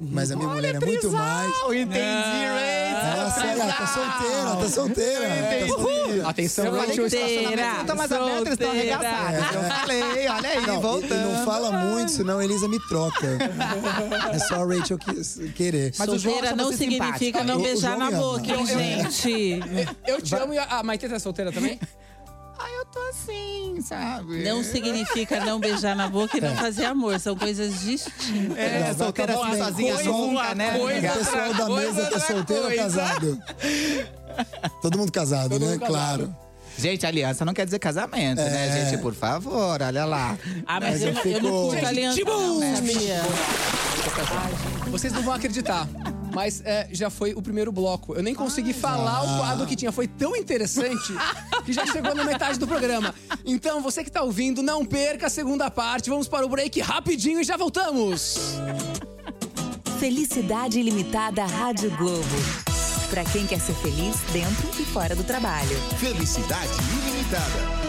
Mas 0.00 0.30
a 0.32 0.36
minha 0.36 0.48
mulher 0.48 0.74
é 0.74 0.80
muito 0.84 1.10
mais. 1.10 1.52
Entendi, 1.70 1.98
Ray. 1.98 2.73
Nossa, 2.94 3.44
ela 3.46 3.72
tá 3.72 3.86
solteira, 3.86 4.56
tá 4.56 4.68
solteira. 4.68 6.28
Atenção, 6.28 6.64
Eu 6.66 6.72
falei 6.76 6.90
que 6.92 7.00
não 7.00 7.06
estão 7.06 7.96
mais 7.96 8.12
abertos, 8.12 8.36
eles 8.46 8.52
estão 8.52 8.68
solteira. 8.68 8.96
arregaçados. 8.98 9.54
Eu 9.54 9.62
falei, 9.80 10.28
olha 10.28 10.48
aí, 10.48 10.66
Não, 10.66 10.80
voltando. 10.80 11.12
e 11.14 11.32
não 11.34 11.44
fala 11.44 11.72
muito, 11.72 12.10
senão 12.10 12.38
a 12.38 12.44
Elisa 12.44 12.68
me 12.68 12.78
troca. 12.88 13.38
É 14.32 14.38
só 14.38 14.62
a 14.62 14.66
Rachel 14.66 14.98
que- 14.98 15.48
querer. 15.52 15.92
Mas 15.98 16.08
o 16.08 16.18
Solteira 16.18 16.54
não 16.56 16.72
significa 16.72 17.06
simpática. 17.18 17.44
não 17.44 17.56
O- 17.56 17.60
o 17.60 17.62
beijar 17.62 17.96
na 17.98 18.10
boca, 18.10 18.46
hein, 18.46 18.66
gente? 18.66 19.60
Eu 20.06 20.20
te 20.22 20.34
amo 20.34 20.54
e 20.54 20.58
a 20.58 20.64
a 20.64 20.82
Maitê 20.82 21.08
tá 21.08 21.18
solteira 21.18 21.52
também? 21.52 21.78
Ah, 22.58 22.70
eu 22.70 22.84
tô 22.86 23.00
assim, 23.10 23.80
sabe? 23.82 24.42
Não 24.44 24.62
significa 24.62 25.44
não 25.44 25.58
beijar 25.58 25.94
na 25.96 26.08
boca 26.08 26.38
e 26.38 26.40
não 26.40 26.54
fazer 26.56 26.84
amor. 26.84 27.18
São 27.18 27.36
coisas 27.36 27.80
distintas. 27.80 28.56
É, 28.56 28.80
vai 28.84 28.94
solteira 28.94 29.36
bem. 29.36 29.58
sozinha, 29.58 30.10
uma 30.12 30.54
né? 30.54 30.78
coisa. 30.78 31.12
O 31.12 31.18
pessoal 31.18 31.54
da 31.54 31.68
mesa 31.68 31.92
que 31.94 32.00
é 32.00 32.04
outra 32.04 32.20
solteiro 32.20 32.64
ou 32.64 32.74
casado? 32.76 33.42
Todo 34.80 34.98
mundo 34.98 35.12
casado, 35.12 35.50
Todo 35.50 35.60
né? 35.64 35.72
mundo 35.72 35.80
casado. 35.80 35.92
Claro. 35.92 36.36
Gente, 36.76 37.06
aliança 37.06 37.44
não 37.44 37.54
quer 37.54 37.64
dizer 37.66 37.78
casamento, 37.78 38.40
né, 38.42 38.84
gente? 38.90 39.00
Por 39.00 39.14
favor, 39.14 39.80
olha 39.80 40.04
lá. 40.04 40.36
Ah, 40.66 40.80
mas 40.80 41.00
Mas 41.00 41.02
eu, 41.02 41.08
eu 41.08 41.14
eu 41.14 41.22
fico- 41.22 41.40
não 41.40 41.50
curto 41.68 41.86
aliança, 41.86 42.16
tipo, 42.16 42.30
não, 42.32 42.76
sabia? 42.76 43.20
Vocês 44.90 45.12
não 45.12 45.22
vão 45.22 45.34
acreditar. 45.34 45.88
Mas 46.34 46.60
é, 46.64 46.88
já 46.90 47.08
foi 47.08 47.32
o 47.32 47.40
primeiro 47.40 47.70
bloco. 47.70 48.14
Eu 48.14 48.22
nem 48.22 48.34
consegui 48.34 48.72
falar 48.72 49.22
o 49.22 49.38
quadro 49.38 49.66
que 49.66 49.76
tinha. 49.76 49.92
Foi 49.92 50.08
tão 50.08 50.34
interessante 50.34 51.12
que 51.64 51.72
já 51.72 51.86
chegou 51.86 52.14
na 52.14 52.24
metade 52.24 52.58
do 52.58 52.66
programa. 52.66 53.14
Então, 53.44 53.80
você 53.80 54.02
que 54.02 54.10
tá 54.10 54.22
ouvindo, 54.22 54.62
não 54.62 54.84
perca 54.84 55.28
a 55.28 55.30
segunda 55.30 55.70
parte. 55.70 56.10
Vamos 56.10 56.26
para 56.26 56.44
o 56.44 56.48
break 56.48 56.80
rapidinho 56.80 57.40
e 57.40 57.44
já 57.44 57.56
voltamos. 57.56 58.58
Felicidade 59.98 60.80
ilimitada 60.80 61.44
Rádio 61.44 61.90
Globo. 61.96 62.24
Pra 63.10 63.24
quem 63.24 63.46
quer 63.46 63.60
ser 63.60 63.74
feliz 63.74 64.16
dentro 64.32 64.68
e 64.80 64.84
fora 64.84 65.14
do 65.14 65.22
trabalho. 65.22 65.76
Felicidade 65.98 66.72
ilimitada. 67.02 67.83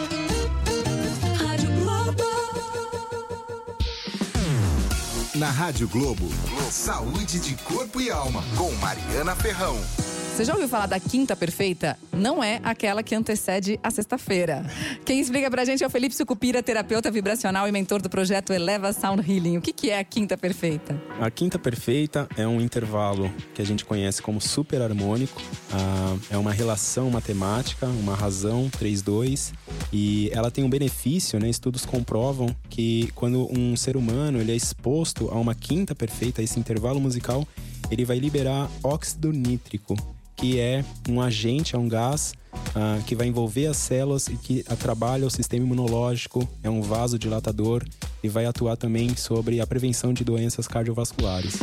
Na 5.38 5.50
Rádio 5.50 5.89
Globo, 5.89 6.30
saúde 6.71 7.41
de 7.41 7.56
corpo 7.63 8.00
e 8.00 8.10
alma, 8.10 8.41
com 8.56 8.71
Mariana 8.76 9.36
Ferrão. 9.36 9.76
Você 9.76 10.45
já 10.45 10.54
ouviu 10.54 10.69
falar 10.69 10.86
da 10.86 10.98
quinta 10.98 11.36
perfeita? 11.36 11.98
Não 12.12 12.41
é 12.41 12.62
aquela 12.63 13.04
que 13.04 13.13
antecede 13.13 13.78
a 13.84 13.91
sexta-feira. 13.91 14.65
Quem 15.06 15.19
explica 15.19 15.52
pra 15.52 15.65
gente 15.65 15.84
é 15.84 15.88
o 15.88 15.89
Felipe 15.89 16.15
Sucupira, 16.15 16.63
terapeuta 16.63 17.12
vibracional 17.12 17.67
e 17.67 17.71
mentor 17.71 18.02
do 18.02 18.10
projeto 18.10 18.54
Eleva 18.54 18.93
Sound 18.93 19.30
Healing. 19.30 19.58
O 19.58 19.62
que, 19.62 19.74
que 19.74 19.89
é 19.89 20.00
a 20.00 20.04
quinta 20.06 20.38
perfeita? 20.38 21.02
A 21.19 21.30
quinta 21.30 21.60
perfeita 21.60 22.30
é 22.38 22.48
um 22.48 22.62
intervalo 22.62 23.30
que 23.54 23.62
a 23.62 23.65
gente 23.65 23.84
conhece 23.84 24.21
como 24.21 24.39
super 24.39 24.82
harmônico. 24.82 25.41
Ah, 25.78 26.16
é 26.30 26.38
uma 26.38 26.54
relação 26.54 27.10
matemática, 27.10 27.86
uma 27.86 28.16
razão 28.16 28.70
3-2. 28.70 29.52
E 29.92 30.30
ela 30.32 30.50
tem 30.50 30.64
um 30.64 30.70
benefício, 30.70 31.38
né? 31.38 31.50
Estudos 31.50 31.86
comprovam 31.86 32.56
que 32.70 33.12
quando 33.14 33.52
um 33.52 33.76
ser 33.76 33.98
humano 33.98 34.40
ele 34.40 34.54
é 34.54 34.56
exposto 34.56 35.30
a 35.30 35.36
uma 35.36 35.54
quinta 35.54 35.94
perfeita, 35.94 36.42
esse 36.42 36.58
intervalo 36.58 37.02
musical, 37.02 37.46
ele 37.92 38.06
vai 38.06 38.20
liberar 38.20 38.70
óxido 38.82 39.34
nítrico, 39.34 39.96
que 40.38 40.60
é 40.60 40.84
um 41.10 41.22
agente, 41.22 41.76
é 41.76 41.78
um 41.78 41.90
gás 41.90 42.34
ah, 42.74 43.00
que 43.06 43.14
vai 43.14 43.28
envolver 43.28 43.68
as 43.68 43.78
células 43.78 44.28
e 44.28 44.38
que 44.38 44.64
trabalha 44.80 45.28
o 45.28 45.30
sistema 45.30 45.66
imunológico, 45.66 46.48
é 46.64 46.70
um 46.70 46.82
vasodilatador 46.82 47.84
e 48.24 48.30
vai 48.30 48.46
atuar 48.46 48.78
também 48.78 49.14
sobre 49.18 49.60
a 49.60 49.68
prevenção 49.68 50.14
de 50.14 50.24
doenças 50.24 50.70
cardiovasculares. 50.70 51.56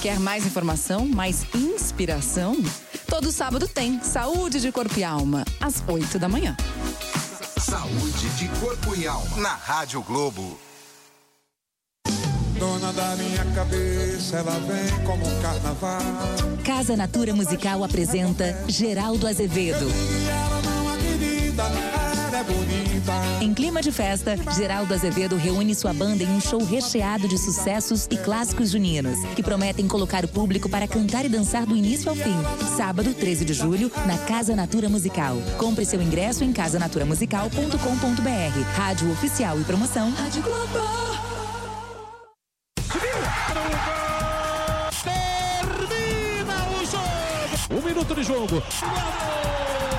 Quer 0.00 0.18
mais 0.18 0.46
informação, 0.46 1.06
mais 1.06 1.44
inspiração? 1.54 2.56
Todo 3.06 3.30
sábado 3.30 3.68
tem 3.68 4.02
Saúde 4.02 4.58
de 4.58 4.72
Corpo 4.72 4.98
e 4.98 5.04
Alma, 5.04 5.44
às 5.60 5.82
8 5.86 6.18
da 6.18 6.26
manhã. 6.26 6.56
Saúde 7.58 8.30
de 8.30 8.48
corpo 8.58 8.96
e 8.96 9.06
alma. 9.06 9.36
Na 9.36 9.54
Rádio 9.54 10.02
Globo. 10.02 10.58
Dona 12.58 12.92
da 12.94 13.14
minha 13.16 13.44
cabeça, 13.54 14.38
ela 14.38 14.58
vem 14.60 15.04
como 15.04 15.22
um 15.26 15.42
carnaval. 15.42 16.00
Casa 16.64 16.96
Natura 16.96 17.34
Musical 17.34 17.84
apresenta 17.84 18.64
Geraldo 18.66 19.26
Azevedo. 19.26 19.86
Ela 20.28 20.62
não 20.62 20.94
é 20.94 20.96
querida, 20.96 21.62
ela 21.64 22.38
é 22.38 22.44
bonita. 22.44 22.79
Em 23.40 23.54
clima 23.54 23.82
de 23.82 23.90
festa, 23.90 24.36
Geraldo 24.54 24.92
Azevedo 24.92 25.36
reúne 25.36 25.74
sua 25.74 25.92
banda 25.92 26.22
em 26.22 26.28
um 26.28 26.40
show 26.40 26.62
recheado 26.62 27.28
de 27.28 27.38
sucessos 27.38 28.06
e 28.10 28.16
clássicos 28.16 28.70
juninos, 28.70 29.18
que 29.34 29.42
prometem 29.42 29.88
colocar 29.88 30.24
o 30.24 30.28
público 30.28 30.68
para 30.68 30.86
cantar 30.86 31.24
e 31.24 31.28
dançar 31.28 31.66
do 31.66 31.76
início 31.76 32.08
ao 32.08 32.16
fim. 32.16 32.34
Sábado, 32.76 33.14
13 33.14 33.44
de 33.44 33.54
julho, 33.54 33.90
na 34.06 34.18
Casa 34.18 34.54
Natura 34.54 34.88
Musical. 34.88 35.36
Compre 35.58 35.84
seu 35.84 36.00
ingresso 36.00 36.44
em 36.44 36.52
casanaturamusical.com.br. 36.52 38.76
Rádio 38.76 39.10
oficial 39.12 39.60
e 39.60 39.64
promoção. 39.64 40.10
Rádio 40.10 40.42
Globo. 40.42 40.78
Um 47.70 47.82
minuto 47.82 48.14
de 48.14 48.22
jogo. 48.24 48.62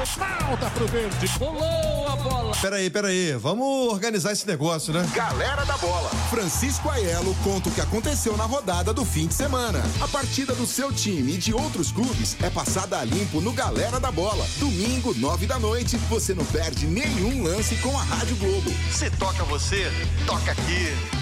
Falta 0.06 0.68
pro 0.72 0.88
verde. 0.88 1.28
Rolou 1.40 2.08
a 2.08 2.16
bola. 2.16 2.56
Peraí, 2.60 2.90
peraí. 2.90 3.34
Vamos 3.34 3.94
organizar 3.94 4.32
esse 4.32 4.48
negócio, 4.48 4.92
né? 4.92 5.08
Galera 5.14 5.64
da 5.64 5.78
Bola. 5.78 6.10
Francisco 6.30 6.90
Aiello 6.90 7.36
conta 7.44 7.70
o 7.70 7.72
que 7.72 7.82
aconteceu 7.82 8.36
na 8.36 8.46
rodada 8.46 8.94
do 8.94 9.06
fim 9.06 9.28
de 9.28 9.36
semana. 9.36 9.80
A 10.02 10.08
partida 10.08 10.56
do 10.56 10.66
seu 10.66 10.92
time 10.92 11.36
e 11.36 11.38
de 11.38 11.54
outros 11.54 11.92
clubes 11.92 12.36
é 12.42 12.50
passada 12.50 13.00
a 13.00 13.04
limpo 13.04 13.40
no 13.42 13.52
Galera 13.54 14.00
da 14.00 14.12
Bola. 14.12 14.46
Domingo, 14.58 15.14
nove 15.20 15.46
da 15.46 15.60
noite, 15.60 15.98
você 16.10 16.34
não 16.34 16.46
perde 16.46 16.88
nenhum 16.88 17.44
lance 17.44 17.76
com 17.76 17.96
a 17.96 18.04
Rádio 18.04 18.36
Globo. 18.38 18.72
Se 18.92 19.10
toca 19.12 19.44
você, 19.44 19.92
toca 20.26 20.52
aqui. 20.52 21.21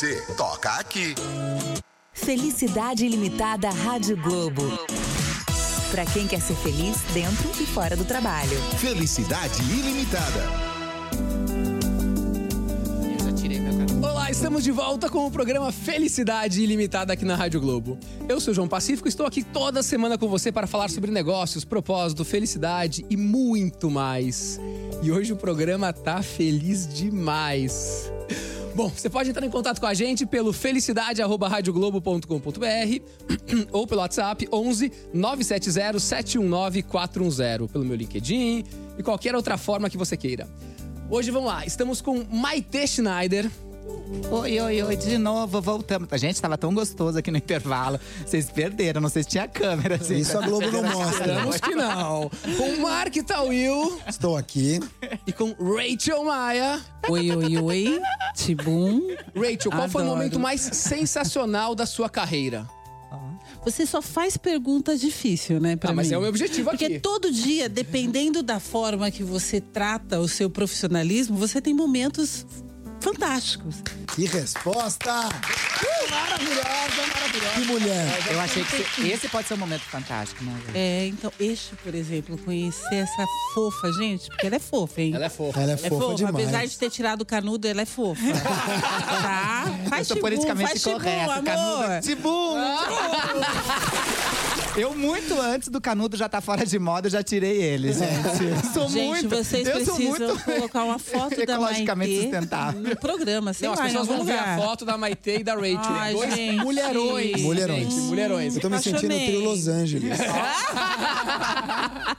Você, 0.00 0.22
toca 0.34 0.70
aqui. 0.70 1.14
Felicidade 2.14 3.04
Ilimitada 3.04 3.68
Rádio 3.68 4.16
Globo. 4.16 4.62
Para 5.90 6.06
quem 6.06 6.26
quer 6.26 6.40
ser 6.40 6.54
feliz 6.54 6.96
dentro 7.12 7.50
e 7.62 7.66
fora 7.66 7.94
do 7.94 8.04
trabalho. 8.06 8.56
Felicidade 8.78 9.60
ilimitada. 9.62 10.70
Olá, 14.00 14.30
estamos 14.30 14.64
de 14.64 14.70
volta 14.70 15.10
com 15.10 15.26
o 15.26 15.30
programa 15.30 15.70
Felicidade 15.70 16.62
Ilimitada 16.62 17.12
aqui 17.12 17.26
na 17.26 17.36
Rádio 17.36 17.60
Globo. 17.60 17.98
Eu 18.26 18.40
sou 18.40 18.52
o 18.52 18.54
João 18.54 18.68
Pacífico 18.68 19.06
e 19.06 19.10
estou 19.10 19.26
aqui 19.26 19.44
toda 19.44 19.82
semana 19.82 20.16
com 20.16 20.28
você 20.28 20.50
para 20.50 20.66
falar 20.66 20.88
sobre 20.88 21.10
negócios, 21.10 21.62
propósito, 21.62 22.24
felicidade 22.24 23.04
e 23.10 23.18
muito 23.18 23.90
mais. 23.90 24.58
E 25.02 25.12
hoje 25.12 25.34
o 25.34 25.36
programa 25.36 25.92
tá 25.92 26.22
feliz 26.22 26.88
demais. 26.88 28.10
Bom, 28.80 28.88
você 28.88 29.10
pode 29.10 29.28
entrar 29.28 29.44
em 29.44 29.50
contato 29.50 29.78
com 29.78 29.84
a 29.84 29.92
gente 29.92 30.24
pelo 30.24 30.54
felicidade@radioglobo.com.br 30.54 32.24
ou 33.72 33.86
pelo 33.86 34.00
WhatsApp 34.00 34.48
11 34.50 34.90
970 35.12 35.98
719 35.98 36.82
410, 36.84 37.70
pelo 37.70 37.84
meu 37.84 37.94
LinkedIn 37.94 38.64
e 38.96 39.02
qualquer 39.02 39.34
outra 39.34 39.58
forma 39.58 39.90
que 39.90 39.98
você 39.98 40.16
queira. 40.16 40.48
Hoje 41.10 41.30
vamos 41.30 41.50
lá, 41.50 41.66
estamos 41.66 42.00
com 42.00 42.24
Maite 42.24 42.86
Schneider. 42.86 43.50
Oi, 44.30 44.60
oi, 44.60 44.82
oi, 44.82 44.96
de 44.96 45.18
novo, 45.18 45.60
voltamos. 45.60 46.08
A 46.12 46.16
gente 46.16 46.40
tava 46.40 46.56
tão 46.56 46.72
gostoso 46.72 47.18
aqui 47.18 47.30
no 47.30 47.36
intervalo. 47.38 47.98
Vocês 48.24 48.50
perderam, 48.50 49.00
não 49.00 49.08
sei 49.08 49.22
se 49.22 49.28
tinha 49.30 49.48
câmera. 49.48 49.96
Assim, 49.96 50.16
Isso 50.18 50.36
a 50.38 50.40
Globo 50.42 50.70
não 50.70 50.82
mostra. 50.82 51.10
Esperamos 51.26 51.56
que 51.60 51.74
não. 51.74 52.30
Com 52.56 52.80
Mark 52.80 53.14
Tawil 53.26 53.98
Estou 54.06 54.36
aqui. 54.36 54.78
e 55.26 55.32
com 55.32 55.52
Rachel 55.52 56.24
Maia. 56.24 56.80
Oi, 57.08 57.30
oi, 57.34 57.58
oi. 57.58 58.00
Tibum. 58.34 59.00
Rachel, 59.34 59.70
qual 59.72 59.88
foi 59.88 60.02
o 60.02 60.04
Adoro. 60.04 60.16
momento 60.18 60.38
mais 60.38 60.60
sensacional 60.60 61.74
da 61.74 61.86
sua 61.86 62.08
carreira? 62.08 62.66
Você 63.64 63.84
só 63.84 64.00
faz 64.00 64.36
pergunta 64.38 64.96
difícil, 64.96 65.60
né, 65.60 65.76
pra 65.76 65.90
Ah, 65.90 65.92
mas 65.92 66.08
mim. 66.08 66.14
é 66.14 66.18
o 66.18 66.20
meu 66.20 66.30
objetivo 66.30 66.70
Porque 66.70 66.84
aqui. 66.86 67.00
todo 67.00 67.30
dia, 67.30 67.68
dependendo 67.68 68.42
da 68.42 68.58
forma 68.58 69.10
que 69.10 69.22
você 69.22 69.60
trata 69.60 70.18
o 70.18 70.26
seu 70.28 70.48
profissionalismo, 70.48 71.36
você 71.36 71.60
tem 71.60 71.74
momentos 71.74 72.46
fantásticos. 73.00 73.76
Que 74.14 74.26
resposta! 74.26 75.28
Maravilhosa, 76.10 77.06
maravilhosa. 77.14 77.54
Que 77.54 77.64
mulher! 77.66 78.22
Eu 78.30 78.40
achei 78.40 78.64
que 78.64 78.76
esse- 78.76 79.08
esse 79.08 79.28
pode 79.28 79.46
ser 79.48 79.54
um 79.54 79.58
momento 79.58 79.82
fantástico, 79.82 80.42
né? 80.44 80.52
gente? 80.66 80.76
É, 80.76 81.06
então, 81.06 81.32
este, 81.38 81.74
por 81.76 81.94
exemplo, 81.94 82.36
conhecer 82.38 82.94
essa 82.96 83.24
fofa, 83.54 83.92
gente, 83.92 84.26
porque 84.28 84.46
ela 84.46 84.56
é 84.56 84.58
fofa, 84.58 85.00
hein? 85.00 85.12
Ela 85.14 85.26
é 85.26 85.28
fofa. 85.28 85.60
Ela 85.60 85.70
é 85.72 85.74
É 85.74 85.76
fofa, 85.76 86.04
fofa, 86.04 86.14
demais. 86.16 86.34
apesar 86.34 86.66
de 86.66 86.78
ter 86.78 86.90
tirado 86.90 87.20
o 87.22 87.24
canudo, 87.26 87.68
ela 87.68 87.82
é 87.82 87.86
fofa. 87.86 88.20
tá? 89.22 89.64
Faz 89.88 90.00
Eu 90.00 90.04
sou 90.04 90.16
tibum, 90.16 90.20
politicamente 90.28 90.68
faz 90.70 90.82
correto. 90.82 91.30
amor. 91.30 91.44
Canudo. 91.44 92.00
Tibum! 92.02 92.56
Eu, 94.76 94.94
muito 94.94 95.38
antes 95.40 95.68
do 95.68 95.80
canudo 95.80 96.16
já 96.16 96.28
tá 96.28 96.40
fora 96.40 96.64
de 96.64 96.78
moda, 96.78 97.08
eu 97.08 97.10
já 97.10 97.22
tirei 97.22 97.60
ele, 97.60 97.92
gente. 97.92 98.44
Eu 98.44 98.72
sou 98.72 98.88
Gente, 98.88 99.06
muito. 99.08 99.28
vocês 99.28 99.66
eu 99.66 99.84
sou 99.84 99.96
precisam 99.96 100.28
muito 100.28 100.44
colocar 100.44 100.84
uma 100.84 100.98
foto 100.98 101.36
da 101.36 101.42
ecologicamente 101.42 102.22
sustentável. 102.22 102.89
No 102.90 102.96
programa, 102.96 103.52
sei 103.52 103.66
Não, 103.66 103.72
as 103.74 103.78
lá, 103.80 103.84
em 103.86 103.88
pessoas 103.88 104.08
algum 104.08 104.18
vão 104.24 104.26
ver 104.26 104.38
a 104.38 104.40
lugar. 104.54 104.58
foto 104.58 104.84
da 104.84 104.98
Maite 104.98 105.30
e 105.30 105.42
da 105.44 105.54
Rachel. 105.54 105.78
Ai, 105.82 106.12
Dois 106.12 106.34
gente. 106.34 106.56
mulherões. 106.64 107.40
Mulherões. 107.42 107.82
gente, 107.84 108.00
mulherões. 108.02 108.54
Eu 108.56 108.60
tô 108.60 108.70
me 108.70 108.78
sentindo 108.78 109.08
no 109.08 109.14
apaixonei. 109.14 109.26
trio 109.26 109.40
Los 109.50 109.68
Angeles. 109.68 110.18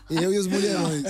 Eu 0.10 0.34
e 0.34 0.38
os 0.38 0.47
mulherões. 0.47 1.03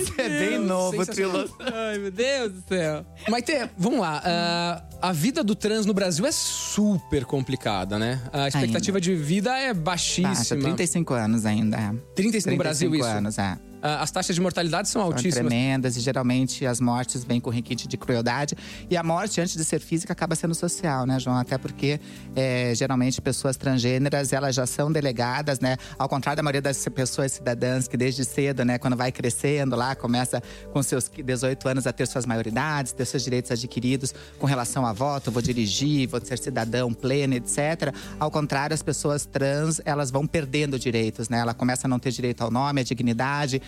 Isso 0.00 0.12
é 0.20 0.28
bem 0.28 0.58
novo, 0.58 0.96
sensacional. 1.04 1.44
Trilo. 1.48 1.56
Ai, 1.72 1.98
meu 1.98 2.10
Deus 2.10 2.52
do 2.52 2.62
céu. 2.68 3.06
Maite, 3.28 3.52
vamos 3.78 4.00
lá. 4.00 4.20
ah, 4.24 4.82
a 5.00 5.12
vida 5.12 5.44
do 5.44 5.54
trans 5.54 5.86
no 5.86 5.94
Brasil 5.94 6.26
é 6.26 6.32
super 6.32 7.24
complicada, 7.24 7.98
né? 7.98 8.20
A 8.32 8.48
expectativa 8.48 9.00
de 9.00 9.14
vida 9.14 9.56
é 9.56 9.72
Baixa, 9.72 10.22
baixíssima. 10.22 10.62
35 10.62 11.14
anos 11.14 11.46
ainda. 11.46 11.76
é. 11.76 11.92
35 12.14 12.50
no 12.50 12.58
Brasil, 12.58 12.94
isso. 12.94 13.04
anos, 13.04 13.38
é. 13.38 13.56
Ah, 13.82 14.02
as 14.02 14.10
taxas 14.10 14.34
de 14.34 14.40
mortalidade 14.40 14.88
são 14.88 15.02
São 15.02 15.10
altíssimas. 15.10 15.34
tremendas 15.48 15.96
e 15.96 16.00
geralmente 16.00 16.66
as 16.66 16.80
mortes 16.80 17.24
vêm 17.24 17.40
com 17.40 17.50
requinte 17.50 17.88
de 17.88 17.96
crueldade. 17.96 18.54
E 18.88 18.96
a 18.96 19.02
morte, 19.02 19.40
antes 19.40 19.56
de 19.56 19.64
ser 19.64 19.80
física, 19.80 20.12
acaba 20.12 20.34
sendo 20.34 20.54
social, 20.54 21.06
né, 21.06 21.18
João? 21.18 21.36
Até 21.36 21.56
porque 21.56 22.00
é, 22.36 22.72
geralmente 22.74 23.20
pessoas 23.20 23.56
transgêneras 23.56 24.32
elas 24.32 24.54
já 24.54 24.66
são 24.66 24.90
delegadas, 24.92 25.60
né? 25.60 25.76
Ao 25.98 26.08
contrário 26.08 26.36
da 26.36 26.42
maioria 26.42 26.62
das 26.62 26.86
pessoas 26.88 27.32
cidadãs 27.32 27.88
que 27.88 27.96
desde 27.96 28.24
cedo, 28.24 28.64
né, 28.64 28.78
quando 28.78 28.96
vai 28.96 29.10
crescendo 29.10 29.76
lá, 29.76 29.94
começa 29.94 30.42
com 30.72 30.82
seus 30.82 31.08
18 31.08 31.68
anos 31.68 31.86
a 31.86 31.92
ter 31.92 32.06
suas 32.06 32.26
maioridades, 32.26 32.92
ter 32.92 33.04
seus 33.04 33.22
direitos 33.24 33.50
adquiridos 33.50 34.14
com 34.38 34.46
relação 34.46 34.84
a 34.84 34.92
voto, 34.92 35.30
vou 35.30 35.42
dirigir, 35.42 36.08
vou 36.08 36.20
ser 36.24 36.38
cidadão 36.38 36.92
pleno, 36.92 37.34
etc. 37.34 37.94
Ao 38.18 38.30
contrário, 38.30 38.74
as 38.74 38.82
pessoas 38.82 39.24
trans, 39.26 39.80
elas 39.84 40.10
vão 40.10 40.26
perdendo 40.26 40.78
direitos, 40.78 41.28
né? 41.28 41.38
Ela 41.38 41.54
começa 41.54 41.86
a 41.86 41.88
não 41.88 41.98
ter 41.98 42.10
direito 42.10 42.42
ao 42.42 42.50
nome, 42.50 42.80
à 42.80 42.84
dignidade 42.84 43.62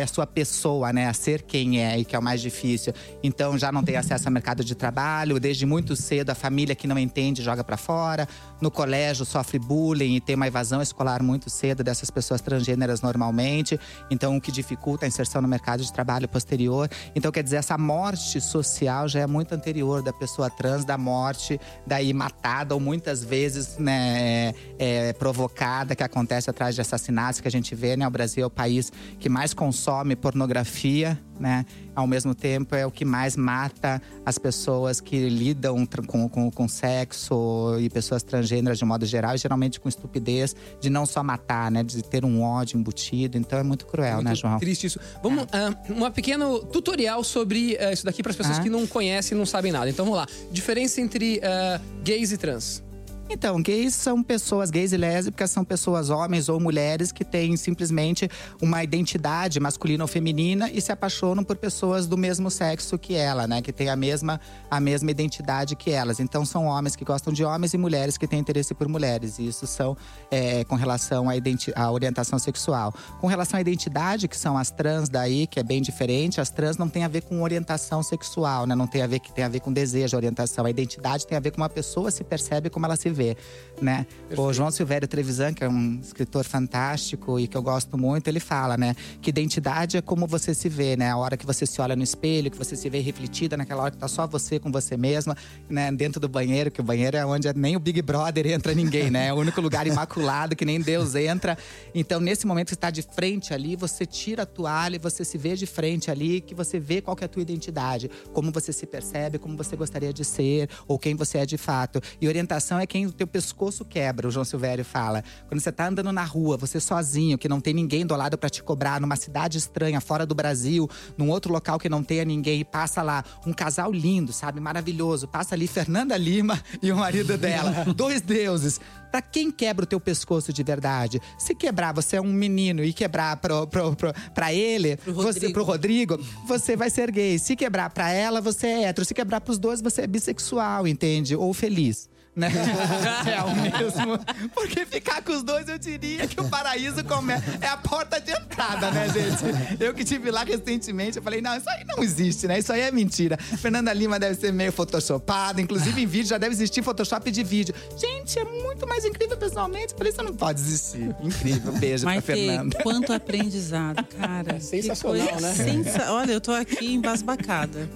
a 0.00 0.06
sua 0.06 0.26
pessoa, 0.26 0.92
né, 0.92 1.08
a 1.08 1.12
ser 1.12 1.42
quem 1.42 1.82
é, 1.82 1.98
e 1.98 2.04
que 2.04 2.14
é 2.14 2.18
o 2.18 2.22
mais 2.22 2.40
difícil. 2.40 2.92
Então 3.22 3.58
já 3.58 3.70
não 3.70 3.82
tem 3.82 3.96
acesso 3.96 4.28
ao 4.28 4.32
mercado 4.32 4.64
de 4.64 4.74
trabalho, 4.74 5.38
desde 5.40 5.66
muito 5.66 5.96
cedo 5.96 6.30
a 6.30 6.34
família 6.34 6.74
que 6.74 6.86
não 6.86 6.98
entende 6.98 7.42
joga 7.42 7.62
para 7.62 7.76
fora, 7.76 8.28
no 8.60 8.70
colégio 8.70 9.24
sofre 9.24 9.58
bullying 9.58 10.16
e 10.16 10.20
tem 10.20 10.36
uma 10.36 10.46
evasão 10.46 10.80
escolar 10.80 11.22
muito 11.22 11.50
cedo 11.50 11.82
dessas 11.82 12.10
pessoas 12.10 12.40
transgêneras 12.40 13.02
normalmente, 13.02 13.78
então 14.10 14.36
o 14.36 14.40
que 14.40 14.52
dificulta 14.52 15.04
a 15.04 15.08
inserção 15.08 15.42
no 15.42 15.48
mercado 15.48 15.82
de 15.82 15.92
trabalho 15.92 16.28
posterior. 16.28 16.88
Então 17.14 17.30
quer 17.30 17.42
dizer, 17.42 17.56
essa 17.56 17.76
morte 17.76 18.40
social 18.40 19.08
já 19.08 19.20
é 19.20 19.26
muito 19.26 19.54
anterior 19.54 20.02
da 20.02 20.12
pessoa 20.12 20.50
trans, 20.50 20.84
da 20.84 20.96
morte 20.96 21.60
daí 21.86 22.12
matada 22.12 22.74
ou 22.74 22.80
muitas 22.80 23.22
vezes, 23.22 23.78
né, 23.78 24.04
é, 24.14 24.54
é, 24.78 25.12
provocada 25.12 25.94
que 25.94 26.02
acontece 26.02 26.48
atrás 26.50 26.74
de 26.74 26.80
assassinatos 26.80 27.40
que 27.40 27.48
a 27.48 27.50
gente 27.50 27.74
vê, 27.74 27.96
né? 27.96 28.06
O 28.06 28.10
Brasil 28.10 28.44
é 28.44 28.46
o 28.46 28.50
país 28.50 28.92
que 29.18 29.28
mais 29.34 29.52
consome 29.52 30.14
pornografia, 30.14 31.20
né? 31.40 31.66
Ao 31.92 32.06
mesmo 32.06 32.36
tempo 32.36 32.76
é 32.76 32.86
o 32.86 32.90
que 32.90 33.04
mais 33.04 33.36
mata 33.36 34.00
as 34.24 34.38
pessoas 34.38 35.00
que 35.00 35.28
lidam 35.28 35.84
com, 36.06 36.28
com, 36.28 36.50
com 36.52 36.68
sexo 36.68 37.76
e 37.80 37.90
pessoas 37.90 38.22
transgêneras 38.22 38.78
de 38.78 38.84
modo 38.84 39.04
geral, 39.04 39.34
e 39.34 39.38
geralmente 39.38 39.80
com 39.80 39.88
estupidez 39.88 40.54
de 40.80 40.88
não 40.88 41.04
só 41.04 41.20
matar, 41.24 41.68
né? 41.68 41.82
De 41.82 42.00
ter 42.04 42.24
um 42.24 42.42
ódio 42.42 42.78
embutido. 42.78 43.36
Então 43.36 43.58
é 43.58 43.64
muito 43.64 43.86
cruel, 43.86 44.22
né, 44.22 44.36
João? 44.36 44.58
Triste 44.60 44.86
isso. 44.86 45.00
Vamos, 45.20 45.46
ah, 45.52 45.74
uma 45.88 46.12
pequeno 46.12 46.60
tutorial 46.60 47.24
sobre 47.24 47.76
ah, 47.78 47.92
isso 47.92 48.04
daqui 48.04 48.22
para 48.22 48.30
as 48.30 48.36
pessoas 48.36 48.60
Ah. 48.60 48.62
que 48.62 48.70
não 48.70 48.86
conhecem 48.86 49.34
e 49.34 49.38
não 49.38 49.46
sabem 49.46 49.72
nada. 49.72 49.90
Então 49.90 50.04
vamos 50.04 50.20
lá. 50.20 50.28
Diferença 50.52 51.00
entre 51.00 51.40
ah, 51.42 51.80
gays 52.04 52.30
e 52.30 52.36
trans. 52.38 52.84
Então, 53.28 53.60
gays 53.60 53.94
são 53.94 54.22
pessoas, 54.22 54.70
gays 54.70 54.92
e 54.92 54.98
lésbicas 54.98 55.50
são 55.50 55.64
pessoas, 55.64 56.10
homens 56.10 56.48
ou 56.48 56.60
mulheres, 56.60 57.10
que 57.10 57.24
têm 57.24 57.56
simplesmente 57.56 58.28
uma 58.60 58.84
identidade 58.84 59.58
masculina 59.58 60.04
ou 60.04 60.08
feminina 60.08 60.70
e 60.70 60.80
se 60.80 60.92
apaixonam 60.92 61.42
por 61.42 61.56
pessoas 61.56 62.06
do 62.06 62.18
mesmo 62.18 62.50
sexo 62.50 62.98
que 62.98 63.14
ela, 63.14 63.46
né? 63.46 63.62
Que 63.62 63.72
tem 63.72 63.88
a 63.88 63.96
mesma, 63.96 64.38
a 64.70 64.78
mesma 64.78 65.10
identidade 65.10 65.74
que 65.74 65.90
elas. 65.90 66.20
Então, 66.20 66.44
são 66.44 66.66
homens 66.66 66.94
que 66.94 67.04
gostam 67.04 67.32
de 67.32 67.42
homens 67.42 67.72
e 67.72 67.78
mulheres 67.78 68.18
que 68.18 68.26
têm 68.26 68.38
interesse 68.38 68.74
por 68.74 68.88
mulheres. 68.88 69.38
E 69.38 69.48
isso 69.48 69.66
são 69.66 69.96
é, 70.30 70.62
com 70.64 70.76
relação 70.76 71.28
à, 71.30 71.32
à 71.76 71.90
orientação 71.90 72.38
sexual. 72.38 72.94
Com 73.20 73.26
relação 73.26 73.56
à 73.56 73.60
identidade, 73.62 74.28
que 74.28 74.36
são 74.36 74.56
as 74.56 74.70
trans 74.70 75.08
daí, 75.08 75.46
que 75.46 75.58
é 75.58 75.62
bem 75.62 75.80
diferente, 75.80 76.42
as 76.42 76.50
trans 76.50 76.76
não 76.76 76.90
tem 76.90 77.04
a 77.04 77.08
ver 77.08 77.22
com 77.22 77.42
orientação 77.42 78.02
sexual, 78.02 78.66
né? 78.66 78.74
Não 78.74 78.86
tem 78.86 79.00
a 79.00 79.06
ver 79.06 79.18
que 79.18 79.32
tem 79.32 79.44
a 79.44 79.48
ver 79.48 79.60
com 79.60 79.72
desejo, 79.72 80.14
orientação. 80.14 80.66
A 80.66 80.70
identidade 80.70 81.26
tem 81.26 81.38
a 81.38 81.40
ver 81.40 81.52
com 81.52 81.56
uma 81.56 81.70
pessoa 81.70 82.10
se 82.10 82.22
percebe 82.22 82.68
como 82.68 82.84
ela 82.84 82.96
se 82.96 83.13
vê, 83.14 83.36
né? 83.80 84.06
O 84.36 84.52
João 84.52 84.70
Silvério 84.70 85.08
Trevisan, 85.08 85.54
que 85.54 85.64
é 85.64 85.68
um 85.68 86.00
escritor 86.00 86.44
fantástico 86.44 87.38
e 87.38 87.46
que 87.46 87.56
eu 87.56 87.62
gosto 87.62 87.96
muito, 87.96 88.28
ele 88.28 88.40
fala, 88.40 88.76
né, 88.76 88.94
que 89.22 89.30
identidade 89.30 89.96
é 89.96 90.02
como 90.02 90.26
você 90.26 90.54
se 90.54 90.68
vê, 90.68 90.96
né? 90.96 91.10
A 91.10 91.16
hora 91.16 91.36
que 91.36 91.46
você 91.46 91.64
se 91.66 91.80
olha 91.80 91.96
no 91.96 92.02
espelho, 92.02 92.50
que 92.50 92.58
você 92.58 92.76
se 92.76 92.88
vê 92.88 93.00
refletida 93.00 93.56
naquela 93.56 93.84
hora 93.84 93.90
que 93.92 93.98
tá 93.98 94.08
só 94.08 94.26
você 94.26 94.58
com 94.58 94.70
você 94.70 94.96
mesma, 94.96 95.36
né, 95.68 95.90
dentro 95.92 96.20
do 96.20 96.28
banheiro, 96.28 96.70
que 96.70 96.80
o 96.80 96.84
banheiro 96.84 97.16
é 97.16 97.24
onde 97.24 97.52
nem 97.54 97.76
o 97.76 97.80
Big 97.80 98.02
Brother 98.02 98.46
entra 98.46 98.74
ninguém, 98.74 99.10
né? 99.10 99.28
É 99.28 99.32
o 99.32 99.36
único 99.36 99.60
lugar 99.60 99.86
imaculado 99.86 100.56
que 100.56 100.64
nem 100.64 100.80
Deus 100.80 101.14
entra. 101.14 101.56
Então, 101.94 102.20
nesse 102.20 102.46
momento 102.46 102.66
que 102.66 102.74
você 102.74 102.80
tá 102.80 102.90
de 102.90 103.02
frente 103.02 103.54
ali, 103.54 103.76
você 103.76 104.04
tira 104.04 104.42
a 104.42 104.46
toalha 104.46 104.96
e 104.96 104.98
você 104.98 105.24
se 105.24 105.38
vê 105.38 105.54
de 105.54 105.66
frente 105.66 106.10
ali, 106.10 106.40
que 106.40 106.54
você 106.54 106.78
vê 106.78 107.00
qual 107.00 107.16
é 107.20 107.24
a 107.24 107.28
tua 107.28 107.42
identidade, 107.42 108.10
como 108.32 108.50
você 108.50 108.72
se 108.72 108.86
percebe, 108.86 109.38
como 109.38 109.56
você 109.56 109.76
gostaria 109.76 110.12
de 110.12 110.24
ser 110.24 110.68
ou 110.88 110.98
quem 110.98 111.14
você 111.14 111.38
é 111.38 111.46
de 111.46 111.56
fato. 111.56 112.00
E 112.20 112.26
orientação 112.26 112.78
é 112.78 112.86
quem 112.86 113.03
o 113.06 113.12
teu 113.12 113.26
pescoço 113.26 113.84
quebra, 113.84 114.28
o 114.28 114.30
João 114.30 114.44
Silvério 114.44 114.84
fala. 114.84 115.22
Quando 115.48 115.60
você 115.60 115.72
tá 115.72 115.88
andando 115.88 116.12
na 116.12 116.24
rua, 116.24 116.56
você 116.56 116.80
sozinho, 116.80 117.38
que 117.38 117.48
não 117.48 117.60
tem 117.60 117.74
ninguém 117.74 118.06
do 118.06 118.14
lado 118.16 118.36
para 118.36 118.48
te 118.48 118.62
cobrar, 118.62 119.00
numa 119.00 119.16
cidade 119.16 119.58
estranha, 119.58 120.00
fora 120.00 120.26
do 120.26 120.34
Brasil, 120.34 120.88
num 121.16 121.30
outro 121.30 121.52
local 121.52 121.78
que 121.78 121.88
não 121.88 122.02
tenha 122.02 122.24
ninguém, 122.24 122.60
e 122.60 122.64
passa 122.64 123.02
lá 123.02 123.24
um 123.46 123.52
casal 123.52 123.92
lindo, 123.92 124.32
sabe, 124.32 124.60
maravilhoso. 124.60 125.28
Passa 125.28 125.54
ali 125.54 125.66
Fernanda 125.66 126.16
Lima 126.16 126.60
e 126.82 126.92
o 126.92 126.96
marido 126.96 127.36
dela, 127.36 127.84
dois 127.94 128.20
deuses. 128.20 128.80
Pra 129.14 129.22
quem 129.22 129.48
quebra 129.48 129.84
o 129.84 129.86
teu 129.86 130.00
pescoço 130.00 130.52
de 130.52 130.64
verdade? 130.64 131.20
Se 131.38 131.54
quebrar, 131.54 131.94
você 131.94 132.16
é 132.16 132.20
um 132.20 132.32
menino 132.32 132.82
e 132.82 132.92
quebrar 132.92 133.36
pro, 133.36 133.64
pro, 133.64 133.94
pro, 133.94 134.12
pra 134.34 134.52
ele, 134.52 134.98
você, 135.06 135.50
pro 135.50 135.62
Rodrigo, 135.62 136.18
você 136.48 136.76
vai 136.76 136.90
ser 136.90 137.12
gay. 137.12 137.38
Se 137.38 137.54
quebrar 137.54 137.90
pra 137.90 138.10
ela, 138.10 138.40
você 138.40 138.66
é 138.66 138.82
hétero. 138.84 139.04
Se 139.04 139.14
quebrar 139.14 139.40
pros 139.40 139.56
dois, 139.56 139.80
você 139.80 140.02
é 140.02 140.06
bissexual, 140.08 140.88
entende? 140.88 141.36
Ou 141.36 141.54
feliz. 141.54 142.08
Né? 142.36 142.48
é 143.32 143.42
o 143.42 143.54
mesmo. 143.54 144.18
Porque 144.52 144.84
ficar 144.84 145.22
com 145.22 145.32
os 145.32 145.42
dois, 145.44 145.68
eu 145.68 145.78
diria 145.78 146.26
que 146.26 146.40
o 146.40 146.48
paraíso 146.48 147.04
come- 147.04 147.32
é 147.60 147.68
a 147.68 147.76
porta 147.76 148.20
de 148.20 148.32
entrada, 148.32 148.90
né, 148.90 149.06
gente? 149.08 149.82
Eu 149.82 149.94
que 149.94 150.04
tive 150.04 150.32
lá 150.32 150.42
recentemente, 150.42 151.18
eu 151.18 151.22
falei, 151.22 151.40
não, 151.40 151.56
isso 151.56 151.70
aí 151.70 151.84
não 151.84 152.02
existe, 152.02 152.48
né? 152.48 152.58
Isso 152.58 152.72
aí 152.72 152.80
é 152.80 152.90
mentira. 152.90 153.36
Fernanda 153.36 153.92
Lima 153.92 154.18
deve 154.18 154.34
ser 154.34 154.52
meio 154.52 154.72
photoshopada, 154.72 155.60
inclusive 155.60 156.02
em 156.02 156.06
vídeo 156.06 156.26
já 156.28 156.36
deve 156.38 156.52
existir 156.54 156.82
Photoshop 156.82 157.30
de 157.30 157.44
vídeo. 157.44 157.72
Gente, 157.96 158.36
é 158.38 158.44
muito 158.44 158.84
mais 158.88 159.04
incrível 159.04 159.36
pessoalmente. 159.36 159.92
Eu 159.92 159.98
falei, 159.98 160.12
isso 160.12 160.22
não 160.24 160.34
pode 160.34 160.60
existir. 160.60 161.14
Incrível. 161.22 161.72
Beijo 161.74 162.04
Mas 162.04 162.24
pra 162.24 162.34
Fernanda. 162.34 162.78
quanto 162.82 163.12
aprendizado, 163.12 164.04
cara. 164.06 164.58
sensacional, 164.60 165.40
né? 165.40 165.52
sensa- 165.54 166.12
Olha, 166.12 166.32
eu 166.32 166.40
tô 166.40 166.50
aqui 166.52 166.94
embasbacada. 166.94 167.88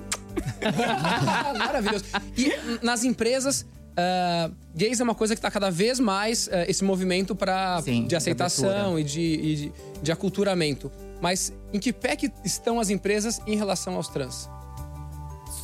Maravilhoso. 1.58 2.04
E 2.36 2.52
nas 2.82 3.04
empresas, 3.04 3.66
ah, 4.00 4.50
gays 4.76 5.00
é 5.00 5.02
uma 5.02 5.14
coisa 5.14 5.34
que 5.34 5.40
tá 5.40 5.50
cada 5.50 5.70
vez 5.70 5.98
mais 5.98 6.48
ah, 6.52 6.64
esse 6.68 6.84
movimento 6.84 7.34
para 7.34 7.80
de 7.80 8.14
aceitação 8.14 8.96
e 8.96 9.02
de, 9.02 9.20
e 9.20 9.56
de, 9.56 9.72
de 10.02 10.12
aculturamento. 10.12 10.90
Mas 11.20 11.52
em 11.72 11.80
que 11.80 11.92
pé 11.92 12.14
que 12.14 12.30
estão 12.44 12.78
as 12.78 12.90
empresas 12.90 13.40
em 13.44 13.56
relação 13.56 13.96
aos 13.96 14.06
trans? 14.06 14.48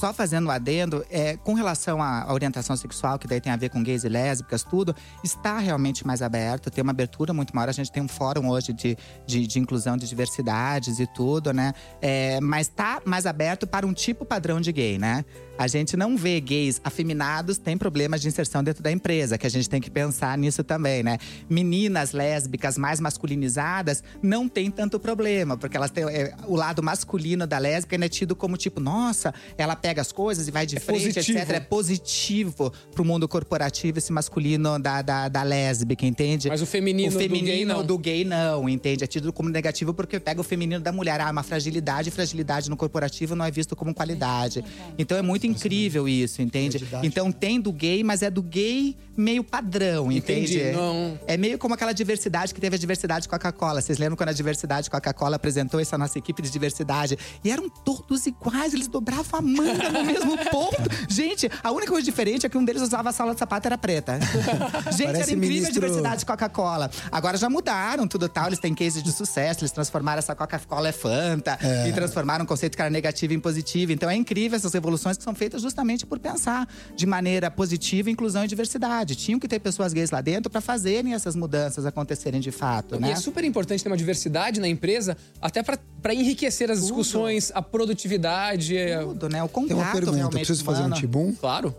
Só 0.00 0.12
fazendo 0.12 0.48
um 0.48 0.50
adendo, 0.50 1.06
é, 1.08 1.36
com 1.36 1.54
relação 1.54 2.02
à 2.02 2.30
orientação 2.32 2.76
sexual, 2.76 3.18
que 3.18 3.28
daí 3.28 3.40
tem 3.40 3.52
a 3.52 3.56
ver 3.56 3.68
com 3.68 3.82
gays 3.82 4.02
e 4.02 4.08
lésbicas, 4.08 4.64
tudo, 4.64 4.94
está 5.22 5.58
realmente 5.58 6.04
mais 6.04 6.20
aberto, 6.20 6.70
tem 6.70 6.82
uma 6.82 6.90
abertura 6.90 7.32
muito 7.32 7.54
maior. 7.54 7.68
A 7.68 7.72
gente 7.72 7.92
tem 7.92 8.02
um 8.02 8.08
fórum 8.08 8.48
hoje 8.48 8.72
de, 8.72 8.98
de, 9.24 9.46
de 9.46 9.58
inclusão 9.60 9.96
de 9.96 10.08
diversidades 10.08 10.98
e 10.98 11.06
tudo, 11.06 11.52
né? 11.52 11.72
É, 12.02 12.40
mas 12.40 12.66
está 12.66 13.00
mais 13.04 13.24
aberto 13.24 13.66
para 13.66 13.86
um 13.86 13.92
tipo 13.92 14.24
padrão 14.24 14.60
de 14.60 14.72
gay, 14.72 14.98
né? 14.98 15.24
A 15.56 15.66
gente 15.68 15.96
não 15.96 16.16
vê 16.16 16.40
gays 16.40 16.80
afeminados, 16.82 17.58
tem 17.58 17.78
problemas 17.78 18.20
de 18.20 18.28
inserção 18.28 18.62
dentro 18.62 18.82
da 18.82 18.90
empresa, 18.90 19.38
que 19.38 19.46
a 19.46 19.50
gente 19.50 19.68
tem 19.68 19.80
que 19.80 19.90
pensar 19.90 20.36
nisso 20.36 20.64
também, 20.64 21.02
né? 21.02 21.18
Meninas 21.48 22.12
lésbicas 22.12 22.76
mais 22.76 22.98
masculinizadas 22.98 24.02
não 24.22 24.48
tem 24.48 24.70
tanto 24.70 24.98
problema, 24.98 25.56
porque 25.56 25.76
elas 25.76 25.90
têm 25.90 26.04
é, 26.04 26.34
o 26.46 26.56
lado 26.56 26.82
masculino 26.82 27.46
da 27.46 27.58
lésbica 27.58 27.94
ainda 27.94 28.06
é 28.06 28.08
tido 28.08 28.34
como 28.34 28.56
tipo, 28.56 28.80
nossa, 28.80 29.32
ela 29.56 29.76
pega 29.76 30.00
as 30.00 30.10
coisas 30.10 30.48
e 30.48 30.50
vai 30.50 30.66
de 30.66 30.80
frente, 30.80 31.14
positivo. 31.14 31.38
etc. 31.38 31.50
É 31.50 31.60
positivo 31.60 32.72
pro 32.92 33.04
mundo 33.04 33.28
corporativo 33.28 33.98
esse 33.98 34.12
masculino 34.12 34.78
da, 34.78 35.02
da, 35.02 35.28
da 35.28 35.42
lésbica, 35.42 36.04
entende? 36.04 36.48
Mas 36.48 36.62
o 36.62 36.66
feminino 36.66 37.10
o 37.10 37.12
do 37.12 37.18
feminino 37.20 37.46
gay, 37.46 37.64
não. 37.64 37.86
do 37.86 37.98
gay 37.98 38.24
não, 38.24 38.68
entende? 38.68 39.04
É 39.04 39.06
tido 39.06 39.32
como 39.32 39.48
negativo 39.48 39.94
porque 39.94 40.18
pega 40.18 40.40
o 40.40 40.44
feminino 40.44 40.80
da 40.80 40.90
mulher. 40.90 41.20
Ah, 41.20 41.30
uma 41.30 41.42
fragilidade, 41.42 42.10
fragilidade 42.10 42.68
no 42.68 42.76
corporativo 42.76 43.36
não 43.36 43.44
é 43.44 43.50
visto 43.50 43.76
como 43.76 43.94
qualidade. 43.94 44.64
Então 44.98 45.16
é 45.16 45.22
muito 45.22 45.43
incrível 45.46 46.08
isso, 46.08 46.40
entende? 46.42 46.84
Então 47.02 47.30
tem 47.32 47.60
do 47.60 47.72
gay, 47.72 48.02
mas 48.02 48.22
é 48.22 48.30
do 48.30 48.42
gay 48.42 48.96
meio 49.16 49.44
padrão, 49.44 50.10
Entendi, 50.10 50.58
entende? 50.58 50.72
não- 50.76 51.18
É 51.26 51.36
meio 51.36 51.56
como 51.56 51.72
aquela 51.74 51.92
diversidade 51.92 52.52
que 52.52 52.60
teve 52.60 52.74
a 52.74 52.78
diversidade 52.78 53.28
Coca-Cola. 53.28 53.80
Vocês 53.80 53.96
lembram 53.98 54.16
quando 54.16 54.30
a 54.30 54.32
diversidade 54.32 54.90
Coca-Cola 54.90 55.36
apresentou 55.36 55.78
essa 55.78 55.96
nossa 55.96 56.18
equipe 56.18 56.42
de 56.42 56.50
diversidade? 56.50 57.16
E 57.44 57.50
eram 57.50 57.68
todos 57.68 58.26
iguais, 58.26 58.74
eles 58.74 58.88
dobravam 58.88 59.38
a 59.38 59.42
manga 59.42 59.88
no 59.90 60.04
mesmo 60.04 60.36
ponto. 60.50 60.76
Gente, 61.08 61.48
a 61.62 61.70
única 61.70 61.92
coisa 61.92 62.04
diferente 62.04 62.44
é 62.44 62.48
que 62.48 62.58
um 62.58 62.64
deles 62.64 62.82
usava 62.82 63.10
a 63.10 63.12
sala 63.12 63.34
de 63.34 63.38
sapato 63.38 63.68
era 63.68 63.78
preta. 63.78 64.18
Gente, 64.90 65.04
Parece 65.06 65.06
era 65.06 65.16
incrível 65.32 65.38
ministro- 65.38 65.68
a 65.68 65.72
diversidade 65.72 66.18
de 66.20 66.26
Coca-Cola. 66.26 66.90
Agora 67.12 67.36
já 67.36 67.48
mudaram 67.48 68.08
tudo 68.08 68.28
tal, 68.28 68.48
eles 68.48 68.58
têm 68.58 68.74
cases 68.74 69.02
de 69.02 69.12
sucesso, 69.12 69.60
eles 69.60 69.70
transformaram 69.70 70.18
essa 70.18 70.34
Coca-Cola 70.34 70.88
é 70.88 70.92
Fanta 70.92 71.56
É. 71.62 71.88
e 71.88 71.92
transformaram 71.92 72.44
um 72.44 72.46
conceito 72.46 72.74
que 72.76 72.82
era 72.82 72.90
negativo 72.90 73.32
em 73.32 73.38
positivo. 73.40 73.92
Então 73.92 74.10
é 74.10 74.16
incrível 74.16 74.56
essas 74.56 74.72
revoluções 74.72 75.16
que 75.16 75.22
são 75.22 75.33
feitas 75.34 75.62
justamente 75.62 76.06
por 76.06 76.18
pensar 76.18 76.68
de 76.96 77.06
maneira 77.06 77.50
positiva 77.50 78.10
inclusão 78.10 78.44
e 78.44 78.48
diversidade. 78.48 79.14
Tinham 79.16 79.38
que 79.40 79.48
ter 79.48 79.58
pessoas 79.58 79.92
gays 79.92 80.10
lá 80.10 80.20
dentro 80.20 80.50
para 80.50 80.60
fazerem 80.60 81.14
essas 81.14 81.34
mudanças 81.36 81.84
acontecerem 81.86 82.40
de 82.40 82.50
fato, 82.50 82.96
E 82.96 83.00
né? 83.00 83.10
é 83.12 83.16
super 83.16 83.44
importante 83.44 83.82
ter 83.82 83.88
uma 83.90 83.96
diversidade 83.96 84.60
na 84.60 84.68
empresa, 84.68 85.16
até 85.40 85.62
para 85.62 86.14
enriquecer 86.14 86.70
as 86.70 86.80
discussões, 86.80 87.50
a 87.54 87.62
produtividade. 87.62 88.76
é- 88.76 89.00
Tudo, 89.00 89.28
né? 89.28 89.42
O 89.42 89.48
contato 89.48 89.68
Tem 89.68 89.76
uma 89.76 89.92
pergunta, 89.92 90.28
preciso 90.36 90.64
fazer 90.64 90.82
um 90.82 90.86
humano. 90.86 91.00
tibum? 91.00 91.32
Claro. 91.34 91.74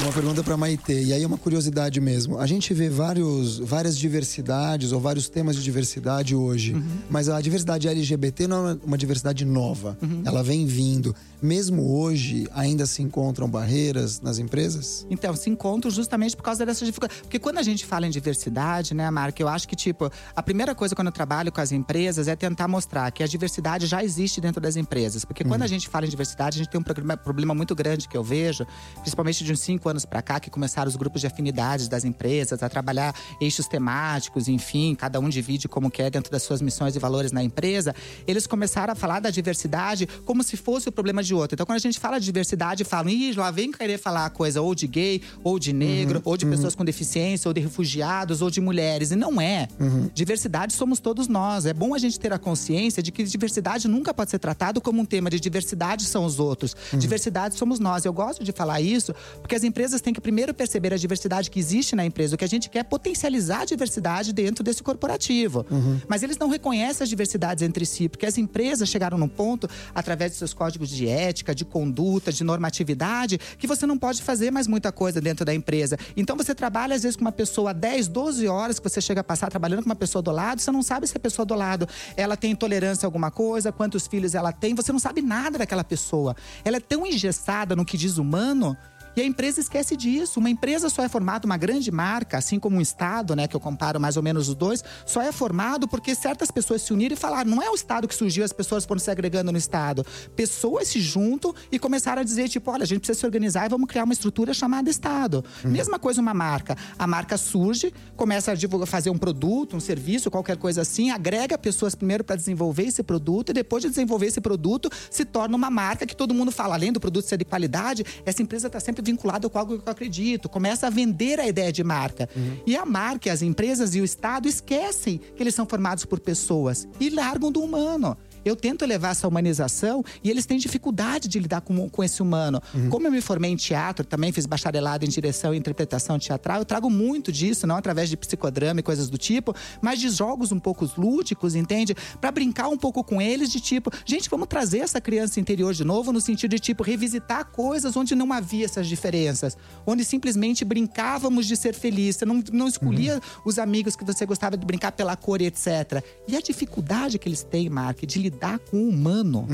Uma 0.00 0.12
pergunta 0.14 0.42
para 0.42 0.56
Maitê. 0.56 1.02
E 1.04 1.12
aí 1.12 1.22
é 1.22 1.26
uma 1.26 1.36
curiosidade 1.36 2.00
mesmo. 2.00 2.38
A 2.38 2.46
gente 2.46 2.72
vê 2.72 2.88
vários, 2.88 3.58
várias 3.58 3.98
diversidades 3.98 4.92
ou 4.92 5.00
vários 5.00 5.28
temas 5.28 5.56
de 5.56 5.62
diversidade 5.62 6.34
hoje. 6.34 6.72
Uhum. 6.72 6.82
Mas 7.10 7.28
a 7.28 7.38
diversidade 7.38 7.86
LGBT 7.86 8.46
não 8.46 8.66
é 8.70 8.76
uma 8.82 8.96
diversidade 8.96 9.44
nova. 9.44 9.98
Uhum. 10.00 10.22
Ela 10.24 10.42
vem 10.42 10.64
vindo. 10.64 11.14
Mesmo 11.42 11.96
hoje, 11.96 12.46
ainda 12.52 12.86
se 12.86 13.02
encontram 13.02 13.48
barreiras 13.48 14.20
nas 14.20 14.38
empresas? 14.38 15.06
Então, 15.10 15.34
se 15.34 15.48
encontram 15.48 15.90
justamente 15.90 16.36
por 16.36 16.42
causa 16.42 16.66
dessa 16.66 16.84
dificuldade. 16.84 17.22
Porque 17.22 17.38
quando 17.38 17.58
a 17.58 17.62
gente 17.62 17.86
fala 17.86 18.06
em 18.06 18.10
diversidade, 18.10 18.94
né, 18.94 19.10
Marca, 19.10 19.42
eu 19.42 19.48
acho 19.48 19.66
que, 19.66 19.74
tipo, 19.74 20.10
a 20.34 20.42
primeira 20.42 20.74
coisa 20.74 20.94
quando 20.94 21.08
eu 21.08 21.12
trabalho 21.12 21.50
com 21.50 21.60
as 21.60 21.72
empresas 21.72 22.28
é 22.28 22.36
tentar 22.36 22.68
mostrar 22.68 23.10
que 23.10 23.22
a 23.22 23.26
diversidade 23.26 23.86
já 23.86 24.04
existe 24.04 24.40
dentro 24.40 24.60
das 24.60 24.76
empresas. 24.76 25.24
Porque 25.24 25.44
quando 25.44 25.62
a 25.62 25.66
gente 25.66 25.88
fala 25.88 26.06
em 26.06 26.08
diversidade, 26.08 26.56
a 26.56 26.62
gente 26.62 26.70
tem 26.70 26.80
um 26.80 27.16
problema 27.16 27.54
muito 27.54 27.74
grande 27.74 28.08
que 28.08 28.16
eu 28.16 28.22
vejo, 28.22 28.66
principalmente 29.00 29.44
de 29.44 29.52
uns 29.52 29.60
cinco 29.60 29.88
anos 29.88 30.04
para 30.04 30.20
cá, 30.22 30.38
que 30.38 30.50
começaram 30.50 30.88
os 30.88 30.96
grupos 30.96 31.20
de 31.20 31.26
afinidades 31.26 31.88
das 31.88 32.04
empresas 32.04 32.62
a 32.62 32.68
trabalhar 32.68 33.14
eixos 33.40 33.66
temáticos, 33.66 34.48
enfim, 34.48 34.94
cada 34.94 35.18
um 35.20 35.28
divide 35.28 35.68
como 35.68 35.90
quer 35.90 36.10
dentro 36.10 36.30
das 36.30 36.42
suas 36.42 36.60
missões 36.60 36.94
e 36.94 36.98
valores 36.98 37.32
na 37.32 37.42
empresa, 37.42 37.94
eles 38.26 38.46
começaram 38.46 38.92
a 38.92 38.96
falar 38.96 39.20
da 39.20 39.30
diversidade 39.30 40.06
como 40.24 40.42
se 40.42 40.56
fosse 40.56 40.88
o 40.88 40.92
problema 40.92 41.22
de 41.22 41.29
outro. 41.34 41.54
Então, 41.54 41.66
quando 41.66 41.76
a 41.76 41.80
gente 41.80 41.98
fala 41.98 42.18
de 42.18 42.26
diversidade, 42.26 42.84
falam, 42.84 43.10
ih, 43.10 43.32
lá 43.34 43.50
vem 43.50 43.72
querer 43.72 43.98
falar 43.98 44.28
coisa 44.30 44.60
ou 44.60 44.74
de 44.74 44.86
gay, 44.86 45.22
ou 45.42 45.58
de 45.58 45.72
negro, 45.72 46.20
Uhum, 46.20 46.22
ou 46.24 46.36
de 46.36 46.44
uhum. 46.44 46.50
pessoas 46.50 46.74
com 46.74 46.84
deficiência, 46.84 47.48
ou 47.48 47.54
de 47.54 47.60
refugiados, 47.60 48.42
ou 48.42 48.50
de 48.50 48.60
mulheres. 48.60 49.10
E 49.10 49.16
não 49.16 49.40
é. 49.40 49.68
Uhum. 49.78 50.10
Diversidade 50.14 50.72
somos 50.72 51.00
todos 51.00 51.28
nós. 51.28 51.66
É 51.66 51.72
bom 51.72 51.94
a 51.94 51.98
gente 51.98 52.18
ter 52.18 52.32
a 52.32 52.38
consciência 52.38 53.02
de 53.02 53.10
que 53.12 53.22
diversidade 53.24 53.88
nunca 53.88 54.12
pode 54.12 54.30
ser 54.30 54.38
tratado 54.38 54.80
como 54.80 55.00
um 55.00 55.04
tema 55.04 55.30
de 55.30 55.40
diversidade 55.40 56.04
são 56.04 56.24
os 56.24 56.38
outros. 56.38 56.74
Uhum. 56.92 56.98
Diversidade 56.98 57.54
somos 57.54 57.78
nós. 57.78 58.04
Eu 58.04 58.12
gosto 58.12 58.44
de 58.44 58.52
falar 58.52 58.80
isso 58.80 59.14
porque 59.40 59.54
as 59.54 59.64
empresas 59.64 60.00
têm 60.00 60.12
que 60.12 60.20
primeiro 60.20 60.52
perceber 60.54 60.92
a 60.92 60.96
diversidade 60.96 61.50
que 61.50 61.58
existe 61.58 61.94
na 61.94 62.04
empresa. 62.04 62.34
O 62.34 62.38
que 62.38 62.44
a 62.44 62.48
gente 62.48 62.68
quer 62.68 62.80
é 62.80 62.82
potencializar 62.82 63.60
a 63.60 63.64
diversidade 63.64 64.32
dentro 64.32 64.64
desse 64.64 64.82
corporativo. 64.82 65.66
Uhum. 65.70 66.00
Mas 66.08 66.22
eles 66.22 66.38
não 66.38 66.48
reconhecem 66.48 67.04
as 67.04 67.08
diversidades 67.08 67.62
entre 67.62 67.84
si, 67.84 68.08
porque 68.08 68.24
as 68.24 68.38
empresas 68.38 68.88
chegaram 68.88 69.18
num 69.18 69.28
ponto, 69.28 69.68
através 69.94 70.32
de 70.32 70.38
seus 70.38 70.54
códigos 70.54 70.88
de 70.88 71.06
ética, 71.06 71.19
de 71.54 71.64
conduta, 71.64 72.32
de 72.32 72.42
normatividade, 72.42 73.38
que 73.58 73.66
você 73.66 73.86
não 73.86 73.98
pode 73.98 74.22
fazer 74.22 74.50
mais 74.50 74.66
muita 74.66 74.90
coisa 74.90 75.20
dentro 75.20 75.44
da 75.44 75.54
empresa. 75.54 75.98
Então 76.16 76.36
você 76.36 76.54
trabalha, 76.54 76.94
às 76.94 77.02
vezes, 77.02 77.16
com 77.16 77.22
uma 77.22 77.32
pessoa 77.32 77.74
10, 77.74 78.08
12 78.08 78.48
horas 78.48 78.78
que 78.78 78.88
você 78.88 79.00
chega 79.00 79.20
a 79.20 79.24
passar 79.24 79.50
trabalhando 79.50 79.82
com 79.82 79.88
uma 79.88 79.96
pessoa 79.96 80.22
do 80.22 80.30
lado, 80.30 80.60
você 80.60 80.70
não 80.70 80.82
sabe 80.82 81.06
se 81.06 81.16
a 81.16 81.20
pessoa 81.20 81.44
do 81.44 81.54
lado 81.54 81.88
ela 82.16 82.36
tem 82.36 82.52
intolerância 82.52 83.06
a 83.06 83.08
alguma 83.08 83.30
coisa, 83.30 83.70
quantos 83.70 84.06
filhos 84.06 84.34
ela 84.34 84.52
tem, 84.52 84.74
você 84.74 84.92
não 84.92 84.98
sabe 84.98 85.20
nada 85.20 85.58
daquela 85.58 85.84
pessoa. 85.84 86.34
Ela 86.64 86.78
é 86.78 86.80
tão 86.80 87.06
engessada 87.06 87.76
no 87.76 87.84
que 87.84 87.96
diz 87.96 88.16
humano 88.16 88.76
e 89.16 89.20
a 89.20 89.24
empresa 89.24 89.60
esquece 89.60 89.96
disso. 89.96 90.40
Uma 90.40 90.50
empresa 90.50 90.88
só 90.88 91.02
é 91.02 91.08
formada, 91.08 91.46
uma 91.46 91.56
grande 91.56 91.90
marca, 91.90 92.38
assim 92.38 92.58
como 92.58 92.76
um 92.76 92.80
Estado, 92.80 93.34
né, 93.34 93.46
que 93.46 93.56
eu 93.56 93.60
comparo 93.60 94.00
mais 94.00 94.16
ou 94.16 94.22
menos 94.22 94.48
os 94.48 94.54
dois, 94.54 94.84
só 95.04 95.22
é 95.22 95.32
formado 95.32 95.88
porque 95.88 96.14
certas 96.14 96.50
pessoas 96.50 96.82
se 96.82 96.92
uniram 96.92 97.14
e 97.14 97.16
falaram: 97.16 97.50
não 97.50 97.62
é 97.62 97.70
o 97.70 97.74
Estado 97.74 98.06
que 98.06 98.14
surgiu, 98.14 98.44
as 98.44 98.52
pessoas 98.52 98.84
foram 98.84 99.00
se 99.00 99.10
agregando 99.10 99.52
no 99.52 99.58
Estado. 99.58 100.04
Pessoas 100.36 100.88
se 100.88 101.00
juntam 101.00 101.54
e 101.70 101.78
começaram 101.78 102.20
a 102.20 102.24
dizer: 102.24 102.48
tipo, 102.48 102.70
olha, 102.70 102.82
a 102.82 102.86
gente 102.86 103.00
precisa 103.00 103.18
se 103.18 103.26
organizar 103.26 103.66
e 103.66 103.68
vamos 103.68 103.88
criar 103.88 104.04
uma 104.04 104.12
estrutura 104.12 104.54
chamada 104.54 104.90
Estado. 104.90 105.44
Mesma 105.64 105.98
coisa 105.98 106.20
uma 106.20 106.34
marca. 106.34 106.76
A 106.98 107.06
marca 107.06 107.36
surge, 107.36 107.92
começa 108.16 108.52
a 108.52 108.54
divulgar, 108.54 108.86
fazer 108.86 109.10
um 109.10 109.18
produto, 109.18 109.76
um 109.76 109.80
serviço, 109.80 110.30
qualquer 110.30 110.56
coisa 110.56 110.82
assim, 110.82 111.10
agrega 111.10 111.56
pessoas 111.58 111.94
primeiro 111.94 112.24
para 112.24 112.36
desenvolver 112.36 112.84
esse 112.84 113.02
produto 113.02 113.50
e 113.50 113.52
depois 113.52 113.82
de 113.82 113.88
desenvolver 113.88 114.26
esse 114.26 114.40
produto, 114.40 114.90
se 115.10 115.24
torna 115.24 115.56
uma 115.56 115.70
marca 115.70 116.06
que 116.06 116.16
todo 116.16 116.34
mundo 116.34 116.50
fala, 116.50 116.74
além 116.74 116.92
do 116.92 117.00
produto 117.00 117.26
ser 117.26 117.36
de 117.36 117.44
qualidade, 117.44 118.04
essa 118.24 118.42
empresa 118.42 118.66
está 118.66 118.80
sempre 118.80 118.99
vinculada 119.00 119.48
com 119.48 119.58
algo 119.58 119.78
que 119.78 119.88
eu 119.88 119.92
acredito. 119.92 120.48
Começa 120.48 120.86
a 120.86 120.90
vender 120.90 121.40
a 121.40 121.46
ideia 121.46 121.72
de 121.72 121.82
marca. 121.84 122.28
E 122.66 122.76
a 122.76 122.84
marca, 122.84 123.32
as 123.32 123.42
empresas 123.42 123.94
e 123.94 124.00
o 124.00 124.04
Estado 124.04 124.48
esquecem 124.48 125.18
que 125.18 125.42
eles 125.42 125.54
são 125.54 125.66
formados 125.66 126.04
por 126.04 126.20
pessoas 126.20 126.88
e 126.98 127.10
largam 127.10 127.50
do 127.50 127.62
humano. 127.62 128.16
Eu 128.44 128.56
tento 128.56 128.84
levar 128.86 129.10
essa 129.10 129.26
humanização 129.28 130.04
e 130.22 130.30
eles 130.30 130.46
têm 130.46 130.58
dificuldade 130.58 131.28
de 131.28 131.38
lidar 131.38 131.60
com, 131.60 131.88
com 131.88 132.04
esse 132.04 132.22
humano. 132.22 132.60
Como 132.90 133.06
eu 133.06 133.10
me 133.10 133.20
formei 133.20 133.50
em 133.50 133.56
teatro, 133.56 134.04
também 134.04 134.32
fiz 134.32 134.46
bacharelado 134.46 135.04
em 135.04 135.08
direção 135.08 135.54
e 135.54 135.58
interpretação 135.58 136.18
teatral, 136.18 136.58
eu 136.58 136.64
trago 136.64 136.90
muito 136.90 137.30
disso, 137.30 137.66
não 137.66 137.76
através 137.76 138.08
de 138.08 138.16
psicodrama 138.16 138.80
e 138.80 138.82
coisas 138.82 139.08
do 139.08 139.18
tipo, 139.18 139.54
mas 139.80 139.98
de 139.98 140.08
jogos 140.08 140.52
um 140.52 140.58
pouco 140.58 140.90
lúdicos, 140.96 141.54
entende? 141.54 141.94
Pra 142.20 142.30
brincar 142.30 142.68
um 142.68 142.76
pouco 142.76 143.04
com 143.04 143.20
eles, 143.20 143.50
de 143.50 143.60
tipo, 143.60 143.90
gente, 144.04 144.28
vamos 144.28 144.48
trazer 144.48 144.78
essa 144.78 145.00
criança 145.00 145.40
interior 145.40 145.72
de 145.74 145.84
novo, 145.84 146.12
no 146.12 146.20
sentido 146.20 146.50
de 146.50 146.58
tipo, 146.58 146.82
revisitar 146.82 147.46
coisas 147.46 147.96
onde 147.96 148.14
não 148.14 148.32
havia 148.32 148.64
essas 148.64 148.86
diferenças, 148.86 149.56
onde 149.86 150.04
simplesmente 150.04 150.64
brincávamos 150.64 151.46
de 151.46 151.56
ser 151.56 151.74
feliz, 151.74 152.16
você 152.16 152.24
não, 152.24 152.42
não 152.52 152.68
escolhia 152.68 153.20
os 153.44 153.58
amigos 153.58 153.96
que 153.96 154.04
você 154.04 154.24
gostava 154.26 154.56
de 154.56 154.64
brincar 154.64 154.92
pela 154.92 155.16
cor 155.16 155.40
e 155.40 155.46
etc. 155.46 156.02
E 156.26 156.36
a 156.36 156.40
dificuldade 156.40 157.18
que 157.18 157.28
eles 157.28 157.42
têm, 157.42 157.68
Mark, 157.68 158.04
de 158.04 158.18
lidar 158.18 158.29
com 158.58 158.76
o 158.78 158.88
humano, 158.88 159.46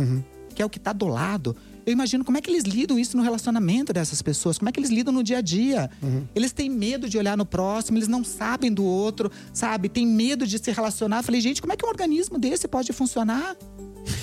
que 0.55 0.63
é 0.63 0.65
o 0.65 0.71
que 0.71 0.79
tá 0.79 0.93
do 0.93 1.07
lado. 1.07 1.57
Eu 1.85 1.93
imagino 1.93 2.25
como 2.25 2.37
é 2.37 2.41
que 2.41 2.51
eles 2.51 2.65
lidam 2.65 2.99
isso 2.99 3.17
no 3.17 3.23
relacionamento 3.23 3.93
dessas 3.93 4.21
pessoas, 4.21 4.59
como 4.59 4.69
é 4.69 4.73
que 4.73 4.81
eles 4.81 4.91
lidam 4.91 5.15
no 5.15 5.23
dia 5.23 5.39
a 5.39 5.41
dia. 5.41 5.89
Eles 6.35 6.53
têm 6.53 6.69
medo 6.69 7.09
de 7.09 7.17
olhar 7.17 7.37
no 7.37 7.47
próximo, 7.47 7.97
eles 7.97 8.09
não 8.09 8.25
sabem 8.25 8.73
do 8.73 8.85
outro, 8.85 9.31
sabe? 9.53 9.89
Tem 9.89 10.05
medo 10.05 10.47
de 10.47 10.59
se 10.59 10.73
relacionar. 10.73 11.19
Eu 11.19 11.23
falei, 11.23 11.41
gente, 11.41 11.61
como 11.61 11.73
é 11.73 11.77
que 11.77 11.87
um 11.87 11.89
organismo 11.89 12.39
desse 12.39 12.67
pode 12.67 12.93
funcionar? 12.93 13.57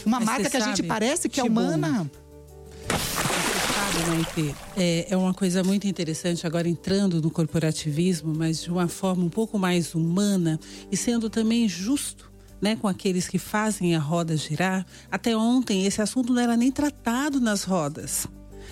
Uma 0.05 0.19
Mas 0.19 0.25
marca 0.25 0.49
que 0.49 0.57
a 0.57 0.59
gente 0.59 0.77
sabe, 0.77 0.87
parece 0.89 1.29
que 1.29 1.39
é 1.39 1.43
humana. 1.43 2.09
Maite, 4.07 4.55
é, 4.75 5.07
é 5.09 5.15
uma 5.15 5.33
coisa 5.33 5.63
muito 5.63 5.87
interessante 5.87 6.45
agora 6.45 6.67
entrando 6.67 7.21
no 7.21 7.31
corporativismo, 7.31 8.33
mas 8.33 8.63
de 8.63 8.71
uma 8.71 8.87
forma 8.87 9.23
um 9.23 9.29
pouco 9.29 9.57
mais 9.57 9.95
humana 9.95 10.59
e 10.91 10.97
sendo 10.97 11.29
também 11.29 11.69
justo. 11.69 12.32
Né, 12.63 12.77
com 12.77 12.87
aqueles 12.87 13.27
que 13.27 13.37
fazem 13.37 13.93
a 13.93 13.99
roda 13.99 14.37
girar. 14.37 14.85
Até 15.11 15.35
ontem, 15.35 15.85
esse 15.85 16.01
assunto 16.01 16.31
não 16.31 16.41
era 16.41 16.55
nem 16.55 16.71
tratado 16.71 17.41
nas 17.41 17.65
rodas. 17.65 18.25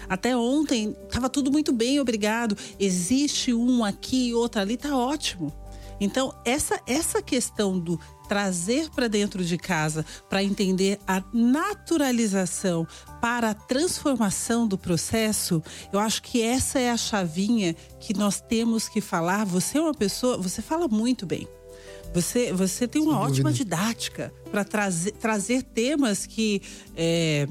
Até 0.07 0.33
ontem, 0.33 0.95
estava 1.03 1.27
tudo 1.27 1.51
muito 1.51 1.73
bem, 1.73 1.99
obrigado. 1.99 2.55
Existe 2.79 3.53
um 3.53 3.83
aqui, 3.83 4.33
outro 4.33 4.61
ali, 4.61 4.77
tá 4.77 4.95
ótimo. 4.95 5.53
Então, 5.99 6.33
essa, 6.45 6.79
essa 6.87 7.21
questão 7.21 7.77
do 7.77 7.99
trazer 8.29 8.89
para 8.91 9.09
dentro 9.09 9.43
de 9.43 9.57
casa 9.57 10.05
para 10.29 10.41
entender 10.41 10.97
a 11.05 11.21
naturalização 11.33 12.87
para 13.21 13.49
a 13.49 13.53
transformação 13.53 14.65
do 14.65 14.77
processo, 14.77 15.61
eu 15.91 15.99
acho 15.99 16.23
que 16.23 16.41
essa 16.41 16.79
é 16.79 16.89
a 16.89 16.95
chavinha 16.95 17.75
que 17.99 18.17
nós 18.17 18.39
temos 18.39 18.87
que 18.87 19.01
falar. 19.01 19.45
Você 19.45 19.77
é 19.77 19.81
uma 19.81 19.93
pessoa, 19.93 20.37
você 20.37 20.61
fala 20.61 20.87
muito 20.87 21.25
bem. 21.25 21.45
Você, 22.13 22.51
você 22.51 22.87
tem 22.87 23.01
uma 23.01 23.13
Sem 23.13 23.21
ótima 23.21 23.49
dúvida. 23.51 23.63
didática 23.63 24.33
para 24.51 24.63
trazer, 24.63 25.11
trazer 25.13 25.63
temas 25.63 26.25
que 26.25 26.61
é, 26.95 27.47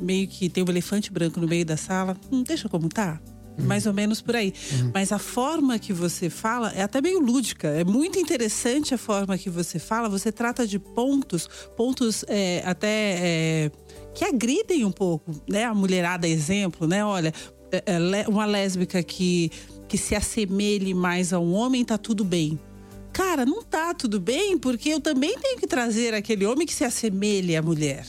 meio 0.00 0.26
que 0.26 0.48
tem 0.48 0.64
um 0.64 0.68
elefante 0.68 1.12
branco 1.12 1.40
no 1.40 1.46
meio 1.46 1.64
da 1.64 1.76
sala. 1.76 2.16
Hum, 2.30 2.42
deixa 2.42 2.68
como 2.68 2.88
tá. 2.88 3.20
Mais 3.58 3.86
ou 3.86 3.92
menos 3.92 4.22
por 4.22 4.34
aí. 4.34 4.52
Mas 4.94 5.12
a 5.12 5.18
forma 5.18 5.78
que 5.78 5.92
você 5.92 6.30
fala 6.30 6.72
é 6.72 6.82
até 6.82 7.02
meio 7.02 7.20
lúdica. 7.20 7.68
É 7.68 7.84
muito 7.84 8.18
interessante 8.18 8.94
a 8.94 8.98
forma 8.98 9.36
que 9.36 9.50
você 9.50 9.78
fala. 9.78 10.08
Você 10.08 10.32
trata 10.32 10.66
de 10.66 10.78
pontos, 10.78 11.48
pontos 11.76 12.24
é, 12.28 12.62
até 12.64 12.88
é, 12.88 13.70
que 14.14 14.24
agridem 14.24 14.86
um 14.86 14.90
pouco, 14.90 15.30
né? 15.46 15.64
A 15.64 15.74
mulherada, 15.74 16.26
exemplo, 16.26 16.86
né? 16.88 17.04
Olha, 17.04 17.32
é, 17.70 17.82
é, 17.86 18.28
uma 18.28 18.46
lésbica 18.46 19.02
que, 19.02 19.50
que 19.86 19.98
se 19.98 20.14
assemelhe 20.14 20.94
mais 20.94 21.32
a 21.32 21.38
um 21.38 21.52
homem, 21.52 21.84
tá 21.84 21.98
tudo 21.98 22.24
bem. 22.24 22.58
Cara, 23.12 23.44
não 23.44 23.62
tá 23.62 23.92
tudo 23.92 24.18
bem, 24.18 24.56
porque 24.58 24.88
eu 24.88 25.00
também 25.00 25.38
tenho 25.38 25.58
que 25.58 25.66
trazer 25.66 26.14
aquele 26.14 26.46
homem 26.46 26.66
que 26.66 26.72
se 26.74 26.84
assemelhe 26.84 27.54
à 27.56 27.62
mulher. 27.62 28.06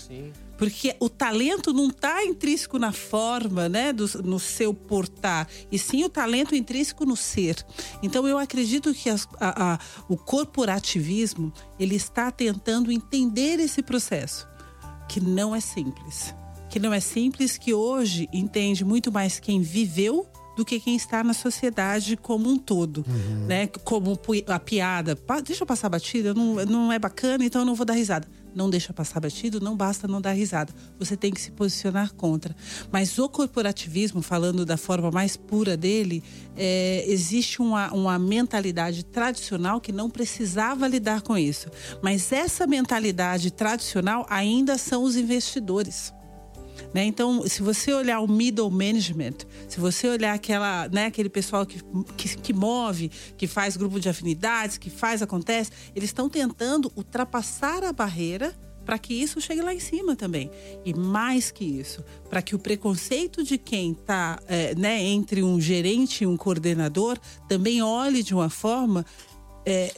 Porque 0.57 0.95
o 0.99 1.09
talento 1.09 1.73
não 1.73 1.87
está 1.87 2.23
intrínseco 2.23 2.77
na 2.79 2.93
forma, 2.93 3.67
né, 3.67 3.91
do- 3.91 4.21
no 4.23 4.39
seu 4.39 4.73
portar, 4.73 5.47
e 5.71 5.77
sim 5.77 6.05
o 6.05 6.09
talento 6.09 6.55
intrínseco 6.55 7.05
no 7.05 7.17
ser. 7.17 7.55
Então 8.01 8.25
eu 8.27 8.37
acredito 8.37 8.93
que 8.93 9.09
as- 9.09 9.27
a- 9.41 9.73
a- 9.73 9.79
o 10.07 10.15
corporativismo 10.15 11.51
ele 11.79 11.95
está 11.95 12.31
tentando 12.31 12.91
entender 12.91 13.59
esse 13.59 13.81
processo, 13.81 14.47
que 15.09 15.19
não 15.19 15.53
é 15.55 15.59
simples, 15.59 16.33
que 16.69 16.79
não 16.79 16.93
é 16.93 16.99
simples, 16.99 17.57
que 17.57 17.73
hoje 17.73 18.29
entende 18.31 18.85
muito 18.85 19.11
mais 19.11 19.39
quem 19.39 19.59
viveu 19.61 20.25
do 20.55 20.63
que 20.63 20.79
quem 20.79 20.95
está 20.95 21.23
na 21.23 21.33
sociedade 21.33 22.15
como 22.17 22.49
um 22.49 22.57
todo, 22.57 23.05
né? 23.47 23.67
Como 23.83 24.17
a 24.47 24.59
piada, 24.59 25.15
"Pa- 25.15 25.39
deixa 25.41 25.63
eu 25.63 25.67
passar 25.67 25.89
batida, 25.89 26.33
não, 26.33 26.55
não 26.65 26.91
é 26.91 26.99
bacana, 26.99 27.43
então 27.43 27.61
eu 27.61 27.65
não 27.65 27.75
vou 27.75 27.85
dar 27.85 27.93
risada. 27.93 28.27
Não 28.55 28.69
deixa 28.69 28.93
passar 28.93 29.19
batido, 29.19 29.59
não 29.59 29.75
basta 29.75 30.07
não 30.07 30.21
dar 30.21 30.33
risada. 30.33 30.71
Você 30.99 31.17
tem 31.17 31.31
que 31.33 31.41
se 31.41 31.49
posicionar 31.49 32.13
contra. 32.13 32.55
Mas 32.91 33.17
o 33.17 33.27
corporativismo, 33.27 34.21
falando 34.21 34.63
da 34.63 34.77
forma 34.77 35.09
mais 35.09 35.35
pura 35.35 35.75
dele, 35.75 36.23
é, 36.55 37.03
existe 37.07 37.59
uma, 37.63 37.91
uma 37.91 38.19
mentalidade 38.19 39.03
tradicional 39.05 39.81
que 39.81 39.91
não 39.91 40.07
precisava 40.07 40.87
lidar 40.87 41.23
com 41.23 41.35
isso. 41.35 41.67
Mas 42.03 42.31
essa 42.31 42.67
mentalidade 42.67 43.49
tradicional 43.49 44.23
ainda 44.29 44.77
são 44.77 45.01
os 45.03 45.15
investidores. 45.15 46.13
Né? 46.93 47.03
Então, 47.05 47.47
se 47.47 47.61
você 47.61 47.93
olhar 47.93 48.19
o 48.19 48.27
middle 48.27 48.69
management, 48.69 49.37
se 49.67 49.79
você 49.79 50.07
olhar 50.07 50.33
aquela, 50.33 50.87
né, 50.89 51.05
aquele 51.05 51.29
pessoal 51.29 51.65
que, 51.65 51.81
que, 52.15 52.37
que 52.37 52.53
move, 52.53 53.09
que 53.37 53.47
faz 53.47 53.75
grupo 53.75 53.99
de 53.99 54.09
afinidades, 54.09 54.77
que 54.77 54.89
faz, 54.89 55.21
acontece, 55.21 55.71
eles 55.95 56.09
estão 56.09 56.29
tentando 56.29 56.91
ultrapassar 56.95 57.83
a 57.83 57.91
barreira 57.91 58.55
para 58.85 58.99
que 58.99 59.13
isso 59.13 59.39
chegue 59.39 59.61
lá 59.61 59.73
em 59.73 59.79
cima 59.79 60.15
também. 60.15 60.51
E 60.83 60.93
mais 60.93 61.51
que 61.51 61.63
isso, 61.63 62.03
para 62.29 62.41
que 62.41 62.53
o 62.53 62.59
preconceito 62.59 63.43
de 63.43 63.57
quem 63.57 63.93
está 63.93 64.39
né, 64.77 65.01
entre 65.01 65.41
um 65.41 65.59
gerente 65.59 66.23
e 66.23 66.27
um 66.27 66.35
coordenador 66.35 67.17
também 67.47 67.81
olhe 67.81 68.21
de 68.21 68.33
uma 68.33 68.49
forma 68.49 69.05
é, 69.65 69.93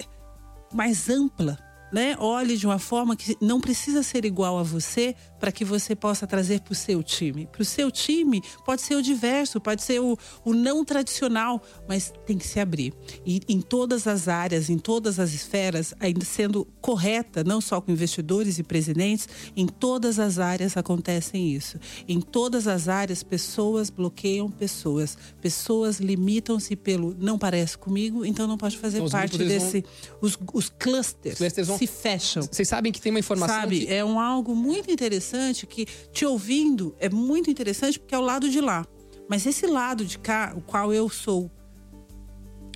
mais 0.72 1.10
ampla 1.10 1.58
né? 1.96 2.14
Olhe 2.20 2.58
de 2.58 2.66
uma 2.66 2.78
forma 2.78 3.16
que 3.16 3.38
não 3.40 3.62
precisa 3.62 4.04
ser 4.04 4.26
igual 4.26 4.60
a 4.60 4.64
você 4.64 5.16
para 5.40 5.50
que 5.50 5.64
você 5.64 5.96
possa 5.96 6.28
trazer 6.28 6.60
para 6.60 6.74
o 6.74 6.76
seu 6.76 7.02
time. 7.02 7.48
Para 7.50 7.62
o 7.62 7.66
seu 7.66 7.90
time 7.90 8.42
pode 8.66 8.82
ser 8.82 8.96
o 8.96 9.02
diverso, 9.02 9.62
pode 9.62 9.82
ser 9.82 10.02
o, 10.02 10.18
o 10.44 10.54
não 10.54 10.84
tradicional, 10.84 11.62
mas 11.88 12.12
tem 12.26 12.38
que 12.38 12.46
se 12.46 12.60
abrir. 12.60 12.94
E 13.26 13.40
em 13.48 13.62
todas 13.62 14.08
as 14.08 14.28
áreas, 14.28 14.70
em 14.70 14.78
todas 14.78 15.22
as 15.22 15.32
esferas, 15.34 15.94
ainda 15.98 16.26
sendo 16.26 16.66
correta, 16.82 17.46
não 17.46 17.62
só 17.62 17.80
com 17.80 17.94
investidores 17.94 18.60
e 18.60 18.64
presidentes, 18.64 19.30
em 19.56 19.66
todas 19.66 20.20
as 20.20 20.38
áreas 20.38 20.76
acontecem 20.76 21.54
isso. 21.56 21.80
Em 22.10 22.20
todas 22.20 22.68
as 22.68 22.90
áreas, 22.90 23.24
pessoas 23.24 23.90
bloqueiam 23.90 24.52
pessoas. 24.52 25.18
Pessoas 25.40 26.00
limitam-se 26.02 26.76
pelo 26.76 27.16
não 27.18 27.38
parece 27.38 27.78
comigo, 27.78 28.26
então 28.26 28.48
não 28.48 28.58
pode 28.58 28.78
fazer 28.78 28.98
Então, 28.98 29.10
parte 29.10 29.38
desse. 29.38 29.86
Os, 30.20 30.38
os 30.54 30.68
clusters, 30.70 31.36
Os 31.36 31.38
clusters 31.38 31.68
vão- 31.70 31.78
se 31.78 31.85
fecham. 31.88 32.44
Vocês 32.44 32.68
sabem 32.68 32.92
que 32.92 33.00
tem 33.02 33.12
uma 33.12 33.20
informação 33.20 33.56
Sabe, 33.56 33.86
que- 33.86 33.94
é 33.94 34.04
um 34.04 34.20
algo 34.20 34.56
muito 34.56 34.92
interessante 34.92 35.66
que 35.68 35.86
te 36.12 36.26
ouvindo 36.26 36.96
é 37.00 37.10
muito 37.10 37.50
interessante 37.50 38.00
porque 38.00 38.14
é 38.16 38.18
o 38.18 38.22
lado 38.22 38.50
de 38.50 38.60
lá. 38.62 38.86
Mas 39.30 39.46
esse 39.46 39.66
lado 39.66 40.06
de 40.06 40.20
cá, 40.20 40.54
o 40.56 40.62
qual 40.62 40.94
eu 40.94 41.10
sou 41.10 41.50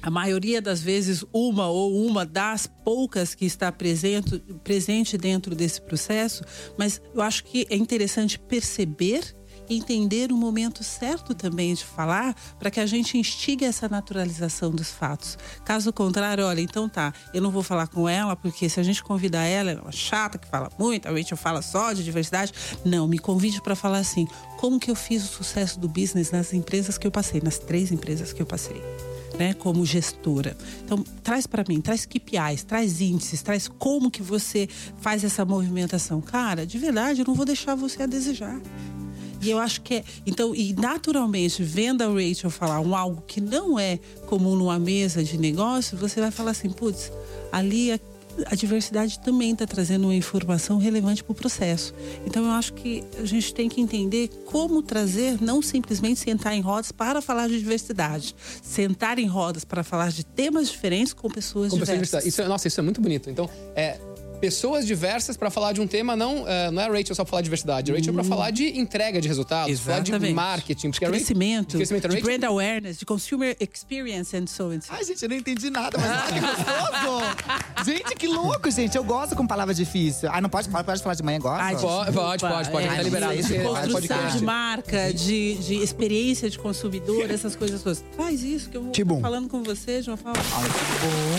a 0.01 0.09
maioria 0.09 0.61
das 0.61 0.81
vezes 0.81 1.25
uma 1.33 1.67
ou 1.67 2.05
uma 2.05 2.25
das 2.25 2.65
poucas 2.85 3.35
que 3.35 3.45
está 3.45 3.69
presente, 3.71 4.39
presente 4.63 5.17
dentro 5.17 5.53
desse 5.53 5.81
processo, 5.81 6.41
mas 6.77 7.01
eu 7.13 7.21
acho 7.21 7.43
que 7.43 7.67
é 7.69 7.75
interessante 7.75 8.39
perceber 8.39 9.35
entender 9.69 10.31
o 10.31 10.35
momento 10.35 10.83
certo 10.83 11.33
também 11.33 11.73
de 11.73 11.85
falar 11.85 12.35
para 12.57 12.71
que 12.71 12.79
a 12.79 12.85
gente 12.85 13.17
instigue 13.17 13.65
essa 13.65 13.87
naturalização 13.87 14.71
dos 14.71 14.89
fatos. 14.89 15.37
Caso 15.63 15.91
contrário, 15.93 16.45
olha, 16.45 16.61
então 16.61 16.89
tá, 16.89 17.13
eu 17.33 17.41
não 17.41 17.51
vou 17.51 17.63
falar 17.63 17.87
com 17.87 18.07
ela 18.07 18.35
porque 18.35 18.67
se 18.67 18.79
a 18.79 18.83
gente 18.83 19.03
convidar 19.03 19.43
ela, 19.43 19.71
ela 19.71 19.79
é 19.79 19.83
uma 19.83 19.91
chata 19.91 20.37
que 20.37 20.47
fala 20.47 20.69
muito, 20.77 21.07
a 21.07 21.15
gente 21.15 21.35
fala 21.35 21.61
só 21.61 21.93
de 21.93 22.03
diversidade. 22.03 22.53
Não, 22.83 23.07
me 23.07 23.19
convide 23.19 23.61
para 23.61 23.75
falar 23.75 23.99
assim, 23.99 24.27
como 24.57 24.79
que 24.79 24.89
eu 24.89 24.95
fiz 24.95 25.23
o 25.23 25.27
sucesso 25.27 25.79
do 25.79 25.87
business 25.87 26.31
nas 26.31 26.53
empresas 26.53 26.97
que 26.97 27.05
eu 27.05 27.11
passei, 27.11 27.41
nas 27.41 27.59
três 27.59 27.91
empresas 27.91 28.33
que 28.33 28.41
eu 28.41 28.45
passei 28.45 28.81
né, 29.39 29.53
como 29.53 29.85
gestora. 29.85 30.55
Então, 30.83 31.01
traz 31.23 31.47
para 31.47 31.63
mim, 31.67 31.79
traz 31.79 32.05
KPIs, 32.05 32.63
traz 32.63 32.99
índices, 32.99 33.41
traz 33.41 33.69
como 33.69 34.11
que 34.11 34.21
você 34.21 34.67
faz 34.99 35.23
essa 35.23 35.45
movimentação. 35.45 36.19
Cara, 36.19 36.65
de 36.65 36.77
verdade, 36.77 37.21
eu 37.21 37.25
não 37.25 37.33
vou 37.33 37.45
deixar 37.45 37.73
você 37.73 38.03
a 38.03 38.05
desejar. 38.05 38.59
E 39.41 39.49
eu 39.49 39.59
acho 39.59 39.81
que 39.81 39.95
é. 39.95 40.03
Então, 40.25 40.55
e 40.55 40.73
naturalmente, 40.73 41.63
vendo 41.63 42.01
a 42.01 42.07
Rachel 42.07 42.49
falar 42.49 42.79
um 42.79 42.95
algo 42.95 43.23
que 43.25 43.39
não 43.39 43.79
é 43.79 43.99
comum 44.27 44.55
numa 44.55 44.79
mesa 44.79 45.23
de 45.23 45.37
negócio, 45.37 45.97
você 45.97 46.19
vai 46.19 46.31
falar 46.31 46.51
assim, 46.51 46.69
putz, 46.69 47.11
ali 47.51 47.91
a, 47.91 47.99
a 48.47 48.55
diversidade 48.55 49.19
também 49.19 49.51
está 49.51 49.65
trazendo 49.65 50.05
uma 50.05 50.15
informação 50.15 50.77
relevante 50.77 51.23
para 51.23 51.31
o 51.31 51.35
processo. 51.35 51.93
Então, 52.25 52.45
eu 52.45 52.51
acho 52.51 52.73
que 52.73 53.03
a 53.17 53.25
gente 53.25 53.53
tem 53.53 53.69
que 53.69 53.81
entender 53.81 54.29
como 54.45 54.81
trazer, 54.81 55.41
não 55.41 55.61
simplesmente 55.61 56.19
sentar 56.19 56.53
em 56.53 56.61
rodas 56.61 56.91
para 56.91 57.21
falar 57.21 57.47
de 57.47 57.57
diversidade. 57.59 58.35
Sentar 58.61 59.19
em 59.19 59.27
rodas 59.27 59.63
para 59.63 59.83
falar 59.83 60.11
de 60.11 60.25
temas 60.25 60.69
diferentes 60.69 61.13
com 61.13 61.29
pessoas 61.29 61.71
Com 61.71 61.79
diversas. 61.79 62.25
Isso 62.25 62.41
é, 62.41 62.47
nossa, 62.47 62.67
isso 62.67 62.79
é 62.79 62.83
muito 62.83 63.01
bonito. 63.01 63.29
Então, 63.29 63.49
é 63.75 63.97
pessoas 64.39 64.85
diversas 64.85 65.35
para 65.37 65.49
falar 65.49 65.73
de 65.73 65.81
um 65.81 65.87
tema, 65.87 66.15
não, 66.15 66.47
é, 66.47 66.71
não 66.71 66.81
é 66.81 66.85
a 66.85 66.89
Rachel 66.91 67.15
só 67.15 67.23
pra 67.23 67.29
falar 67.31 67.41
de 67.41 67.45
diversidade, 67.45 67.91
a 67.91 67.95
Rachel 67.95 68.13
para 68.13 68.23
falar 68.23 68.51
de 68.51 68.77
entrega 68.79 69.19
de 69.21 69.27
resultados, 69.27 69.79
falar 69.79 69.99
de 69.99 70.11
Hum. 70.11 70.15
Exatamente. 70.15 70.33
marketing, 70.35 70.87
Rachel- 70.87 71.09
crescimento, 71.09 71.69
de 71.71 71.77
crescimento. 71.77 72.01
De 72.09 72.15
Rachel- 72.15 72.23
brand 72.23 72.43
awareness, 72.45 72.97
de 72.97 73.05
consumer 73.05 73.55
experience 73.59 74.35
and 74.35 74.47
so 74.47 74.65
on. 74.71 74.79
Ai, 74.89 75.03
gente, 75.03 75.21
eu 75.23 75.29
não 75.29 75.35
entendi 75.35 75.69
nada, 75.69 75.97
mas 75.97 76.09
olha 76.09 76.33
que 76.33 76.39
gostoso! 76.39 77.85
gente, 77.85 78.15
que 78.15 78.27
louco, 78.27 78.71
gente. 78.71 78.95
Eu 78.95 79.03
gosto 79.03 79.35
com 79.35 79.45
palavra 79.47 79.73
difícil. 79.73 80.29
Ai, 80.31 80.41
não 80.41 80.49
pode, 80.49 80.69
pode 80.69 81.01
falar 81.03 81.15
de 81.15 81.23
manhã 81.23 81.37
agora? 81.37 81.63
Ai, 81.63 81.75
Pode, 81.79 82.11
pode, 82.13 82.41
pode, 82.41 82.69
pode, 82.71 82.87
é, 82.87 82.95
tá 82.95 83.01
liberado. 83.03 83.35
De 83.41 83.55
é 83.55 83.63
construção 83.63 84.27
de 84.37 84.43
marca, 84.43 85.13
de, 85.13 85.55
de 85.55 85.75
experiência 85.75 86.49
de 86.49 86.57
consumidor, 86.59 87.29
essas 87.31 87.55
coisas 87.55 87.81
todas. 87.81 88.03
Faz 88.15 88.43
isso 88.43 88.69
que 88.69 88.77
eu 88.77 88.83
vou 88.83 88.91
Tibum. 88.91 89.21
falando 89.21 89.47
com 89.49 89.63
você 89.63 90.01
de 90.01 90.09
uma 90.09 90.17
forma. 90.17 90.39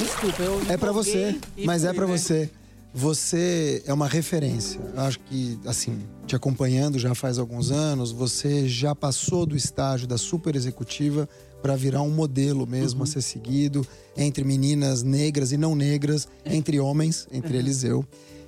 Desculpa, 0.02 0.42
eu 0.42 0.60
É 0.68 0.76
pra 0.76 0.90
empolguei 0.90 1.12
você, 1.12 1.38
mas 1.64 1.84
é 1.84 1.88
fui, 1.88 1.96
pra 1.96 2.06
né? 2.06 2.16
você. 2.16 2.50
Você 2.92 3.82
é 3.86 3.92
uma 3.92 4.08
referência. 4.08 4.80
Eu 4.94 5.00
acho 5.00 5.20
que, 5.20 5.58
assim, 5.64 5.98
te 6.26 6.34
acompanhando 6.34 6.98
já 6.98 7.14
faz 7.14 7.38
alguns 7.38 7.70
anos, 7.70 8.10
você 8.10 8.68
já 8.68 8.94
passou 8.94 9.46
do 9.46 9.56
estágio 9.56 10.08
da 10.08 10.18
super 10.18 10.56
executiva 10.56 11.28
para 11.62 11.76
virar 11.76 12.02
um 12.02 12.10
modelo 12.10 12.66
mesmo 12.66 13.04
a 13.04 13.06
ser 13.06 13.22
seguido 13.22 13.86
entre 14.16 14.42
meninas 14.42 15.02
negras 15.02 15.52
e 15.52 15.56
não 15.56 15.76
negras, 15.76 16.26
entre 16.44 16.80
homens, 16.80 17.28
entre 17.30 17.56
eles 17.56 17.84
eu. 17.84 18.04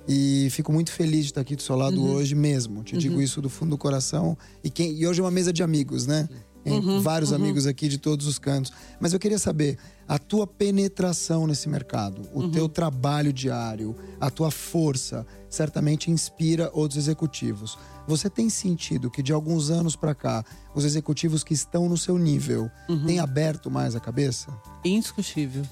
E 0.07 0.49
fico 0.51 0.73
muito 0.73 0.91
feliz 0.91 1.21
de 1.21 1.31
estar 1.31 1.41
aqui 1.41 1.55
do 1.55 1.61
seu 1.61 1.77
lado 1.77 2.03
hoje 2.05 2.35
mesmo. 2.35 2.83
Te 2.83 2.97
digo 2.97 3.21
isso 3.21 3.41
do 3.41 3.49
fundo 3.49 3.69
do 3.71 3.77
coração. 3.77 4.37
E, 4.61 4.69
quem, 4.69 4.91
e 4.93 5.07
hoje 5.07 5.21
é 5.21 5.23
uma 5.23 5.31
mesa 5.31 5.53
de 5.53 5.63
amigos, 5.63 6.05
né? 6.05 6.27
Em 6.65 7.01
vários 7.01 7.33
amigos 7.33 7.67
aqui 7.67 7.87
de 7.87 7.97
todos 7.97 8.25
os 8.25 8.39
cantos. 8.39 8.71
Mas 8.99 9.13
eu 9.13 9.19
queria 9.19 9.39
saber 9.39 9.77
a 10.07 10.17
tua 10.17 10.45
penetração 10.45 11.47
nesse 11.47 11.67
mercado, 11.67 12.21
o 12.33 12.49
teu 12.49 12.67
trabalho 12.69 13.33
diário, 13.33 13.95
a 14.19 14.29
tua 14.29 14.51
força, 14.51 15.25
certamente 15.49 16.11
inspira 16.11 16.69
outros 16.73 16.97
executivos. 16.97 17.77
Você 18.07 18.29
tem 18.29 18.49
sentido 18.49 19.09
que 19.09 19.23
de 19.23 19.31
alguns 19.31 19.69
anos 19.69 19.95
para 19.95 20.13
cá, 20.13 20.43
os 20.75 20.83
executivos 20.83 21.43
que 21.43 21.53
estão 21.53 21.87
no 21.87 21.97
seu 21.97 22.17
nível 22.17 22.69
têm 23.05 23.19
aberto 23.19 23.71
mais 23.71 23.95
a 23.95 23.99
cabeça? 23.99 24.51
Indiscutível. 24.83 25.63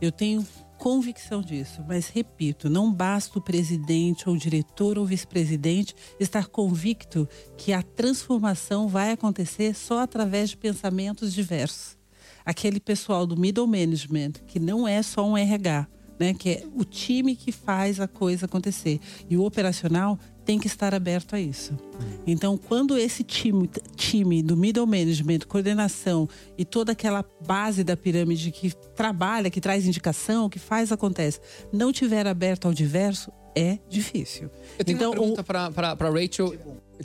Eu 0.00 0.12
tenho 0.12 0.46
convicção 0.78 1.40
disso, 1.40 1.84
mas 1.86 2.08
repito, 2.08 2.68
não 2.68 2.92
basta 2.92 3.38
o 3.38 3.42
presidente 3.42 4.28
ou 4.28 4.34
o 4.34 4.38
diretor 4.38 4.98
ou 4.98 5.06
vice-presidente 5.06 5.94
estar 6.20 6.46
convicto 6.46 7.28
que 7.56 7.72
a 7.72 7.82
transformação 7.82 8.86
vai 8.86 9.12
acontecer 9.12 9.74
só 9.74 10.00
através 10.00 10.50
de 10.50 10.56
pensamentos 10.56 11.32
diversos. 11.32 11.96
Aquele 12.44 12.78
pessoal 12.78 13.26
do 13.26 13.36
middle 13.36 13.66
management, 13.66 14.32
que 14.46 14.60
não 14.60 14.86
é 14.86 15.02
só 15.02 15.26
um 15.26 15.36
RH, 15.36 15.88
né, 16.18 16.32
que 16.32 16.50
é 16.50 16.64
o 16.74 16.84
time 16.84 17.36
que 17.36 17.52
faz 17.52 18.00
a 18.00 18.08
coisa 18.08 18.46
acontecer. 18.46 19.00
E 19.28 19.36
o 19.36 19.44
operacional 19.44 20.18
tem 20.46 20.60
que 20.60 20.68
estar 20.68 20.94
aberto 20.94 21.34
a 21.34 21.40
isso. 21.40 21.76
Então, 22.24 22.56
quando 22.56 22.96
esse 22.96 23.24
time, 23.24 23.68
time 23.96 24.42
do 24.42 24.56
middle 24.56 24.86
management, 24.86 25.40
coordenação 25.40 26.28
e 26.56 26.64
toda 26.64 26.92
aquela 26.92 27.24
base 27.44 27.82
da 27.82 27.96
pirâmide 27.96 28.52
que 28.52 28.72
trabalha, 28.94 29.50
que 29.50 29.60
traz 29.60 29.86
indicação, 29.86 30.48
que 30.48 30.60
faz 30.60 30.92
acontece, 30.92 31.40
não 31.72 31.92
tiver 31.92 32.28
aberto 32.28 32.66
ao 32.66 32.72
diverso, 32.72 33.32
é 33.56 33.78
difícil. 33.88 34.48
Eu 34.78 34.84
tenho 34.84 34.96
então, 34.96 35.10
uma 35.10 35.18
pergunta 35.18 35.42
pra, 35.42 35.96
pra 35.96 36.10
Rachel. 36.10 36.54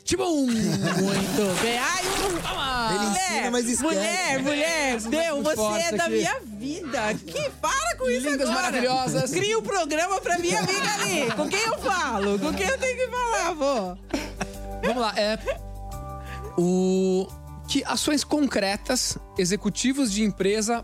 Tibum! 0.04 0.46
Muito 0.48 1.62
bem. 1.62 1.78
Ai, 1.78 2.04
eu- 2.06 2.32
Ele 2.92 3.06
mulher, 3.08 3.32
ensina, 3.32 3.52
mas 3.52 3.66
esquece. 3.66 3.84
mulher, 3.84 4.40
mulher, 4.42 5.00
muito 5.34 5.56
você 5.56 5.82
é 5.82 5.92
da 5.98 6.04
aqui. 6.06 6.14
minha 6.14 6.40
vida. 6.44 7.14
Que 7.28 7.50
para 7.62 7.96
com 7.98 8.10
isso 8.10 8.30
Lindas 8.30 8.50
agora. 8.50 8.64
maravilhosas. 8.72 9.32
Cria 9.32 9.58
um 9.60 9.62
programa 9.62 10.20
pra 10.22 10.38
minha 10.40 10.60
amiga 10.60 10.94
ali. 10.96 11.32
Com 11.32 11.48
quem 11.50 11.60
eu 11.62 11.78
falo? 11.80 12.40
Com 12.40 12.54
quem 12.54 12.68
eu 12.68 12.78
tenho 12.78 12.98
que 12.98 13.08
falar, 13.08 13.56
pô? 13.56 13.98
Vamos 14.84 15.02
lá, 15.02 15.14
é. 15.18 15.38
O. 16.58 17.28
Que 17.68 17.84
ações 17.86 18.24
concretas 18.24 19.18
executivos 19.38 20.12
de 20.12 20.24
empresa 20.24 20.84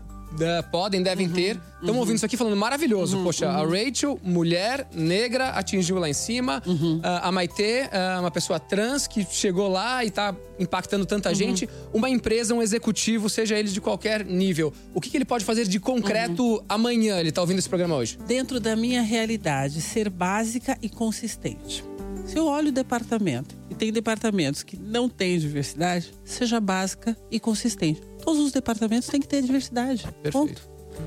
podem, 0.70 1.02
devem 1.02 1.28
ter. 1.28 1.60
Estão 1.80 1.96
ouvindo 1.96 2.16
isso 2.16 2.26
aqui 2.26 2.36
falando 2.36 2.56
maravilhoso. 2.56 3.22
Poxa, 3.22 3.48
a 3.48 3.64
Rachel, 3.64 4.18
mulher, 4.22 4.86
negra, 4.92 5.50
atingiu 5.50 5.98
lá 5.98 6.08
em 6.08 6.12
cima. 6.12 6.62
Ah, 7.02 7.28
a 7.28 7.32
Maitê, 7.32 7.88
ah, 7.92 8.18
uma 8.20 8.30
pessoa 8.30 8.58
trans 8.58 9.06
que 9.06 9.24
chegou 9.30 9.68
lá 9.68 10.04
e 10.04 10.10
tá 10.10 10.34
impactando 10.58 11.06
tanta 11.06 11.34
gente. 11.34 11.68
Uma 11.92 12.10
empresa, 12.10 12.54
um 12.54 12.60
executivo, 12.60 13.28
seja 13.30 13.56
ele 13.56 13.68
de 13.68 13.80
qualquer 13.80 14.24
nível. 14.24 14.72
O 14.92 15.00
que, 15.00 15.10
que 15.10 15.16
ele 15.16 15.24
pode 15.24 15.44
fazer 15.44 15.66
de 15.66 15.78
concreto 15.78 16.62
amanhã? 16.68 17.20
Ele 17.20 17.30
tá 17.30 17.40
ouvindo 17.40 17.58
esse 17.58 17.68
programa 17.68 17.94
hoje. 17.96 18.18
Dentro 18.26 18.58
da 18.58 18.74
minha 18.74 19.02
realidade, 19.02 19.80
ser 19.80 20.10
básica 20.10 20.76
e 20.82 20.88
consistente. 20.88 21.84
Se 22.28 22.36
eu 22.36 22.46
olho 22.46 22.68
o 22.68 22.72
departamento 22.72 23.56
e 23.70 23.74
tem 23.74 23.90
departamentos 23.90 24.62
que 24.62 24.76
não 24.76 25.08
têm 25.08 25.38
diversidade, 25.38 26.12
seja 26.24 26.60
básica 26.60 27.16
e 27.30 27.40
consistente. 27.40 28.02
Todos 28.28 28.44
os 28.44 28.52
departamentos 28.52 29.08
têm 29.08 29.22
que 29.22 29.26
ter 29.26 29.40
diversidade. 29.40 30.06
Ponto. 30.30 30.60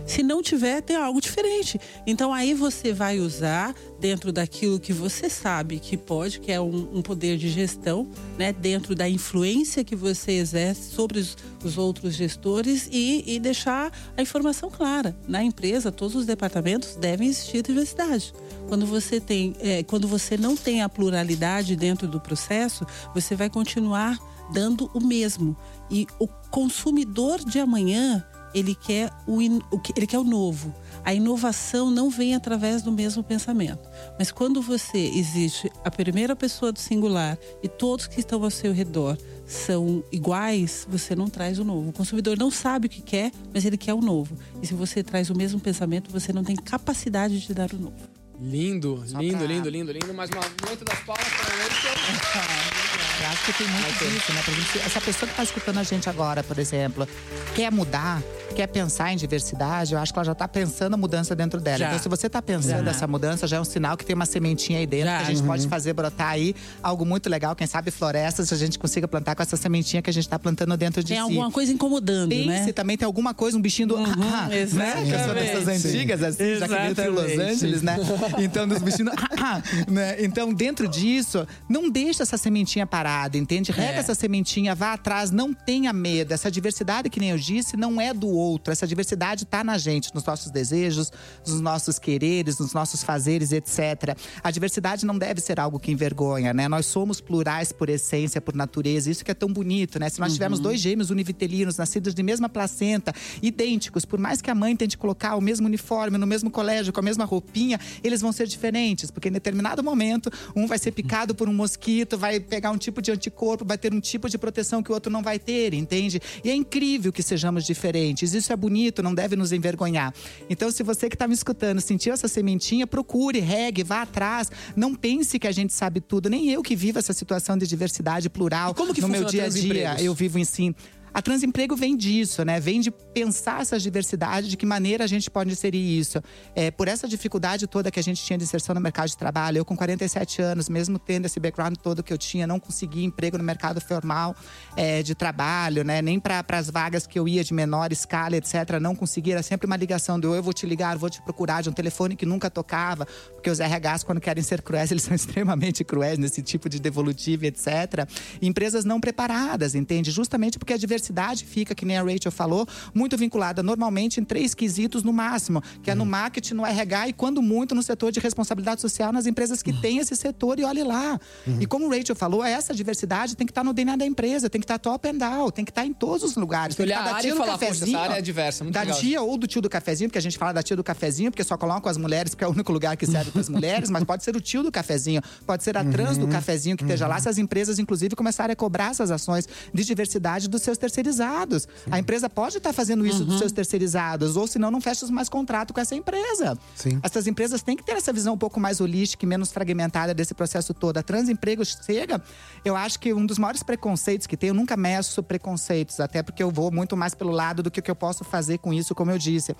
Se 0.08 0.24
não 0.24 0.42
tiver, 0.42 0.82
tem 0.82 0.96
algo 0.96 1.22
diferente. 1.22 1.80
Então 2.08 2.34
aí 2.34 2.56
você 2.56 2.92
vai 2.92 3.20
usar 3.20 3.76
dentro 4.00 4.32
daquilo 4.32 4.80
que 4.80 4.92
você 4.92 5.30
sabe 5.30 5.78
que 5.78 5.96
pode, 5.96 6.40
que 6.40 6.52
é 6.52 6.60
um, 6.60 6.98
um 6.98 7.02
poder 7.04 7.38
de 7.38 7.48
gestão, 7.48 8.10
né? 8.40 8.52
Dentro 8.52 8.96
da 8.96 9.08
influência 9.08 9.84
que 9.84 9.96
você 9.96 10.32
exerce 10.32 10.90
sobre 10.96 11.20
os, 11.20 11.38
os 11.64 11.78
outros 11.78 12.16
gestores 12.16 12.90
e, 12.92 13.24
e 13.28 13.40
deixar 13.40 13.92
a 14.18 14.22
informação 14.24 14.72
clara. 14.72 15.16
Na 15.28 15.44
empresa, 15.44 15.92
todos 15.92 16.16
os 16.16 16.26
departamentos 16.26 16.96
devem 16.96 17.28
existir 17.28 17.62
diversidade. 17.62 18.34
Quando 18.68 18.88
você 18.88 19.20
tem, 19.20 19.56
é, 19.60 19.84
quando 19.84 20.08
você 20.08 20.38
não 20.38 20.58
tem 20.58 20.82
a 20.82 20.90
pluralidade 20.90 21.76
dentro 21.76 22.08
do 22.08 22.20
processo, 22.20 22.84
você 23.14 23.36
vai 23.36 23.48
continuar 23.48 24.18
dando 24.52 24.90
o 24.94 25.00
mesmo. 25.00 25.56
E 25.90 26.08
o 26.20 26.28
consumidor 26.52 27.40
de 27.44 27.60
amanhã 27.60 28.24
ele 28.54 28.76
quer 28.76 29.10
o, 29.26 29.42
in- 29.42 29.62
o 29.72 29.80
que- 29.80 29.94
ele 29.96 30.06
quer 30.06 30.20
o 30.20 30.24
novo. 30.26 30.76
A 31.06 31.14
inovação 31.14 31.90
não 31.90 32.10
vem 32.10 32.36
através 32.36 32.82
do 32.84 32.92
mesmo 32.92 33.24
pensamento. 33.24 33.90
Mas 34.20 34.30
quando 34.30 34.62
você 34.62 34.98
existe 35.00 35.72
a 35.86 35.90
primeira 35.90 36.36
pessoa 36.36 36.72
do 36.72 36.78
singular 36.78 37.38
e 37.64 37.70
todos 37.70 38.06
que 38.08 38.20
estão 38.20 38.44
ao 38.44 38.52
seu 38.52 38.74
redor 38.74 39.18
são 39.48 40.04
iguais, 40.12 40.86
você 40.90 41.16
não 41.16 41.28
traz 41.30 41.60
o 41.60 41.64
novo. 41.64 41.90
O 41.90 41.94
consumidor 41.94 42.38
não 42.38 42.52
sabe 42.52 42.88
o 42.88 42.90
que 42.90 43.02
quer, 43.02 43.32
mas 43.54 43.64
ele 43.66 43.78
quer 43.78 43.94
o 43.94 44.02
novo. 44.02 44.38
E 44.62 44.68
se 44.68 44.74
você 44.74 45.02
traz 45.02 45.30
o 45.30 45.36
mesmo 45.36 45.60
pensamento, 45.60 46.12
você 46.12 46.34
não 46.34 46.44
tem 46.44 46.56
capacidade 46.58 47.40
de 47.40 47.54
dar 47.54 47.74
o 47.74 47.78
novo. 47.78 47.96
Lindo, 48.40 49.04
lindo, 49.08 49.38
pra- 49.38 49.46
lindo, 49.48 49.70
lindo, 49.70 49.92
lindo. 49.92 50.14
Mais 50.14 50.30
uma 50.30 50.42
noite 50.68 50.84
das 50.84 51.00
palmas 51.00 51.28
para 51.28 51.54
ele. 51.56 51.64
Eu 51.64 53.01
acho 53.30 53.46
que 53.46 53.54
tem 53.54 53.68
muito 53.68 53.88
disso, 54.06 54.34
né? 54.34 54.42
Pra 54.44 54.54
gente- 54.54 54.80
essa 54.80 55.02
pessoa 55.02 55.28
que 55.28 55.34
está 55.34 55.44
escutando 55.44 55.78
a 55.80 55.84
gente 55.84 56.10
agora, 56.10 56.44
por 56.44 56.58
exemplo, 56.60 57.08
quer 57.56 57.72
mudar, 57.72 58.22
quer 58.56 58.68
pensar 58.68 59.14
em 59.14 59.18
diversidade, 59.18 59.94
eu 59.94 60.00
acho 60.00 60.12
que 60.12 60.20
ela 60.20 60.26
já 60.26 60.32
está 60.34 60.48
pensando 60.48 60.94
a 60.94 60.98
mudança 60.98 61.36
dentro 61.36 61.60
dela. 61.62 61.78
Já. 61.78 61.88
Então, 61.88 62.00
se 62.00 62.10
você 62.10 62.28
está 62.28 62.42
pensando 62.42 62.84
Já. 62.86 62.92
essa 62.92 63.08
mudança, 63.08 63.48
já 63.48 63.58
é 63.58 63.62
um 63.62 63.66
sinal 63.66 63.96
que 63.96 64.06
tem 64.06 64.14
uma 64.16 64.26
sementinha 64.26 64.80
aí 64.80 64.86
dentro, 64.86 65.08
Já. 65.08 65.18
que 65.18 65.24
a 65.24 65.28
gente 65.28 65.42
Uhum. 65.42 65.48
pode 65.48 65.68
fazer 65.68 65.94
brotar 65.94 66.30
aí 66.30 66.56
algo 66.84 67.06
muito 67.06 67.30
legal. 67.30 67.56
Quem 67.56 67.66
sabe 67.68 67.92
florestas, 67.92 68.52
a 68.52 68.58
gente 68.58 68.78
consiga 68.78 69.08
plantar 69.08 69.36
com 69.36 69.42
essa 69.44 69.56
sementinha 69.58 70.02
que 70.02 70.10
a 70.10 70.14
gente 70.14 70.24
está 70.26 70.38
plantando 70.38 70.76
dentro 70.76 71.02
de 71.02 71.10
Tem 71.10 71.18
si. 71.18 71.22
alguma 71.22 71.50
coisa 71.52 71.72
incomodando, 71.72 72.30
Pense 72.30 72.48
né? 72.68 72.74
também 72.74 72.98
tem 72.98 73.06
alguma 73.06 73.34
coisa, 73.34 73.58
um 73.58 73.62
bichinho 73.62 73.88
do. 73.90 73.98
ah, 73.98 74.04
ah, 74.44 74.48
né? 74.48 74.62
exatamente. 74.62 75.12
Que 75.12 75.24
sou 75.24 75.34
dessas 75.34 75.68
antigas, 75.68 76.24
assim, 76.24 76.56
já 76.58 76.68
que 76.68 76.74
veio 76.76 76.96
de 76.96 77.08
Los 77.08 77.24
Exatamente. 77.26 77.54
Angeles, 77.54 77.82
né? 77.82 77.98
Então, 78.40 78.68
dos 78.68 78.80
bichinhos. 78.82 79.14
ah, 79.18 79.30
ah, 79.40 79.62
né? 79.90 80.18
Então, 80.24 80.54
dentro 80.54 80.88
disso, 80.88 81.48
não 81.70 81.90
deixa 81.90 82.24
essa 82.24 82.38
sementinha 82.38 82.86
parada, 83.12 83.38
entende? 83.38 83.72
Rega 83.72 83.94
É. 83.94 83.98
essa 83.98 84.16
sementinha, 84.16 84.74
vá 84.74 84.94
atrás, 84.94 85.32
não 85.32 85.54
tenha 85.54 85.92
medo. 85.92 86.34
Essa 86.34 86.50
diversidade, 86.50 87.10
que 87.10 87.20
nem 87.20 87.32
eu 87.32 87.38
disse, 87.38 87.76
não 87.76 88.00
é 88.00 88.14
do 88.14 88.28
outro. 88.30 88.72
Essa 88.72 88.88
diversidade 88.88 89.46
tá 89.46 89.64
na 89.64 89.78
gente, 89.78 90.14
nos 90.16 90.24
nossos 90.24 90.50
desejos, 90.52 91.12
nos 91.46 91.60
nossos 91.60 92.00
quereres, 92.00 92.58
nos 92.58 92.74
nossos 92.74 93.04
fazeres, 93.04 93.52
etc. 93.52 94.16
A 94.44 94.50
diversidade 94.50 95.06
não 95.06 95.18
deve 95.18 95.42
ser 95.42 95.60
algo 95.60 95.78
que 95.80 95.92
envergonha, 95.92 96.54
né? 96.54 96.68
Nós 96.70 96.86
somos 96.86 97.20
plurais 97.20 97.72
por 97.72 97.90
essência, 97.90 98.40
por 98.40 98.56
natureza. 98.56 99.12
Isso 99.12 99.26
que 99.26 99.32
é 99.32 99.34
tão 99.36 99.52
bonito, 99.52 100.00
né? 100.00 100.08
Se 100.10 100.20
nós 100.20 100.32
tivermos 100.34 100.60
Uhum. 100.60 100.64
dois 100.64 100.80
gêmeos 100.80 101.10
univitelinos, 101.10 101.78
nascidos 101.78 102.14
de 102.16 102.24
mesma 102.24 102.48
placenta, 102.48 103.14
idênticos, 103.42 104.06
por 104.06 104.20
mais 104.20 104.42
que 104.42 104.50
a 104.50 104.56
mãe 104.56 104.76
tente 104.76 104.98
colocar 104.98 105.36
o 105.36 105.42
mesmo 105.42 105.68
uniforme 105.68 106.18
no 106.18 106.28
mesmo 106.28 106.50
colégio, 106.50 106.94
com 106.94 107.00
a 107.00 107.04
mesma 107.04 107.26
roupinha, 107.26 107.80
eles 108.04 108.22
vão 108.22 108.32
ser 108.32 108.48
diferentes, 108.48 109.12
porque 109.12 109.28
em 109.30 109.32
determinado 109.32 109.84
momento, 109.84 110.32
um 110.56 110.66
vai 110.68 110.78
ser 110.80 110.92
picado 110.92 111.36
por 111.36 111.50
um 111.50 111.54
mosquito, 111.54 112.18
vai 112.18 112.40
pegar 112.40 112.72
um 112.72 112.78
tipo 112.78 113.01
de 113.02 113.12
anticorpo, 113.12 113.66
vai 113.66 113.78
ter 113.78 113.94
um 113.94 114.00
tipo 114.00 114.30
de 114.30 114.38
proteção 114.38 114.84
que 114.84 114.92
o 114.92 114.94
outro 114.94 115.12
não 115.12 115.22
vai 115.22 115.40
ter, 115.40 115.74
entende? 115.74 116.22
E 116.44 116.50
é 116.50 116.56
incrível 116.56 117.12
que 117.12 117.24
sejamos 117.24 117.66
diferentes. 117.66 118.34
Isso 118.34 118.54
é 118.54 118.56
bonito, 118.56 119.02
não 119.02 119.14
deve 119.14 119.36
nos 119.36 119.52
envergonhar. 119.52 120.14
Então, 120.50 120.72
se 120.72 120.84
você 120.84 121.10
que 121.10 121.16
está 121.16 121.28
me 121.28 121.34
escutando 121.34 121.82
sentiu 121.82 122.14
essa 122.14 122.28
sementinha, 122.28 122.86
procure, 122.86 123.40
regue, 123.40 123.84
vá 123.84 124.04
atrás. 124.04 124.52
Não 124.76 124.94
pense 124.94 125.40
que 125.40 125.48
a 125.48 125.52
gente 125.52 125.74
sabe 125.74 126.00
tudo. 126.00 126.30
Nem 126.30 126.50
eu 126.50 126.62
que 126.62 126.76
vivo 126.76 127.00
essa 127.00 127.14
situação 127.14 127.58
de 127.58 127.68
diversidade 127.68 128.30
plural 128.30 128.74
como 128.74 128.94
que 128.94 129.02
no 129.02 129.08
meu 129.08 129.26
dia 129.26 129.46
a 129.46 129.50
dia. 129.50 129.96
Eu 130.00 130.14
vivo 130.14 130.40
em 130.40 130.46
si. 130.46 130.76
A 131.14 131.22
transemprego 131.22 131.76
vem 131.76 131.98
disso, 131.98 132.46
né? 132.46 132.60
Vem 132.60 132.80
de 132.80 132.90
pensar 132.90 133.62
essas 133.62 133.84
diversidades, 133.84 134.50
de 134.50 134.56
que 134.56 134.66
maneira 134.66 135.04
a 135.04 135.08
gente 135.08 135.30
pode 135.30 135.52
inserir 135.52 136.00
isso. 136.00 136.22
É, 136.56 136.72
por 136.72 136.88
essa 136.88 137.08
dificuldade 137.08 137.68
toda 137.68 137.92
que 137.92 138.00
a 138.00 138.04
gente 138.04 138.24
tinha 138.24 138.38
de 138.38 138.46
inserção 138.46 138.74
no 138.74 138.80
mercado 138.80 139.10
de 139.10 139.18
trabalho, 139.18 139.58
eu 139.58 139.66
com 139.66 139.76
47 139.76 140.42
anos, 140.42 140.70
mesmo 140.70 140.98
tendo 140.98 141.26
esse 141.26 141.40
background 141.40 141.76
todo 141.76 142.02
que 142.02 142.14
eu 142.14 142.18
tinha, 142.18 142.48
não 142.48 142.60
consegui 142.60 143.04
emprego 143.04 143.38
no 143.38 143.44
mercado 143.44 143.82
formal 143.82 144.36
é, 144.78 145.04
de 145.04 145.14
trabalho, 145.14 145.84
né? 145.84 146.02
Nem 146.02 146.18
para 146.18 146.46
as 146.50 146.70
vagas 146.70 147.06
que 147.06 147.20
eu 147.20 147.28
ia 147.28 147.44
de 147.44 147.54
menor 147.54 147.92
escala, 147.92 148.38
etc. 148.38 148.80
Não 148.82 148.96
consegui. 148.96 149.34
Era 149.34 149.44
sempre 149.44 149.68
uma 149.68 149.76
ligação 149.76 150.18
do 150.18 150.34
eu 150.34 150.42
vou 150.42 150.54
te 150.54 150.66
ligar, 150.66 150.98
vou 150.98 151.10
te 151.10 151.22
procurar, 151.22 151.62
de 151.62 151.70
um 151.70 151.74
telefone 151.74 152.16
que 152.16 152.26
nunca 152.26 152.50
tocava. 152.50 153.06
Porque 153.34 153.50
os 153.50 153.60
RHs, 153.60 154.04
quando 154.06 154.22
querem 154.22 154.44
ser 154.44 154.62
cruéis, 154.62 154.92
eles 154.92 155.04
são 155.04 155.14
extremamente 155.14 155.84
cruéis 155.84 156.18
nesse 156.18 156.42
tipo 156.42 156.70
de 156.70 156.80
devolutivo, 156.80 157.46
etc. 157.46 158.08
E 158.42 158.48
empresas 158.48 158.86
não 158.86 159.02
preparadas, 159.02 159.76
entende? 159.76 160.10
Justamente 160.10 160.58
porque 160.58 160.74
a 160.74 160.78
diversidade 160.78 161.01
fica, 161.46 161.74
que 161.74 161.86
nem 161.86 161.98
a 161.98 162.04
Rachel 162.04 162.32
falou, 162.32 162.68
muito 162.94 163.18
vinculada 163.18 163.64
normalmente 163.64 164.20
em 164.20 164.24
três 164.24 164.54
quesitos 164.54 165.04
no 165.04 165.14
máximo, 165.14 165.62
que 165.82 165.92
é 165.92 165.96
no 165.96 166.06
marketing, 166.06 166.56
no 166.56 166.66
RH 166.66 167.10
e, 167.10 167.14
quando 167.14 167.42
muito, 167.42 167.74
no 167.74 167.84
setor 167.84 168.12
de 168.12 168.20
responsabilidade 168.20 168.82
social 168.82 169.12
nas 169.12 169.26
empresas 169.26 169.62
que 169.62 169.74
têm 169.74 169.98
esse 170.00 170.16
setor 170.16 170.60
e 170.60 170.64
olhe 170.64 170.84
lá. 170.84 171.20
E 171.60 171.66
como 171.66 171.88
o 171.88 171.90
Rachel 171.90 172.16
falou, 172.16 172.44
essa 172.44 172.74
diversidade 172.74 173.36
tem 173.36 173.46
que 173.46 173.52
estar 173.52 173.64
no 173.64 173.74
DNA 173.74 173.96
da 173.96 174.06
empresa, 174.06 174.50
tem 174.50 174.60
que 174.60 174.66
estar 174.66 174.78
top 174.78 175.08
and 175.08 175.18
down, 175.18 175.50
tem 175.52 175.66
que 175.66 175.72
estar 175.72 175.86
em 175.86 175.94
todos 175.94 176.24
os 176.24 176.36
lugares. 176.36 176.76
Tem 176.76 176.86
que 176.86 176.92
Olhar 176.92 177.00
estar 177.00 177.10
a 177.10 177.12
da 177.12 177.18
área 177.18 177.22
tia 177.22 177.30
e 177.30 177.34
do 177.34 177.38
falar, 177.38 177.58
"Poxa, 177.58 177.66
cafezinho, 177.72 177.98
área 178.00 178.18
é 178.18 178.22
diversa, 178.22 178.64
muito 178.64 178.74
da 178.74 178.82
legal." 178.82 179.00
tia 179.00 179.22
ou 179.22 179.38
do 179.38 179.48
tio 179.48 179.62
do 179.62 179.70
cafezinho, 179.70 180.10
porque 180.10 180.18
a 180.18 180.22
gente 180.22 180.38
fala 180.38 180.54
da 180.54 180.64
tia 180.64 180.76
do 180.76 180.84
cafezinho, 180.84 181.32
porque 181.32 181.44
só 181.44 181.58
colocam 181.58 181.90
as 181.90 181.98
mulheres, 181.98 182.34
porque 182.34 182.44
é 182.44 182.48
o 182.48 182.52
único 182.52 182.72
lugar 182.72 182.96
que 182.98 183.06
serve 183.06 183.32
para 183.32 183.42
as 183.42 183.50
mulheres, 183.50 183.90
mas 183.90 184.04
pode 184.04 184.24
ser 184.24 184.36
o 184.36 184.42
tio 184.42 184.64
do 184.64 184.72
cafezinho, 184.72 185.22
pode 185.46 185.64
ser 185.64 185.78
a 185.78 185.84
trans 185.84 186.18
do 186.18 186.28
cafezinho 186.28 186.78
que 186.78 186.84
esteja 186.84 187.08
lá, 187.08 187.20
se 187.20 187.30
as 187.30 187.38
empresas, 187.38 187.80
inclusive, 187.80 188.16
começarem 188.16 188.54
a 188.54 188.56
cobrar 188.56 188.92
essas 188.92 189.12
ações 189.12 189.48
de 189.74 189.84
diversidade 189.84 190.50
dos 190.50 190.62
seus 190.62 190.78
terceirizados. 190.92 191.68
A 191.90 191.98
empresa 191.98 192.30
pode 192.30 192.58
estar 192.58 192.74
fazendo 192.74 193.06
isso 193.06 193.24
dos 193.24 193.40
seus 193.40 193.52
terceirizados, 193.52 194.36
ou 194.36 194.46
senão 194.46 194.70
não 194.70 194.82
fecha 194.82 195.08
mais 195.08 195.30
contrato 195.30 195.74
com 195.74 195.80
essa 195.80 195.96
empresa. 195.96 196.58
Sim. 196.76 197.00
Essas 197.02 197.28
empresas 197.28 197.62
têm 197.62 197.76
que 197.76 197.84
ter 197.84 197.94
essa 197.94 198.12
visão 198.12 198.34
um 198.34 198.38
pouco 198.38 198.60
mais 198.60 198.82
holística 198.82 199.26
e 199.26 199.28
menos 199.28 199.52
fragmentada 199.52 200.14
desse 200.14 200.34
processo 200.34 200.74
todo. 200.74 200.98
A 200.98 201.04
transemprego 201.04 201.64
chega, 201.66 202.22
eu 202.64 202.76
acho 202.76 203.00
que 203.00 203.14
um 203.14 203.26
dos 203.26 203.40
maiores 203.40 203.64
preconceitos 203.64 204.28
que 204.28 204.36
tem, 204.36 204.50
eu 204.50 204.54
nunca 204.54 204.76
meço 204.76 205.24
preconceitos, 205.24 206.00
até 206.00 206.22
porque 206.22 206.44
eu 206.44 206.52
vou 206.52 206.72
muito 206.72 206.96
mais 206.98 207.16
pelo 207.16 207.32
lado 207.32 207.64
do 207.64 207.72
que 207.72 207.80
o 207.80 207.84
que 207.84 207.92
eu 207.92 207.96
posso 207.96 208.24
fazer 208.24 208.58
com 208.58 208.74
isso, 208.74 208.94
como 208.94 209.12
eu 209.12 209.18
disse. 209.18 209.56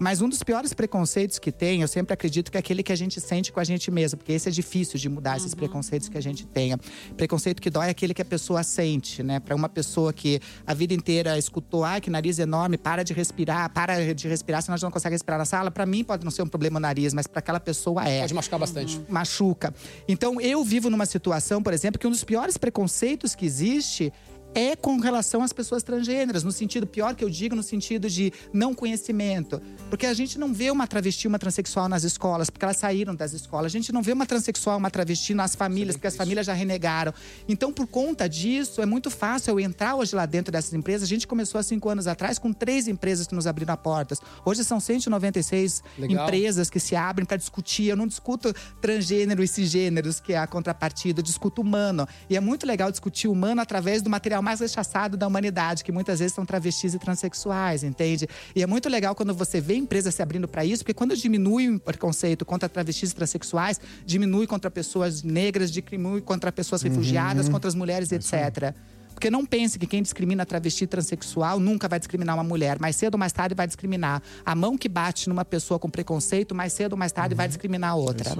Mas 0.00 0.22
um 0.22 0.30
dos 0.30 0.42
piores 0.42 0.72
preconceitos 0.72 1.38
que 1.38 1.52
tem, 1.52 1.82
eu 1.82 1.88
sempre 1.88 2.14
acredito 2.14 2.50
que 2.50 2.56
é 2.56 2.60
aquele 2.60 2.82
que 2.82 2.90
a 2.90 2.96
gente 2.96 3.20
sente 3.20 3.52
com 3.52 3.60
a 3.60 3.64
gente 3.64 3.90
mesmo, 3.90 4.16
porque 4.16 4.32
esse 4.32 4.48
é 4.48 4.50
difícil 4.50 4.98
de 4.98 5.10
mudar 5.10 5.36
esses 5.36 5.54
preconceitos 5.54 6.08
que 6.08 6.16
a 6.16 6.22
gente 6.22 6.46
tenha. 6.46 6.78
Preconceito 7.18 7.60
que 7.60 7.68
dói 7.68 7.88
é 7.88 7.90
aquele 7.90 8.14
que 8.14 8.22
a 8.22 8.24
pessoa 8.24 8.62
sente, 8.62 9.22
né? 9.22 9.38
Para 9.38 9.54
uma 9.54 9.68
pessoa 9.68 10.10
que 10.10 10.40
a 10.66 10.72
vida 10.72 10.94
inteira 10.94 11.36
escutou, 11.36 11.84
ai, 11.84 12.00
que 12.00 12.08
nariz 12.08 12.38
enorme, 12.38 12.78
para 12.78 13.02
de 13.02 13.12
respirar, 13.12 13.70
para 13.74 14.14
de 14.14 14.26
respirar, 14.26 14.62
senão 14.62 14.74
a 14.74 14.76
gente 14.78 14.84
não 14.84 14.90
consegue 14.90 15.14
respirar 15.14 15.38
na 15.38 15.44
sala. 15.44 15.70
Para 15.70 15.84
mim 15.84 16.02
pode 16.02 16.24
não 16.24 16.30
ser 16.30 16.40
um 16.40 16.48
problema 16.48 16.78
o 16.78 16.80
nariz, 16.80 17.12
mas 17.12 17.26
para 17.26 17.40
aquela 17.40 17.60
pessoa 17.60 18.08
é. 18.08 18.20
Pode 18.20 18.32
machucar 18.32 18.58
bastante. 18.58 18.98
Machuca. 19.06 19.74
Então 20.08 20.40
eu 20.40 20.64
vivo 20.64 20.88
numa 20.88 21.04
situação, 21.04 21.62
por 21.62 21.74
exemplo, 21.74 22.00
que 22.00 22.06
um 22.06 22.10
dos 22.10 22.24
piores 22.24 22.56
preconceitos 22.56 23.34
que 23.34 23.44
existe 23.44 24.10
é 24.54 24.74
com 24.74 24.98
relação 24.98 25.42
às 25.42 25.52
pessoas 25.52 25.82
transgêneras, 25.82 26.42
no 26.42 26.52
sentido 26.52 26.86
pior 26.86 27.14
que 27.14 27.24
eu 27.24 27.30
digo, 27.30 27.54
no 27.54 27.62
sentido 27.62 28.08
de 28.08 28.32
não 28.52 28.74
conhecimento. 28.74 29.60
Porque 29.88 30.06
a 30.06 30.14
gente 30.14 30.38
não 30.38 30.52
vê 30.52 30.70
uma 30.70 30.86
travesti, 30.86 31.26
uma 31.28 31.38
transexual 31.38 31.88
nas 31.88 32.04
escolas, 32.04 32.50
porque 32.50 32.64
elas 32.64 32.76
saíram 32.76 33.14
das 33.14 33.32
escolas. 33.32 33.66
A 33.66 33.68
gente 33.68 33.92
não 33.92 34.02
vê 34.02 34.12
uma 34.12 34.26
transexual, 34.26 34.78
uma 34.78 34.90
travesti 34.90 35.34
nas 35.34 35.54
famílias, 35.54 35.96
porque 35.96 36.06
as 36.06 36.16
famílias 36.16 36.46
já 36.46 36.52
renegaram. 36.52 37.12
Então, 37.48 37.72
por 37.72 37.86
conta 37.86 38.28
disso, 38.28 38.80
é 38.82 38.86
muito 38.86 39.10
fácil 39.10 39.52
eu 39.52 39.60
entrar 39.60 39.94
hoje 39.94 40.14
lá 40.14 40.26
dentro 40.26 40.52
dessas 40.52 40.72
empresas. 40.72 41.04
A 41.04 41.08
gente 41.08 41.26
começou 41.26 41.58
há 41.58 41.62
cinco 41.62 41.88
anos 41.88 42.06
atrás 42.06 42.38
com 42.38 42.52
três 42.52 42.88
empresas 42.88 43.26
que 43.26 43.34
nos 43.34 43.46
abriram 43.46 43.76
portas. 43.76 44.20
Hoje 44.44 44.64
são 44.64 44.80
196 44.80 45.82
Legal. 45.98 46.24
empresas 46.24 46.68
que 46.68 46.80
se 46.80 46.96
abrem 46.96 47.24
para 47.24 47.36
discutir. 47.36 47.86
Eu 47.86 47.96
não 47.96 48.06
discuto 48.06 48.54
transgênero 48.80 49.42
e 49.42 49.48
cisgêneros, 49.48 50.18
que 50.20 50.32
é 50.32 50.38
a 50.38 50.46
contrapartida, 50.46 51.20
eu 51.20 51.24
discuto 51.24 51.62
humano. 51.62 52.06
E 52.28 52.36
é 52.36 52.40
muito 52.40 52.66
legal 52.66 52.90
discutir 52.90 53.28
humano 53.28 53.60
através 53.60 54.02
do 54.02 54.10
material 54.10 54.39
mais 54.42 54.60
rechaçado 54.60 55.16
da 55.16 55.26
humanidade, 55.26 55.84
que 55.84 55.92
muitas 55.92 56.18
vezes 56.18 56.34
são 56.34 56.44
travestis 56.44 56.94
e 56.94 56.98
transexuais, 56.98 57.82
entende? 57.82 58.28
E 58.54 58.62
é 58.62 58.66
muito 58.66 58.88
legal 58.88 59.14
quando 59.14 59.34
você 59.34 59.60
vê 59.60 59.74
empresas 59.74 60.14
se 60.14 60.22
abrindo 60.22 60.48
para 60.48 60.64
isso, 60.64 60.82
porque 60.82 60.94
quando 60.94 61.16
diminui 61.16 61.68
o 61.68 61.80
preconceito 61.80 62.44
contra 62.44 62.68
travestis 62.68 63.10
e 63.10 63.14
transexuais, 63.14 63.80
diminui 64.04 64.46
contra 64.46 64.70
pessoas 64.70 65.22
negras, 65.22 65.70
diminui 65.70 66.20
contra 66.20 66.50
pessoas 66.52 66.82
refugiadas, 66.82 67.48
contra 67.48 67.68
as 67.68 67.74
mulheres, 67.74 68.12
etc. 68.12 68.74
Porque 69.20 69.30
não 69.30 69.44
pense 69.44 69.78
que 69.78 69.86
quem 69.86 70.02
discrimina 70.02 70.46
travesti 70.46 70.84
e 70.84 70.86
transexual 70.86 71.60
nunca 71.60 71.86
vai 71.86 71.98
discriminar 71.98 72.34
uma 72.34 72.42
mulher. 72.42 72.80
Mais 72.80 72.96
cedo 72.96 73.16
ou 73.16 73.18
mais 73.18 73.34
tarde 73.34 73.54
vai 73.54 73.66
discriminar. 73.66 74.22
A 74.46 74.54
mão 74.54 74.78
que 74.78 74.88
bate 74.88 75.28
numa 75.28 75.44
pessoa 75.44 75.78
com 75.78 75.90
preconceito, 75.90 76.54
mais 76.54 76.72
cedo 76.72 76.92
ou 76.92 76.98
mais 76.98 77.12
tarde 77.12 77.34
vai 77.34 77.46
discriminar 77.46 77.90
a 77.90 77.94
outra. 77.94 78.30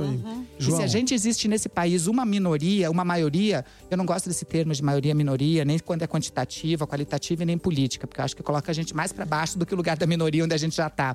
E 0.58 0.64
se 0.64 0.82
a 0.82 0.86
gente 0.86 1.12
existe 1.12 1.46
nesse 1.48 1.68
país 1.68 2.06
uma 2.06 2.24
minoria, 2.24 2.90
uma 2.90 3.04
maioria, 3.04 3.62
eu 3.90 3.96
não 3.98 4.06
gosto 4.06 4.30
desse 4.30 4.46
termo 4.46 4.72
de 4.72 4.82
maioria 4.82 5.14
minoria, 5.14 5.66
nem 5.66 5.78
quando 5.78 6.00
é 6.00 6.06
quantitativa, 6.06 6.86
qualitativa 6.86 7.42
e 7.42 7.44
nem 7.44 7.58
política, 7.58 8.06
porque 8.06 8.18
eu 8.18 8.24
acho 8.24 8.34
que 8.34 8.42
coloca 8.42 8.70
a 8.70 8.74
gente 8.74 8.96
mais 8.96 9.12
para 9.12 9.26
baixo 9.26 9.58
do 9.58 9.66
que 9.66 9.74
o 9.74 9.76
lugar 9.76 9.98
da 9.98 10.06
minoria 10.06 10.42
onde 10.42 10.54
a 10.54 10.58
gente 10.58 10.74
já 10.74 10.86
está. 10.86 11.14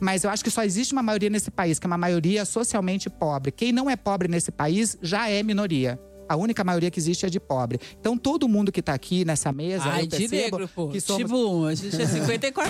Mas 0.00 0.24
eu 0.24 0.30
acho 0.30 0.42
que 0.42 0.50
só 0.50 0.64
existe 0.64 0.94
uma 0.94 1.02
maioria 1.02 1.28
nesse 1.28 1.50
país, 1.50 1.78
que 1.78 1.86
é 1.86 1.88
uma 1.88 1.98
maioria 1.98 2.46
socialmente 2.46 3.10
pobre. 3.10 3.52
Quem 3.52 3.70
não 3.70 3.90
é 3.90 3.96
pobre 3.96 4.28
nesse 4.28 4.50
país 4.50 4.96
já 5.02 5.28
é 5.28 5.42
minoria. 5.42 6.00
A 6.28 6.36
única 6.36 6.62
maioria 6.64 6.90
que 6.90 6.98
existe 6.98 7.26
é 7.26 7.28
de 7.28 7.38
pobre. 7.40 7.78
Então, 8.00 8.16
todo 8.16 8.48
mundo 8.48 8.70
que 8.72 8.80
tá 8.82 8.94
aqui 8.94 9.24
nessa 9.24 9.52
mesa, 9.52 9.84
Ai, 9.88 10.02
eu 10.02 10.06
de 10.06 10.28
negro, 10.28 10.68
pô. 10.74 10.88
que 10.88 11.00
somos... 11.00 11.22
Tipo, 11.22 11.66
a 11.66 11.74
gente 11.74 11.94
é 12.00 12.06
54%. 12.06 12.64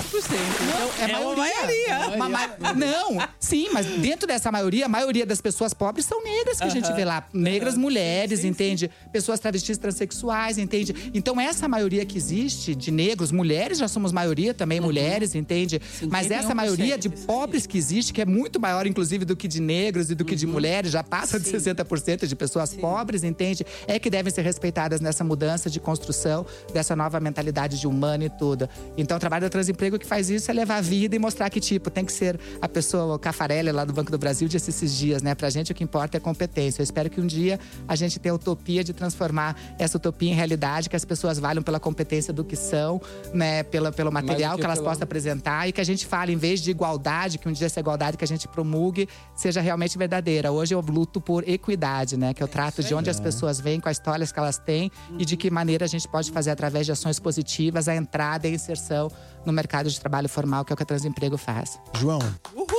Então, 0.65 1.09
é, 1.09 1.19
uma 1.19 1.37
maioria. 1.37 2.17
Uma 2.17 2.29
ma- 2.29 2.75
Não, 2.75 3.19
sim, 3.39 3.69
mas 3.73 3.87
dentro 3.87 4.27
dessa 4.27 4.51
maioria, 4.51 4.87
a 4.87 4.89
maioria 4.89 5.25
das 5.27 5.41
pessoas 5.41 5.73
pobres 5.75 6.07
são 6.07 6.23
negras 6.23 6.59
que 6.59 6.65
a 6.65 6.69
gente 6.69 6.93
vê 6.93 7.05
lá. 7.05 7.27
Negras, 7.33 7.75
Aham. 7.75 7.83
mulheres, 7.83 8.39
Sim, 8.41 8.43
sim, 8.47 8.49
entende? 8.51 8.91
Pessoas 9.13 9.39
travestis 9.41 9.79
transexuais, 9.79 10.59
entende? 10.59 11.11
Então, 11.15 11.41
essa 11.41 11.69
maioria 11.69 12.05
que 12.05 12.17
existe 12.17 12.75
de 12.75 12.91
negros, 12.91 13.31
mulheres 13.31 13.79
já 13.79 13.89
somos 13.89 14.13
maioria 14.13 14.53
também, 14.55 14.79
Uhum. 14.81 14.87
mulheres, 14.87 15.35
entende? 15.35 15.81
Mas 16.11 16.31
essa 16.31 16.49
51%, 16.49 16.55
maioria 16.55 16.99
de 16.99 17.09
pobres 17.09 17.67
que 17.67 17.79
existe, 17.79 18.13
que 18.13 18.21
é 18.21 18.27
muito 18.27 18.59
maior, 18.61 18.87
inclusive, 18.87 19.25
do 19.25 19.37
que 19.37 19.47
de 19.49 19.61
negros 19.61 20.11
e 20.11 20.15
do 20.15 20.25
que 20.25 20.33
Uhum. 20.33 20.39
de 20.39 20.47
mulheres, 20.47 20.91
já 20.93 21.03
passa 21.03 21.39
de 21.39 21.49
60% 21.49 22.27
de 22.27 22.35
pessoas 22.37 22.75
pobres, 22.75 23.23
entende? 23.23 23.44
É 23.87 23.99
que 23.99 24.09
devem 24.11 24.33
ser 24.33 24.43
respeitadas 24.43 25.01
nessa 25.01 25.23
mudança 25.25 25.69
de 25.69 25.79
construção 25.81 26.47
dessa 26.73 26.95
nova 26.97 27.21
mentalidade 27.21 27.79
de 27.79 27.87
humano 27.87 28.25
e 28.25 28.31
tudo. 28.31 28.69
Então, 28.97 29.17
o 29.17 29.21
trabalho 29.21 29.47
do 29.47 29.51
Transemprego 29.51 29.99
que 29.99 30.07
faz 30.07 30.31
isso 30.31 30.51
é 30.51 30.55
levar 30.55 30.77
a 30.77 30.81
vida 30.81 31.15
e 31.15 31.19
mostrar 31.19 31.51
que, 31.51 31.61
tipo, 31.61 31.91
tem 31.91 32.05
que 32.05 32.13
ser 32.13 32.39
a 32.61 32.69
pessoa, 32.69 33.15
o 33.15 33.19
Cafarelli 33.19 33.71
lá 33.73 33.85
do 33.85 33.93
Banco 33.93 34.11
do 34.11 34.19
Brasil, 34.19 34.49
disse 34.49 34.71
esses 34.71 34.95
dias, 34.95 35.23
né? 35.23 35.35
Pra 35.35 35.51
gente 35.51 35.73
o 35.73 35.75
que 35.75 35.85
importa 35.85 36.17
é 36.17 36.21
competência. 36.21 36.81
Eu 36.81 36.85
espero 36.85 37.11
que 37.11 37.21
um 37.21 37.27
dia 37.27 37.59
a 37.87 37.97
gente 37.97 38.19
tenha 38.19 38.33
a 38.33 38.37
utopia 38.37 38.83
de 38.83 38.93
transformar 38.93 39.57
essa 39.79 39.97
utopia 39.97 40.31
em 40.31 40.35
realidade, 40.35 40.89
que 40.89 40.97
as 40.97 41.05
pessoas 41.05 41.39
valham 41.39 41.63
pela 41.63 41.79
competência 41.81 42.33
do 42.33 42.45
que 42.45 42.57
são, 42.57 43.01
né? 43.33 43.63
Pela, 43.63 43.91
pelo 43.93 44.11
material 44.13 44.53
que 44.55 44.61
que 44.61 44.65
elas 44.67 44.79
pela- 44.79 44.91
possam 44.91 45.05
apresentar 45.05 45.69
e 45.69 45.73
que 45.73 45.81
a 45.81 45.85
gente 45.85 46.07
fale, 46.07 46.33
em 46.33 46.37
vez 46.37 46.61
de 46.61 46.71
igualdade, 46.71 47.39
que 47.39 47.49
um 47.49 47.53
dia 47.53 47.67
essa 47.67 47.81
igualdade 47.81 48.17
que 48.17 48.25
a 48.25 48.29
gente 48.29 48.47
promulgue 48.49 49.09
seja 49.35 49.61
realmente 49.61 49.97
verdadeira. 49.99 50.53
Hoje 50.53 50.75
eu 50.75 50.81
luto 50.81 51.21
por 51.21 51.47
equidade, 51.49 52.17
né? 52.17 52.33
Que 52.33 52.43
eu 52.43 52.49
trato 52.49 52.83
de 52.83 52.95
onde 52.95 53.11
as 53.11 53.19
pessoas 53.19 53.34
vêm, 53.61 53.81
com 53.81 53.89
as 53.89 53.97
histórias 53.97 54.33
que 54.33 54.39
elas 54.39 54.59
têm 54.59 54.91
e 55.19 55.25
de 55.25 55.37
que 55.37 55.51
maneira 55.51 55.85
a 55.85 55.89
gente 55.89 56.09
pode 56.09 56.31
fazer 56.31 56.51
através 56.51 56.87
de 56.87 56.93
ações 56.93 57.19
positivas 57.19 57.89
a 57.89 57.95
entrada 57.95 58.47
e 58.47 58.53
a 58.53 58.55
inserção 58.55 59.11
no 59.45 59.53
mercado 59.53 59.91
de 59.91 59.99
trabalho 60.01 60.29
formal, 60.29 60.65
que 60.65 60.73
é 60.73 60.75
o 60.75 60.77
que 60.77 60.83
a 60.83 60.87
Transemprego 60.87 61.37
faz. 61.37 61.79
João, 61.99 62.19
Uhul! 62.55 62.75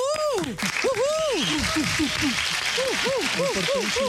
é 3.37 3.51
importante 3.51 3.99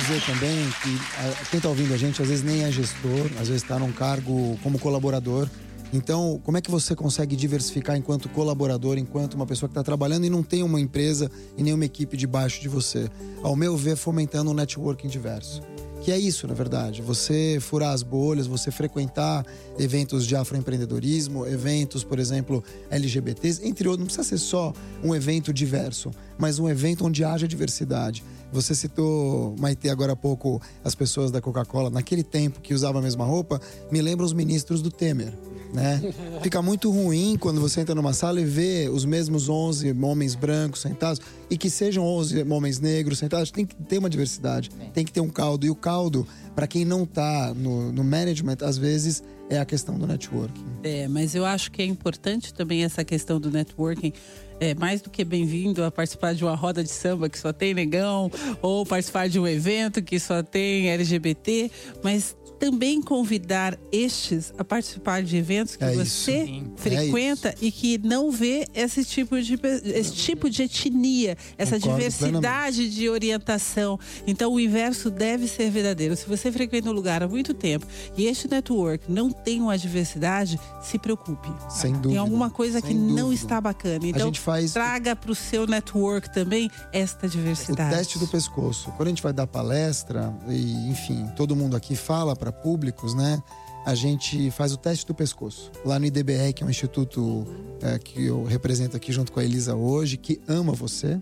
dizer 0.00 0.24
também 0.26 0.70
que 0.82 1.50
quem 1.50 1.58
está 1.58 1.68
ouvindo 1.68 1.94
a 1.94 1.96
gente 1.96 2.20
às 2.20 2.28
vezes 2.28 2.44
nem 2.44 2.64
é 2.64 2.70
gestor, 2.70 3.26
às 3.40 3.48
vezes 3.48 3.62
está 3.62 3.78
num 3.78 3.92
cargo 3.92 4.58
como 4.62 4.78
colaborador. 4.78 5.48
Então, 5.92 6.38
como 6.44 6.58
é 6.58 6.60
que 6.60 6.70
você 6.70 6.94
consegue 6.94 7.34
diversificar 7.34 7.96
enquanto 7.96 8.28
colaborador, 8.28 8.98
enquanto 8.98 9.34
uma 9.34 9.46
pessoa 9.46 9.68
que 9.68 9.72
está 9.72 9.82
trabalhando 9.82 10.26
e 10.26 10.30
não 10.30 10.42
tem 10.42 10.62
uma 10.62 10.78
empresa 10.78 11.30
e 11.56 11.62
nenhuma 11.62 11.84
equipe 11.84 12.16
debaixo 12.16 12.60
de 12.60 12.68
você? 12.68 13.08
Ao 13.42 13.56
meu 13.56 13.76
ver, 13.76 13.96
fomentando 13.96 14.50
um 14.50 14.54
networking 14.54 15.08
diverso. 15.08 15.62
Que 16.08 16.12
é 16.12 16.18
isso, 16.18 16.48
na 16.48 16.54
verdade. 16.54 17.02
Você 17.02 17.58
furar 17.60 17.92
as 17.92 18.02
bolhas, 18.02 18.46
você 18.46 18.70
frequentar 18.70 19.44
eventos 19.78 20.26
de 20.26 20.34
afroempreendedorismo, 20.34 21.46
eventos, 21.46 22.02
por 22.02 22.18
exemplo, 22.18 22.64
LGBTs, 22.88 23.60
entre 23.62 23.86
outros. 23.86 23.98
Não 23.98 24.06
precisa 24.06 24.26
ser 24.26 24.38
só 24.38 24.72
um 25.04 25.14
evento 25.14 25.52
diverso, 25.52 26.10
mas 26.38 26.58
um 26.58 26.66
evento 26.66 27.04
onde 27.04 27.22
haja 27.22 27.46
diversidade. 27.46 28.24
Você 28.52 28.74
citou, 28.74 29.54
Maite, 29.58 29.88
agora 29.88 30.12
há 30.12 30.16
pouco, 30.16 30.60
as 30.82 30.94
pessoas 30.94 31.30
da 31.30 31.40
Coca-Cola. 31.40 31.90
Naquele 31.90 32.22
tempo 32.22 32.60
que 32.60 32.72
usava 32.72 32.98
a 32.98 33.02
mesma 33.02 33.24
roupa, 33.24 33.60
me 33.90 34.00
lembra 34.00 34.24
os 34.24 34.32
ministros 34.32 34.80
do 34.80 34.90
Temer. 34.90 35.32
Né? 35.72 36.00
Fica 36.42 36.62
muito 36.62 36.90
ruim 36.90 37.36
quando 37.38 37.60
você 37.60 37.80
entra 37.80 37.94
numa 37.94 38.12
sala 38.12 38.40
e 38.40 38.44
vê 38.44 38.88
os 38.90 39.04
mesmos 39.04 39.48
11 39.48 39.92
homens 40.02 40.34
brancos 40.34 40.80
sentados 40.80 41.20
e 41.50 41.58
que 41.58 41.68
sejam 41.68 42.04
11 42.04 42.42
homens 42.50 42.80
negros 42.80 43.18
sentados. 43.18 43.50
Tem 43.50 43.66
que 43.66 43.74
ter 43.74 43.98
uma 43.98 44.08
diversidade, 44.08 44.70
tem 44.94 45.04
que 45.04 45.12
ter 45.12 45.20
um 45.20 45.28
caldo. 45.28 45.66
E 45.66 45.70
o 45.70 45.74
caldo, 45.74 46.26
para 46.54 46.66
quem 46.66 46.84
não 46.84 47.04
tá 47.04 47.52
no, 47.54 47.92
no 47.92 48.02
management, 48.02 48.58
às 48.62 48.78
vezes 48.78 49.22
é 49.50 49.58
a 49.58 49.64
questão 49.64 49.98
do 49.98 50.06
networking. 50.06 50.64
É, 50.82 51.08
mas 51.08 51.34
eu 51.34 51.44
acho 51.44 51.70
que 51.70 51.82
é 51.82 51.84
importante 51.84 52.52
também 52.52 52.84
essa 52.84 53.04
questão 53.04 53.40
do 53.40 53.50
networking. 53.50 54.12
É 54.60 54.74
mais 54.74 55.00
do 55.00 55.08
que 55.10 55.24
bem-vindo 55.24 55.84
a 55.84 55.90
participar 55.90 56.34
de 56.34 56.44
uma 56.44 56.54
roda 56.54 56.82
de 56.82 56.90
samba 56.90 57.28
que 57.28 57.38
só 57.38 57.52
tem 57.52 57.74
negão, 57.74 58.30
ou 58.60 58.84
participar 58.84 59.28
de 59.28 59.38
um 59.38 59.46
evento 59.46 60.02
que 60.02 60.18
só 60.18 60.42
tem 60.42 60.90
LGBT, 60.90 61.70
mas 62.02 62.36
também 62.58 63.00
convidar 63.00 63.78
estes 63.92 64.52
a 64.58 64.64
participar 64.64 65.22
de 65.22 65.36
eventos 65.36 65.76
que 65.76 65.84
É 65.84 65.94
isso. 65.94 66.04
você 66.04 66.44
Sim. 66.44 66.72
frequenta 66.76 67.54
e 67.62 67.70
que 67.70 67.98
não 67.98 68.32
vê 68.32 68.66
esse 68.74 69.04
tipo 69.04 69.40
de 69.40 69.56
esse 69.84 70.12
tipo 70.12 70.50
de 70.50 70.64
etnia, 70.64 71.36
essa 71.56 71.76
Concordo 71.76 71.98
diversidade 71.98 72.90
de 72.90 73.08
orientação. 73.08 73.96
Então 74.26 74.52
o 74.52 74.58
inverso 74.58 75.08
deve 75.08 75.46
ser 75.46 75.70
verdadeiro. 75.70 76.16
Se 76.16 76.26
você 76.28 76.50
frequenta 76.50 76.90
um 76.90 76.92
lugar 76.92 77.22
há 77.22 77.28
muito 77.28 77.54
tempo 77.54 77.86
e 78.16 78.26
este 78.26 78.48
network 78.50 79.04
não 79.08 79.30
tem 79.30 79.60
uma 79.62 79.78
diversidade, 79.78 80.58
se 80.82 80.98
preocupe. 80.98 81.48
Sem 81.70 81.92
Tem 81.92 82.00
dúvida. 82.00 82.20
alguma 82.20 82.50
coisa 82.50 82.82
que 82.82 82.88
Sem 82.88 82.96
não 82.96 83.26
dúvida. 83.26 83.34
está 83.34 83.60
bacana. 83.60 84.00
Então 84.04 84.26
gente 84.26 84.40
faz- 84.52 84.72
traga 84.72 85.14
para 85.14 85.30
o 85.30 85.34
seu 85.34 85.66
network 85.66 86.32
também 86.32 86.70
esta 86.92 87.26
O 87.26 87.28
diversidade. 87.30 87.94
teste 87.94 88.18
do 88.18 88.26
pescoço. 88.26 88.90
Quando 88.96 89.08
a 89.08 89.10
gente 89.10 89.22
vai 89.22 89.32
dar 89.32 89.46
palestra, 89.46 90.34
e 90.48 90.88
enfim, 90.90 91.26
todo 91.36 91.54
mundo 91.54 91.76
aqui 91.76 91.94
fala 91.94 92.34
para 92.34 92.50
públicos, 92.50 93.14
né? 93.14 93.42
A 93.86 93.94
gente 93.94 94.50
faz 94.50 94.72
o 94.72 94.76
teste 94.76 95.06
do 95.06 95.14
pescoço. 95.14 95.70
Lá 95.84 95.98
no 95.98 96.04
IDBR, 96.04 96.52
que 96.52 96.62
é 96.62 96.66
um 96.66 96.70
instituto 96.70 97.46
é, 97.80 97.98
que 97.98 98.26
eu 98.26 98.44
represento 98.44 98.96
aqui 98.96 99.12
junto 99.12 99.32
com 99.32 99.40
a 99.40 99.44
Elisa 99.44 99.74
hoje, 99.74 100.16
que 100.16 100.40
ama 100.46 100.72
você. 100.72 101.20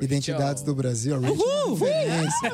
Identidades 0.00 0.62
do 0.62 0.74
Brasil, 0.74 1.14
a 1.14 1.18
referência. 1.20 2.50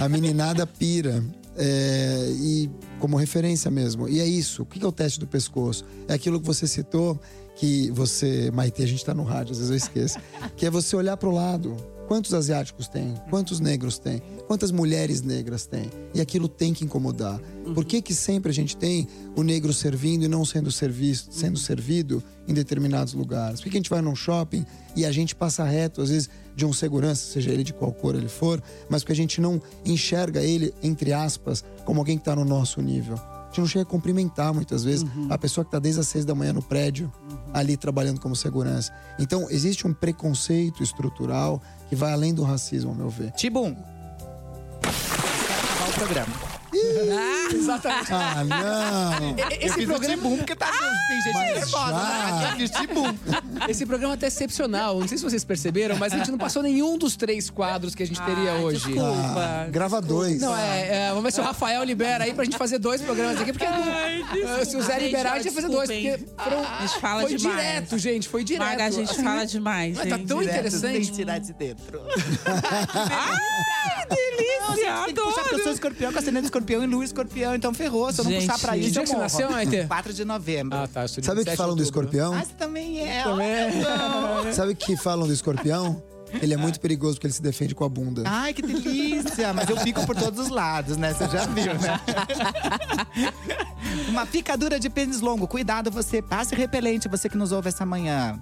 A 0.00 0.08
meninada 0.08 0.66
pira. 0.66 1.24
É, 1.56 2.32
e 2.36 2.68
como 2.98 3.16
referência 3.16 3.70
mesmo. 3.70 4.08
E 4.08 4.18
é 4.20 4.26
isso. 4.26 4.62
O 4.62 4.66
que 4.66 4.82
é 4.82 4.86
o 4.86 4.90
teste 4.90 5.20
do 5.20 5.26
pescoço? 5.26 5.84
É 6.08 6.14
aquilo 6.14 6.40
que 6.40 6.46
você 6.46 6.66
citou, 6.66 7.20
que 7.56 7.90
você, 7.90 8.50
Maite, 8.50 8.82
a 8.82 8.86
gente 8.86 9.04
tá 9.04 9.14
no 9.14 9.22
rádio, 9.22 9.52
às 9.52 9.58
vezes 9.58 9.70
eu 9.70 9.76
esqueço. 9.76 10.18
Que 10.56 10.66
é 10.66 10.70
você 10.70 10.94
olhar 10.94 11.16
pro 11.16 11.30
lado. 11.30 11.76
Quantos 12.06 12.34
asiáticos 12.34 12.86
tem? 12.86 13.14
Quantos 13.30 13.60
negros 13.60 13.98
tem? 13.98 14.22
Quantas 14.46 14.70
mulheres 14.70 15.22
negras 15.22 15.64
tem? 15.64 15.90
E 16.12 16.20
aquilo 16.20 16.48
tem 16.48 16.74
que 16.74 16.84
incomodar. 16.84 17.40
Por 17.74 17.84
que, 17.84 18.02
que 18.02 18.14
sempre 18.14 18.50
a 18.50 18.54
gente 18.54 18.76
tem 18.76 19.08
o 19.34 19.42
negro 19.42 19.72
servindo 19.72 20.24
e 20.24 20.28
não 20.28 20.44
sendo, 20.44 20.70
serviço, 20.70 21.28
sendo 21.30 21.58
servido 21.58 22.22
em 22.46 22.52
determinados 22.52 23.14
lugares? 23.14 23.60
Por 23.60 23.70
que 23.70 23.76
a 23.76 23.80
gente 23.80 23.90
vai 23.90 24.02
num 24.02 24.14
shopping 24.14 24.66
e 24.94 25.06
a 25.06 25.10
gente 25.10 25.34
passa 25.34 25.64
reto, 25.64 26.02
às 26.02 26.10
vezes, 26.10 26.28
de 26.54 26.66
um 26.66 26.72
segurança, 26.74 27.32
seja 27.32 27.50
ele 27.50 27.64
de 27.64 27.72
qual 27.72 27.90
cor 27.90 28.14
ele 28.14 28.28
for, 28.28 28.62
mas 28.88 29.02
porque 29.02 29.12
a 29.12 29.16
gente 29.16 29.40
não 29.40 29.60
enxerga 29.84 30.42
ele, 30.42 30.74
entre 30.82 31.12
aspas, 31.12 31.64
como 31.86 32.00
alguém 32.00 32.18
que 32.18 32.22
está 32.22 32.36
no 32.36 32.44
nosso 32.44 32.82
nível? 32.82 33.18
A 33.54 33.56
gente 33.56 33.60
não 33.60 33.68
chega 33.68 33.82
a 33.82 33.86
cumprimentar 33.86 34.52
muitas 34.52 34.82
vezes 34.82 35.06
a 35.30 35.38
pessoa 35.38 35.64
que 35.64 35.68
está 35.68 35.78
desde 35.78 36.00
as 36.00 36.08
seis 36.08 36.24
da 36.24 36.34
manhã 36.34 36.52
no 36.52 36.60
prédio, 36.60 37.12
ali 37.52 37.76
trabalhando 37.76 38.20
como 38.20 38.34
segurança. 38.34 38.92
Então, 39.16 39.48
existe 39.48 39.86
um 39.86 39.94
preconceito 39.94 40.82
estrutural 40.82 41.62
que 41.88 41.94
vai 41.94 42.12
além 42.12 42.34
do 42.34 42.42
racismo, 42.42 42.90
ao 42.90 42.96
meu 42.96 43.08
ver. 43.08 43.30
Tibum. 43.30 43.76
Acabar 45.88 46.53
o 46.78 46.94
programa. 46.94 47.54
Exatamente. 47.54 48.12
Ah, 48.12 48.44
não! 48.44 49.36
Esse 49.60 49.86
programa. 49.86 50.14
Tibum 50.16 50.36
porque 50.38 50.54
tá, 50.56 50.70
tem 51.08 51.20
gente 51.22 51.54
nervosa. 51.54 51.92
né? 51.92 52.50
Eu 52.52 52.56
fiz 52.56 52.70
Tibum. 52.70 53.14
Esse 53.68 53.86
programa 53.86 54.16
tá 54.16 54.26
excepcional. 54.26 54.98
Não 55.00 55.08
sei 55.08 55.18
se 55.18 55.24
vocês 55.24 55.44
perceberam, 55.44 55.96
mas 55.96 56.12
a 56.12 56.18
gente 56.18 56.30
não 56.30 56.38
passou 56.38 56.62
nenhum 56.62 56.96
dos 56.98 57.16
três 57.16 57.48
quadros 57.50 57.94
que 57.94 58.02
a 58.02 58.06
gente 58.06 58.20
teria 58.22 58.52
hoje. 58.54 58.86
Desculpa. 58.86 59.04
Ah, 59.38 59.66
grava 59.70 60.00
dois. 60.00 60.40
Não, 60.40 60.56
é, 60.56 60.88
é, 61.06 61.08
Vamos 61.08 61.24
ver 61.24 61.32
se 61.32 61.40
o 61.40 61.44
Rafael 61.44 61.82
libera 61.84 62.24
aí 62.24 62.34
pra 62.34 62.44
gente 62.44 62.56
fazer 62.58 62.78
dois 62.78 63.00
programas 63.00 63.40
aqui, 63.40 63.52
porque 63.52 63.66
não- 63.66 64.64
se 64.64 64.76
o 64.76 64.82
Zé 64.82 64.94
Gente, 64.94 65.04
liberar, 65.06 65.32
a 65.32 65.38
gente 65.38 65.52
vai 65.52 65.62
fazer 65.62 65.68
dois. 65.74 65.88
Porque 65.90 66.18
foram, 66.42 66.64
A 66.64 66.86
gente 66.86 67.00
fala 67.00 67.22
foi 67.22 67.34
demais. 67.36 67.56
direto, 67.58 67.98
gente. 67.98 68.28
Foi 68.28 68.44
direto. 68.44 68.66
Maga, 68.68 68.84
a 68.86 68.90
gente 68.90 69.10
Assim, 69.10 69.22
fala 69.24 69.44
demais. 69.46 69.96
Mas 69.96 70.08
tá 70.08 70.18
tão 70.26 70.42
interessante. 70.42 71.12
tirar 71.12 71.38
de 71.38 71.52
dentro. 71.52 72.00
Ai, 72.46 74.06
delícia! 74.08 75.04
Tem 75.04 75.14
que 75.14 75.20
puxar 75.20 75.42
porque 75.42 75.54
eu 75.54 75.62
sou 75.62 75.72
escorpião, 75.72 76.12
com 76.12 76.18
ascendente 76.18 76.44
escorpião 76.46 76.63
e 76.72 76.86
lua 76.86 77.04
escorpião, 77.04 77.54
então 77.54 77.72
ferrou. 77.74 78.12
Se 78.12 78.20
eu 78.20 78.24
não 78.24 78.32
Gente, 78.32 78.46
puxar 78.46 78.58
pra 78.58 78.72
que 78.74 78.80
isso, 78.80 78.90
dia 78.92 79.00
eu 79.00 79.04
que 79.04 79.08
você 79.08 79.14
morro. 79.14 79.22
nasceu, 79.24 79.50
Maite? 79.50 79.84
4 79.88 80.12
de 80.12 80.24
novembro. 80.24 80.78
Ah, 80.78 80.88
tá. 80.88 81.02
eu 81.02 81.08
sou 81.08 81.20
de 81.20 81.26
Sabe 81.26 81.40
o 81.40 81.44
que 81.44 81.50
27 81.50 81.56
falam 81.56 81.76
do 81.76 81.80
outubro. 81.82 82.04
escorpião? 82.08 82.34
Ah, 82.34 82.44
você 82.44 82.52
também 82.54 83.00
é. 83.00 83.22
Também. 83.22 84.52
Sabe 84.52 84.72
o 84.72 84.76
que 84.76 84.96
falam 84.96 85.26
do 85.26 85.32
escorpião? 85.32 86.02
Ele 86.42 86.52
é 86.52 86.56
muito 86.56 86.80
perigoso 86.80 87.14
porque 87.14 87.28
ele 87.28 87.34
se 87.34 87.40
defende 87.42 87.76
com 87.76 87.84
a 87.84 87.88
bunda. 87.88 88.24
Ai, 88.26 88.52
que 88.52 88.60
delícia! 88.60 89.52
Mas 89.52 89.68
eu 89.70 89.76
pico 89.76 90.04
por 90.04 90.16
todos 90.16 90.40
os 90.40 90.48
lados, 90.48 90.96
né? 90.96 91.14
Você 91.14 91.28
já 91.28 91.44
viu, 91.46 91.72
né? 91.74 92.00
Uma 94.08 94.26
picadura 94.26 94.80
de 94.80 94.90
pênis 94.90 95.20
longo. 95.20 95.46
Cuidado, 95.46 95.92
você 95.92 96.20
passe 96.20 96.52
repelente, 96.56 97.06
você 97.08 97.28
que 97.28 97.36
nos 97.36 97.52
ouve 97.52 97.68
essa 97.68 97.86
manhã. 97.86 98.36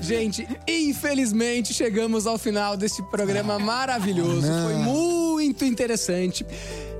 Gente, 0.00 0.46
infelizmente 0.68 1.72
chegamos 1.72 2.26
ao 2.26 2.38
final 2.38 2.76
desse 2.76 3.02
programa 3.04 3.58
maravilhoso. 3.58 4.46
não. 4.46 4.64
Foi 4.68 4.74
muito 4.76 5.23
interessante. 5.62 6.44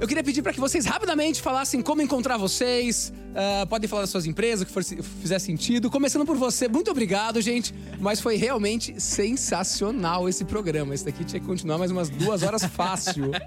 Eu 0.01 0.09
queria 0.09 0.23
pedir 0.25 0.43
para 0.43 0.53
que 0.53 0.61
vocês 0.61 0.85
rapidamente 0.85 1.41
falassem 1.41 1.81
como 1.81 2.03
encontrar 2.03 2.37
vocês. 2.37 3.13
ah, 3.35 3.65
podem 3.67 3.89
falar 3.89 4.03
das 4.03 4.11
suas 4.11 4.27
empresas, 4.27 4.63
o 4.63 4.67
que 4.67 4.73
for, 4.73 4.85
fizer 4.85 5.39
sentido. 5.39 5.91
Começando 5.91 6.27
por 6.27 6.37
você, 6.37 6.69
muito 6.69 6.91
obrigado, 6.91 7.41
gente. 7.41 7.75
Mas 7.99 8.21
foi 8.21 8.37
realmente 8.37 9.01
sensacional 9.01 10.29
esse 10.29 10.45
programa. 10.45 10.95
Esse 10.95 11.05
daqui 11.07 11.25
tinha 11.25 11.41
que 11.41 11.47
continuar 11.47 11.79
mais 11.79 11.91
umas 11.91 12.11
duas 12.11 12.43
horas 12.43 12.65
fácil. 12.65 13.31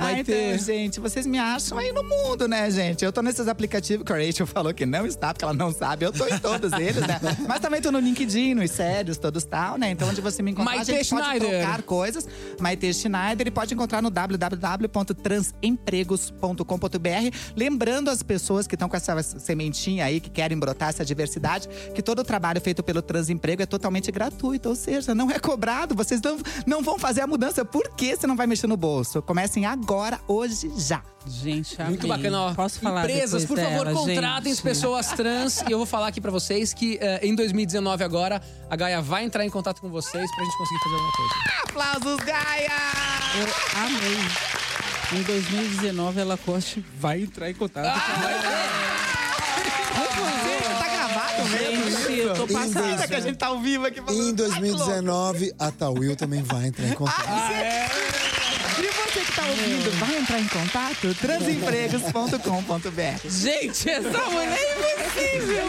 Ah, 0.00 0.04
Vai 0.04 0.20
então, 0.20 0.32
ter. 0.32 0.60
gente, 0.60 1.00
vocês 1.00 1.26
me 1.26 1.38
acham 1.38 1.76
aí 1.76 1.90
no 1.92 2.04
mundo, 2.04 2.46
né, 2.46 2.70
gente? 2.70 3.04
Eu 3.04 3.12
tô 3.12 3.20
nesses 3.20 3.48
aplicativos 3.48 4.06
que 4.06 4.12
a 4.12 4.16
Rachel 4.16 4.46
falou 4.46 4.72
que 4.72 4.86
não 4.86 5.04
está, 5.04 5.34
porque 5.34 5.44
ela 5.44 5.52
não 5.52 5.72
sabe. 5.72 6.06
Eu 6.06 6.12
tô 6.12 6.24
em 6.28 6.38
todos 6.38 6.72
eles, 6.74 7.04
né? 7.04 7.18
Mas 7.48 7.58
também 7.58 7.82
tô 7.82 7.90
no 7.90 7.98
LinkedIn, 7.98 8.54
nos 8.54 8.70
sérios, 8.70 9.18
todos 9.18 9.42
tal, 9.42 9.76
né? 9.76 9.90
Então, 9.90 10.08
onde 10.08 10.20
você 10.20 10.40
me 10.40 10.52
encontrar, 10.52 10.76
Maite 10.76 10.92
a 10.92 10.94
gente 10.98 11.10
pode 11.10 11.24
Schneider. 11.26 11.62
trocar 11.62 11.82
coisas. 11.82 12.28
Maite 12.60 12.94
Schneider 12.94 13.48
e 13.48 13.50
pode 13.50 13.74
encontrar 13.74 14.00
no 14.00 14.08
www.transempregos.com.br. 15.60 17.36
Lembrando 17.56 18.10
as 18.10 18.22
pessoas 18.22 18.66
que 18.66 18.74
estão 18.74 18.88
com 18.88 18.96
essa 18.96 19.22
sementinha 19.22 20.04
aí, 20.04 20.20
que 20.20 20.30
querem 20.30 20.58
brotar 20.58 20.88
essa 20.90 21.04
diversidade, 21.04 21.68
que 21.94 22.02
todo 22.02 22.20
o 22.20 22.24
trabalho 22.24 22.60
feito 22.60 22.82
pelo 22.82 23.02
Transemprego 23.02 23.62
é 23.62 23.66
totalmente 23.66 24.10
gratuito, 24.10 24.68
ou 24.68 24.74
seja, 24.76 25.14
não 25.14 25.30
é 25.30 25.38
cobrado. 25.38 25.94
Vocês 25.94 26.20
não, 26.20 26.38
não 26.66 26.82
vão 26.82 26.98
fazer 26.98 27.20
a 27.22 27.26
mudança. 27.26 27.64
Por 27.64 27.90
que 27.94 28.16
você 28.16 28.26
não 28.26 28.36
vai 28.36 28.46
mexer 28.46 28.66
no 28.66 28.76
bolso? 28.76 29.22
Comecem 29.22 29.66
agora, 29.66 30.20
hoje, 30.26 30.70
já. 30.76 31.02
Gente, 31.26 31.76
Muito 31.82 32.06
amei. 32.06 32.16
bacana, 32.16 32.42
ó. 32.42 32.54
Posso 32.54 32.80
falar 32.80 33.02
Empresas, 33.04 33.44
por 33.44 33.58
favor, 33.58 33.84
dela, 33.84 33.92
contratem 33.92 34.52
as 34.52 34.58
gente? 34.58 34.62
pessoas 34.62 35.08
trans. 35.08 35.62
e 35.68 35.72
eu 35.72 35.76
vou 35.76 35.86
falar 35.86 36.06
aqui 36.08 36.20
pra 36.20 36.30
vocês 36.30 36.72
que 36.72 36.96
eh, 37.00 37.20
em 37.22 37.34
2019 37.34 38.02
agora, 38.02 38.40
a 38.70 38.76
Gaia 38.76 39.02
vai 39.02 39.24
entrar 39.24 39.44
em 39.44 39.50
contato 39.50 39.80
com 39.80 39.90
vocês 39.90 40.30
pra 40.34 40.44
gente 40.44 40.56
conseguir 40.56 40.80
fazer 40.80 40.94
alguma 40.94 41.12
coisa. 41.12 41.34
Aplausos, 41.64 42.24
Gaia! 42.24 42.70
Eu 43.36 43.84
amei. 43.84 44.67
Em 45.12 45.22
2019, 45.22 46.20
ela 46.20 46.36
Coste 46.36 46.84
vai 47.00 47.22
entrar 47.22 47.48
em 47.50 47.54
contato 47.54 47.86
Ah, 47.86 48.00
com 48.00 48.20
Tá 50.78 50.88
gravado 50.88 51.44
mesmo? 51.48 51.90
Gente, 51.90 52.18
eu 52.20 52.34
tô 52.34 52.44
Em 52.44 52.52
passada. 52.52 52.80
dois- 52.96 53.06
que 53.06 53.14
a 53.14 53.20
gente 53.20 53.36
tá 53.36 53.46
ao 53.46 53.58
vivo 53.60 53.86
aqui 53.86 54.00
falando. 54.02 54.20
Em 54.28 54.34
2019, 54.34 55.52
a 55.58 55.70
Tawil 55.70 56.14
também 56.16 56.42
vai 56.42 56.66
entrar 56.66 56.86
em 56.88 56.92
contato. 56.92 57.26
E 58.78 58.82
você 59.12 59.17
que 59.24 59.32
tá 59.34 59.46
ouvindo, 59.46 59.90
vai 59.98 60.18
entrar 60.18 60.40
em 60.40 60.48
contato? 60.48 61.14
transempregos.com.br. 61.14 63.28
Gente, 63.28 63.90
essa 63.90 64.30
mulher 64.30 64.58
é 64.58 64.94
impossível. 64.94 65.66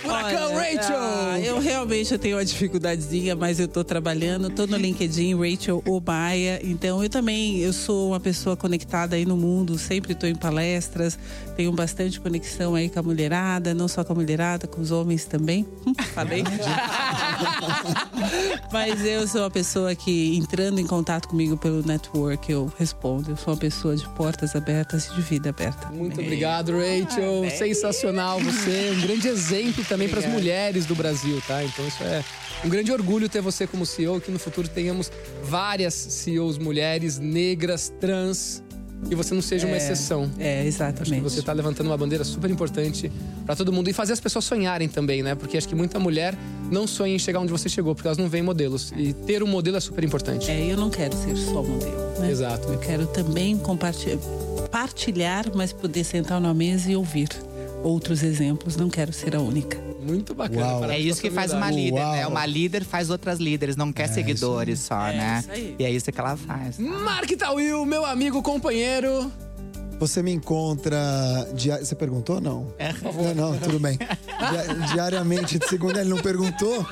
Furacão 0.00 0.54
Olha, 0.54 0.76
Rachel! 0.76 0.96
ah, 0.98 1.40
eu 1.40 1.58
realmente 1.58 2.12
eu 2.12 2.18
tenho 2.18 2.36
uma 2.36 2.44
dificuldadezinha, 2.44 3.34
mas 3.36 3.58
eu 3.60 3.68
tô 3.68 3.82
trabalhando, 3.84 4.50
tô 4.50 4.66
no 4.66 4.76
LinkedIn, 4.76 5.34
Rachel 5.34 5.82
Obaia. 5.86 6.60
Então 6.62 7.02
eu 7.02 7.08
também, 7.08 7.58
eu 7.58 7.72
sou 7.72 8.08
uma 8.10 8.20
pessoa 8.20 8.56
conectada 8.56 9.16
aí 9.16 9.24
no 9.24 9.36
mundo, 9.36 9.78
sempre 9.78 10.14
tô 10.14 10.26
em 10.26 10.34
palestras, 10.34 11.18
tenho 11.56 11.72
bastante 11.72 12.20
conexão 12.20 12.74
aí 12.74 12.88
com 12.88 13.00
a 13.00 13.02
mulherada, 13.02 13.74
não 13.74 13.88
só 13.88 14.04
com 14.04 14.12
a 14.12 14.16
mulherada, 14.16 14.66
com 14.66 14.80
os 14.80 14.90
homens 14.90 15.24
também. 15.24 15.66
Hum, 15.86 15.94
Falei? 16.14 16.44
mas 18.72 19.04
eu 19.04 19.26
sou 19.26 19.42
uma 19.42 19.50
pessoa 19.50 19.94
que 19.94 20.36
entrando 20.36 20.80
em 20.80 20.86
contato 20.86 21.28
comigo 21.28 21.56
pelo 21.56 21.82
network, 21.84 22.50
eu 22.50 22.72
respondo. 22.78 23.32
Eu 23.32 23.36
sou 23.36 23.52
uma 23.52 23.60
pessoa 23.60 23.96
de 23.96 24.08
portas 24.10 24.54
abertas 24.54 25.06
e 25.08 25.14
de 25.14 25.20
vida 25.20 25.50
aberta. 25.50 25.88
Muito 25.88 26.20
obrigado, 26.20 26.72
Rachel. 26.72 27.50
Sensacional 27.50 28.38
você. 28.40 28.92
Um 28.96 29.00
grande 29.00 29.28
exemplo 29.28 29.84
também 29.84 30.08
para 30.08 30.20
as 30.20 30.26
mulheres 30.26 30.86
do 30.86 30.94
Brasil, 30.94 31.42
tá? 31.46 31.62
Então 31.64 31.86
isso 31.86 32.02
é 32.04 32.24
um 32.64 32.68
grande 32.68 32.92
orgulho 32.92 33.28
ter 33.28 33.40
você 33.40 33.66
como 33.66 33.84
CEO, 33.84 34.20
que 34.20 34.30
no 34.30 34.38
futuro 34.38 34.68
tenhamos 34.68 35.10
várias 35.42 35.94
CEOs 35.94 36.56
mulheres, 36.56 37.18
negras, 37.18 37.92
trans. 38.00 38.62
E 39.10 39.14
você 39.14 39.34
não 39.34 39.40
seja 39.40 39.66
uma 39.66 39.74
É, 39.74 39.78
exceção. 39.78 40.30
É, 40.38 40.66
exatamente. 40.66 41.12
Acho 41.12 41.14
que 41.14 41.30
você 41.30 41.42
tá 41.42 41.52
levantando 41.52 41.86
uma 41.86 41.96
bandeira 41.96 42.24
super 42.24 42.50
importante 42.50 43.10
para 43.46 43.54
todo 43.56 43.72
mundo 43.72 43.88
e 43.88 43.92
fazer 43.92 44.12
as 44.12 44.20
pessoas 44.20 44.44
sonharem 44.44 44.88
também, 44.88 45.22
né? 45.22 45.34
Porque 45.34 45.56
acho 45.56 45.68
que 45.68 45.74
muita 45.74 45.98
mulher 45.98 46.36
não 46.70 46.86
sonha 46.86 47.14
em 47.14 47.18
chegar 47.18 47.40
onde 47.40 47.52
você 47.52 47.68
chegou, 47.68 47.94
porque 47.94 48.08
elas 48.08 48.18
não 48.18 48.28
veem 48.28 48.42
modelos. 48.42 48.92
E 48.96 49.12
ter 49.12 49.42
um 49.42 49.46
modelo 49.46 49.76
é 49.76 49.80
super 49.80 50.04
importante. 50.04 50.50
É, 50.50 50.72
eu 50.72 50.76
não 50.76 50.90
quero 50.90 51.16
ser 51.16 51.36
só 51.36 51.62
modelo. 51.62 52.18
Né? 52.18 52.30
Exato. 52.30 52.68
Eu 52.68 52.78
quero 52.78 53.06
também 53.06 53.56
compartilhar, 53.56 54.18
partilhar, 54.70 55.46
mas 55.54 55.72
poder 55.72 56.04
sentar 56.04 56.40
na 56.40 56.52
mesa 56.52 56.90
e 56.90 56.96
ouvir 56.96 57.28
outros 57.82 58.22
exemplos. 58.22 58.76
Não 58.76 58.90
quero 58.90 59.12
ser 59.12 59.34
a 59.34 59.40
única. 59.40 59.87
Muito 60.08 60.34
bacana. 60.34 60.64
Uau. 60.66 60.84
É 60.90 60.98
isso 60.98 61.20
que 61.20 61.30
faz 61.30 61.52
uma 61.52 61.70
líder, 61.70 62.00
Uau. 62.00 62.12
né? 62.12 62.26
Uma 62.26 62.46
líder 62.46 62.84
faz 62.84 63.10
outras 63.10 63.38
líderes, 63.38 63.76
não 63.76 63.92
quer 63.92 64.08
seguidores 64.08 64.80
só, 64.80 65.08
É 65.08 65.16
né? 65.16 65.38
isso 65.40 65.50
aí. 65.50 65.76
E 65.78 65.84
é 65.84 65.90
isso 65.90 66.10
que 66.10 66.18
ela 66.20 66.36
faz. 66.36 66.78
Mark 66.78 67.30
Tawil, 67.36 67.84
meu 67.84 68.04
amigo, 68.04 68.42
companheiro. 68.42 69.30
Você 69.98 70.22
me 70.22 70.32
encontra. 70.32 70.96
dia- 71.54 71.84
Você 71.84 71.94
perguntou? 71.94 72.40
Não. 72.40 72.66
Não, 73.34 73.50
não, 73.52 73.58
tudo 73.58 73.80
bem. 73.80 73.98
Dia- 73.98 74.86
Diariamente, 74.92 75.58
de 75.58 75.66
segunda, 75.68 76.00
ele 76.00 76.08
não 76.10 76.18
perguntou. 76.22 76.86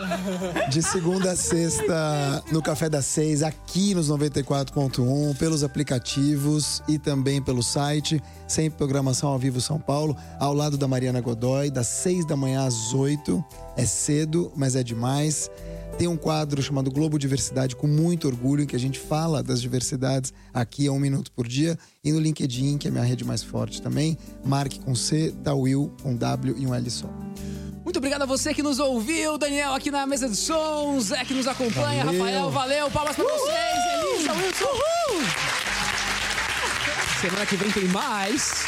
De 0.68 0.82
segunda 0.82 1.30
a 1.32 1.36
sexta, 1.36 2.42
no 2.50 2.60
Café 2.60 2.88
das 2.88 3.06
Seis, 3.06 3.42
aqui 3.42 3.94
nos 3.94 4.08
94.1, 4.08 5.34
pelos 5.38 5.62
aplicativos 5.62 6.82
e 6.88 6.98
também 6.98 7.40
pelo 7.40 7.62
site. 7.62 8.20
Sempre 8.48 8.76
programação 8.78 9.28
ao 9.30 9.38
vivo 9.38 9.60
São 9.60 9.78
Paulo, 9.78 10.16
ao 10.40 10.52
lado 10.52 10.76
da 10.76 10.88
Mariana 10.88 11.20
Godoy, 11.20 11.70
das 11.70 11.86
seis 11.86 12.24
da 12.26 12.36
manhã 12.36 12.66
às 12.66 12.92
oito. 12.92 13.44
É 13.76 13.84
cedo, 13.86 14.50
mas 14.56 14.74
é 14.74 14.82
demais. 14.82 15.50
Tem 15.98 16.06
um 16.06 16.16
quadro 16.16 16.62
chamado 16.62 16.90
Globo 16.90 17.18
Diversidade 17.18 17.74
com 17.74 17.86
muito 17.86 18.28
orgulho, 18.28 18.62
em 18.62 18.66
que 18.66 18.76
a 18.76 18.78
gente 18.78 18.98
fala 18.98 19.42
das 19.42 19.62
diversidades 19.62 20.30
aqui 20.52 20.86
a 20.86 20.92
um 20.92 20.98
minuto 20.98 21.32
por 21.32 21.48
dia. 21.48 21.78
E 22.04 22.12
no 22.12 22.20
LinkedIn, 22.20 22.76
que 22.76 22.86
é 22.86 22.90
a 22.90 22.92
minha 22.92 23.04
rede 23.04 23.24
mais 23.24 23.42
forte 23.42 23.80
também, 23.80 24.18
Marque 24.44 24.78
com 24.78 24.94
C, 24.94 25.34
Tawil 25.42 25.90
com 26.02 26.14
W 26.14 26.54
e 26.58 26.66
um 26.66 26.74
L 26.74 26.90
só. 26.90 27.08
Muito 27.82 27.96
obrigado 27.96 28.22
a 28.22 28.26
você 28.26 28.52
que 28.52 28.62
nos 28.62 28.78
ouviu, 28.78 29.38
Daniel 29.38 29.72
aqui 29.72 29.90
na 29.90 30.06
mesa 30.06 30.28
de 30.28 30.36
som, 30.36 31.00
Zé 31.00 31.24
que 31.24 31.32
nos 31.32 31.46
acompanha, 31.46 32.04
Valeu. 32.04 32.20
Rafael, 32.20 32.50
valeu, 32.50 32.90
palmas 32.90 33.16
pra 33.16 33.24
vocês, 33.24 34.16
Elisa, 34.16 34.32
Wilson. 34.34 34.66
Semana 37.22 37.46
que 37.46 37.56
vem 37.56 37.70
tem 37.70 37.84
mais. 37.88 38.66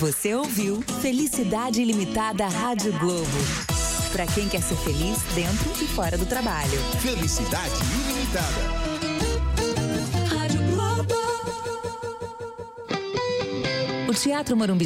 Você 0.00 0.34
ouviu 0.34 0.82
Felicidade 1.00 1.80
Ilimitada 1.80 2.48
Rádio 2.48 2.92
Globo. 2.98 3.71
Pra 4.12 4.26
quem 4.26 4.46
quer 4.46 4.62
ser 4.62 4.76
feliz 4.76 5.22
dentro 5.34 5.72
e 5.82 5.86
fora 5.86 6.18
do 6.18 6.26
trabalho. 6.26 6.78
Felicidade 7.00 7.72
ilimitada. 8.04 8.46
Rádio 10.28 10.60
Globo. 10.70 11.14
O 14.08 14.14
Teatro 14.14 14.54
Morumbi 14.54 14.84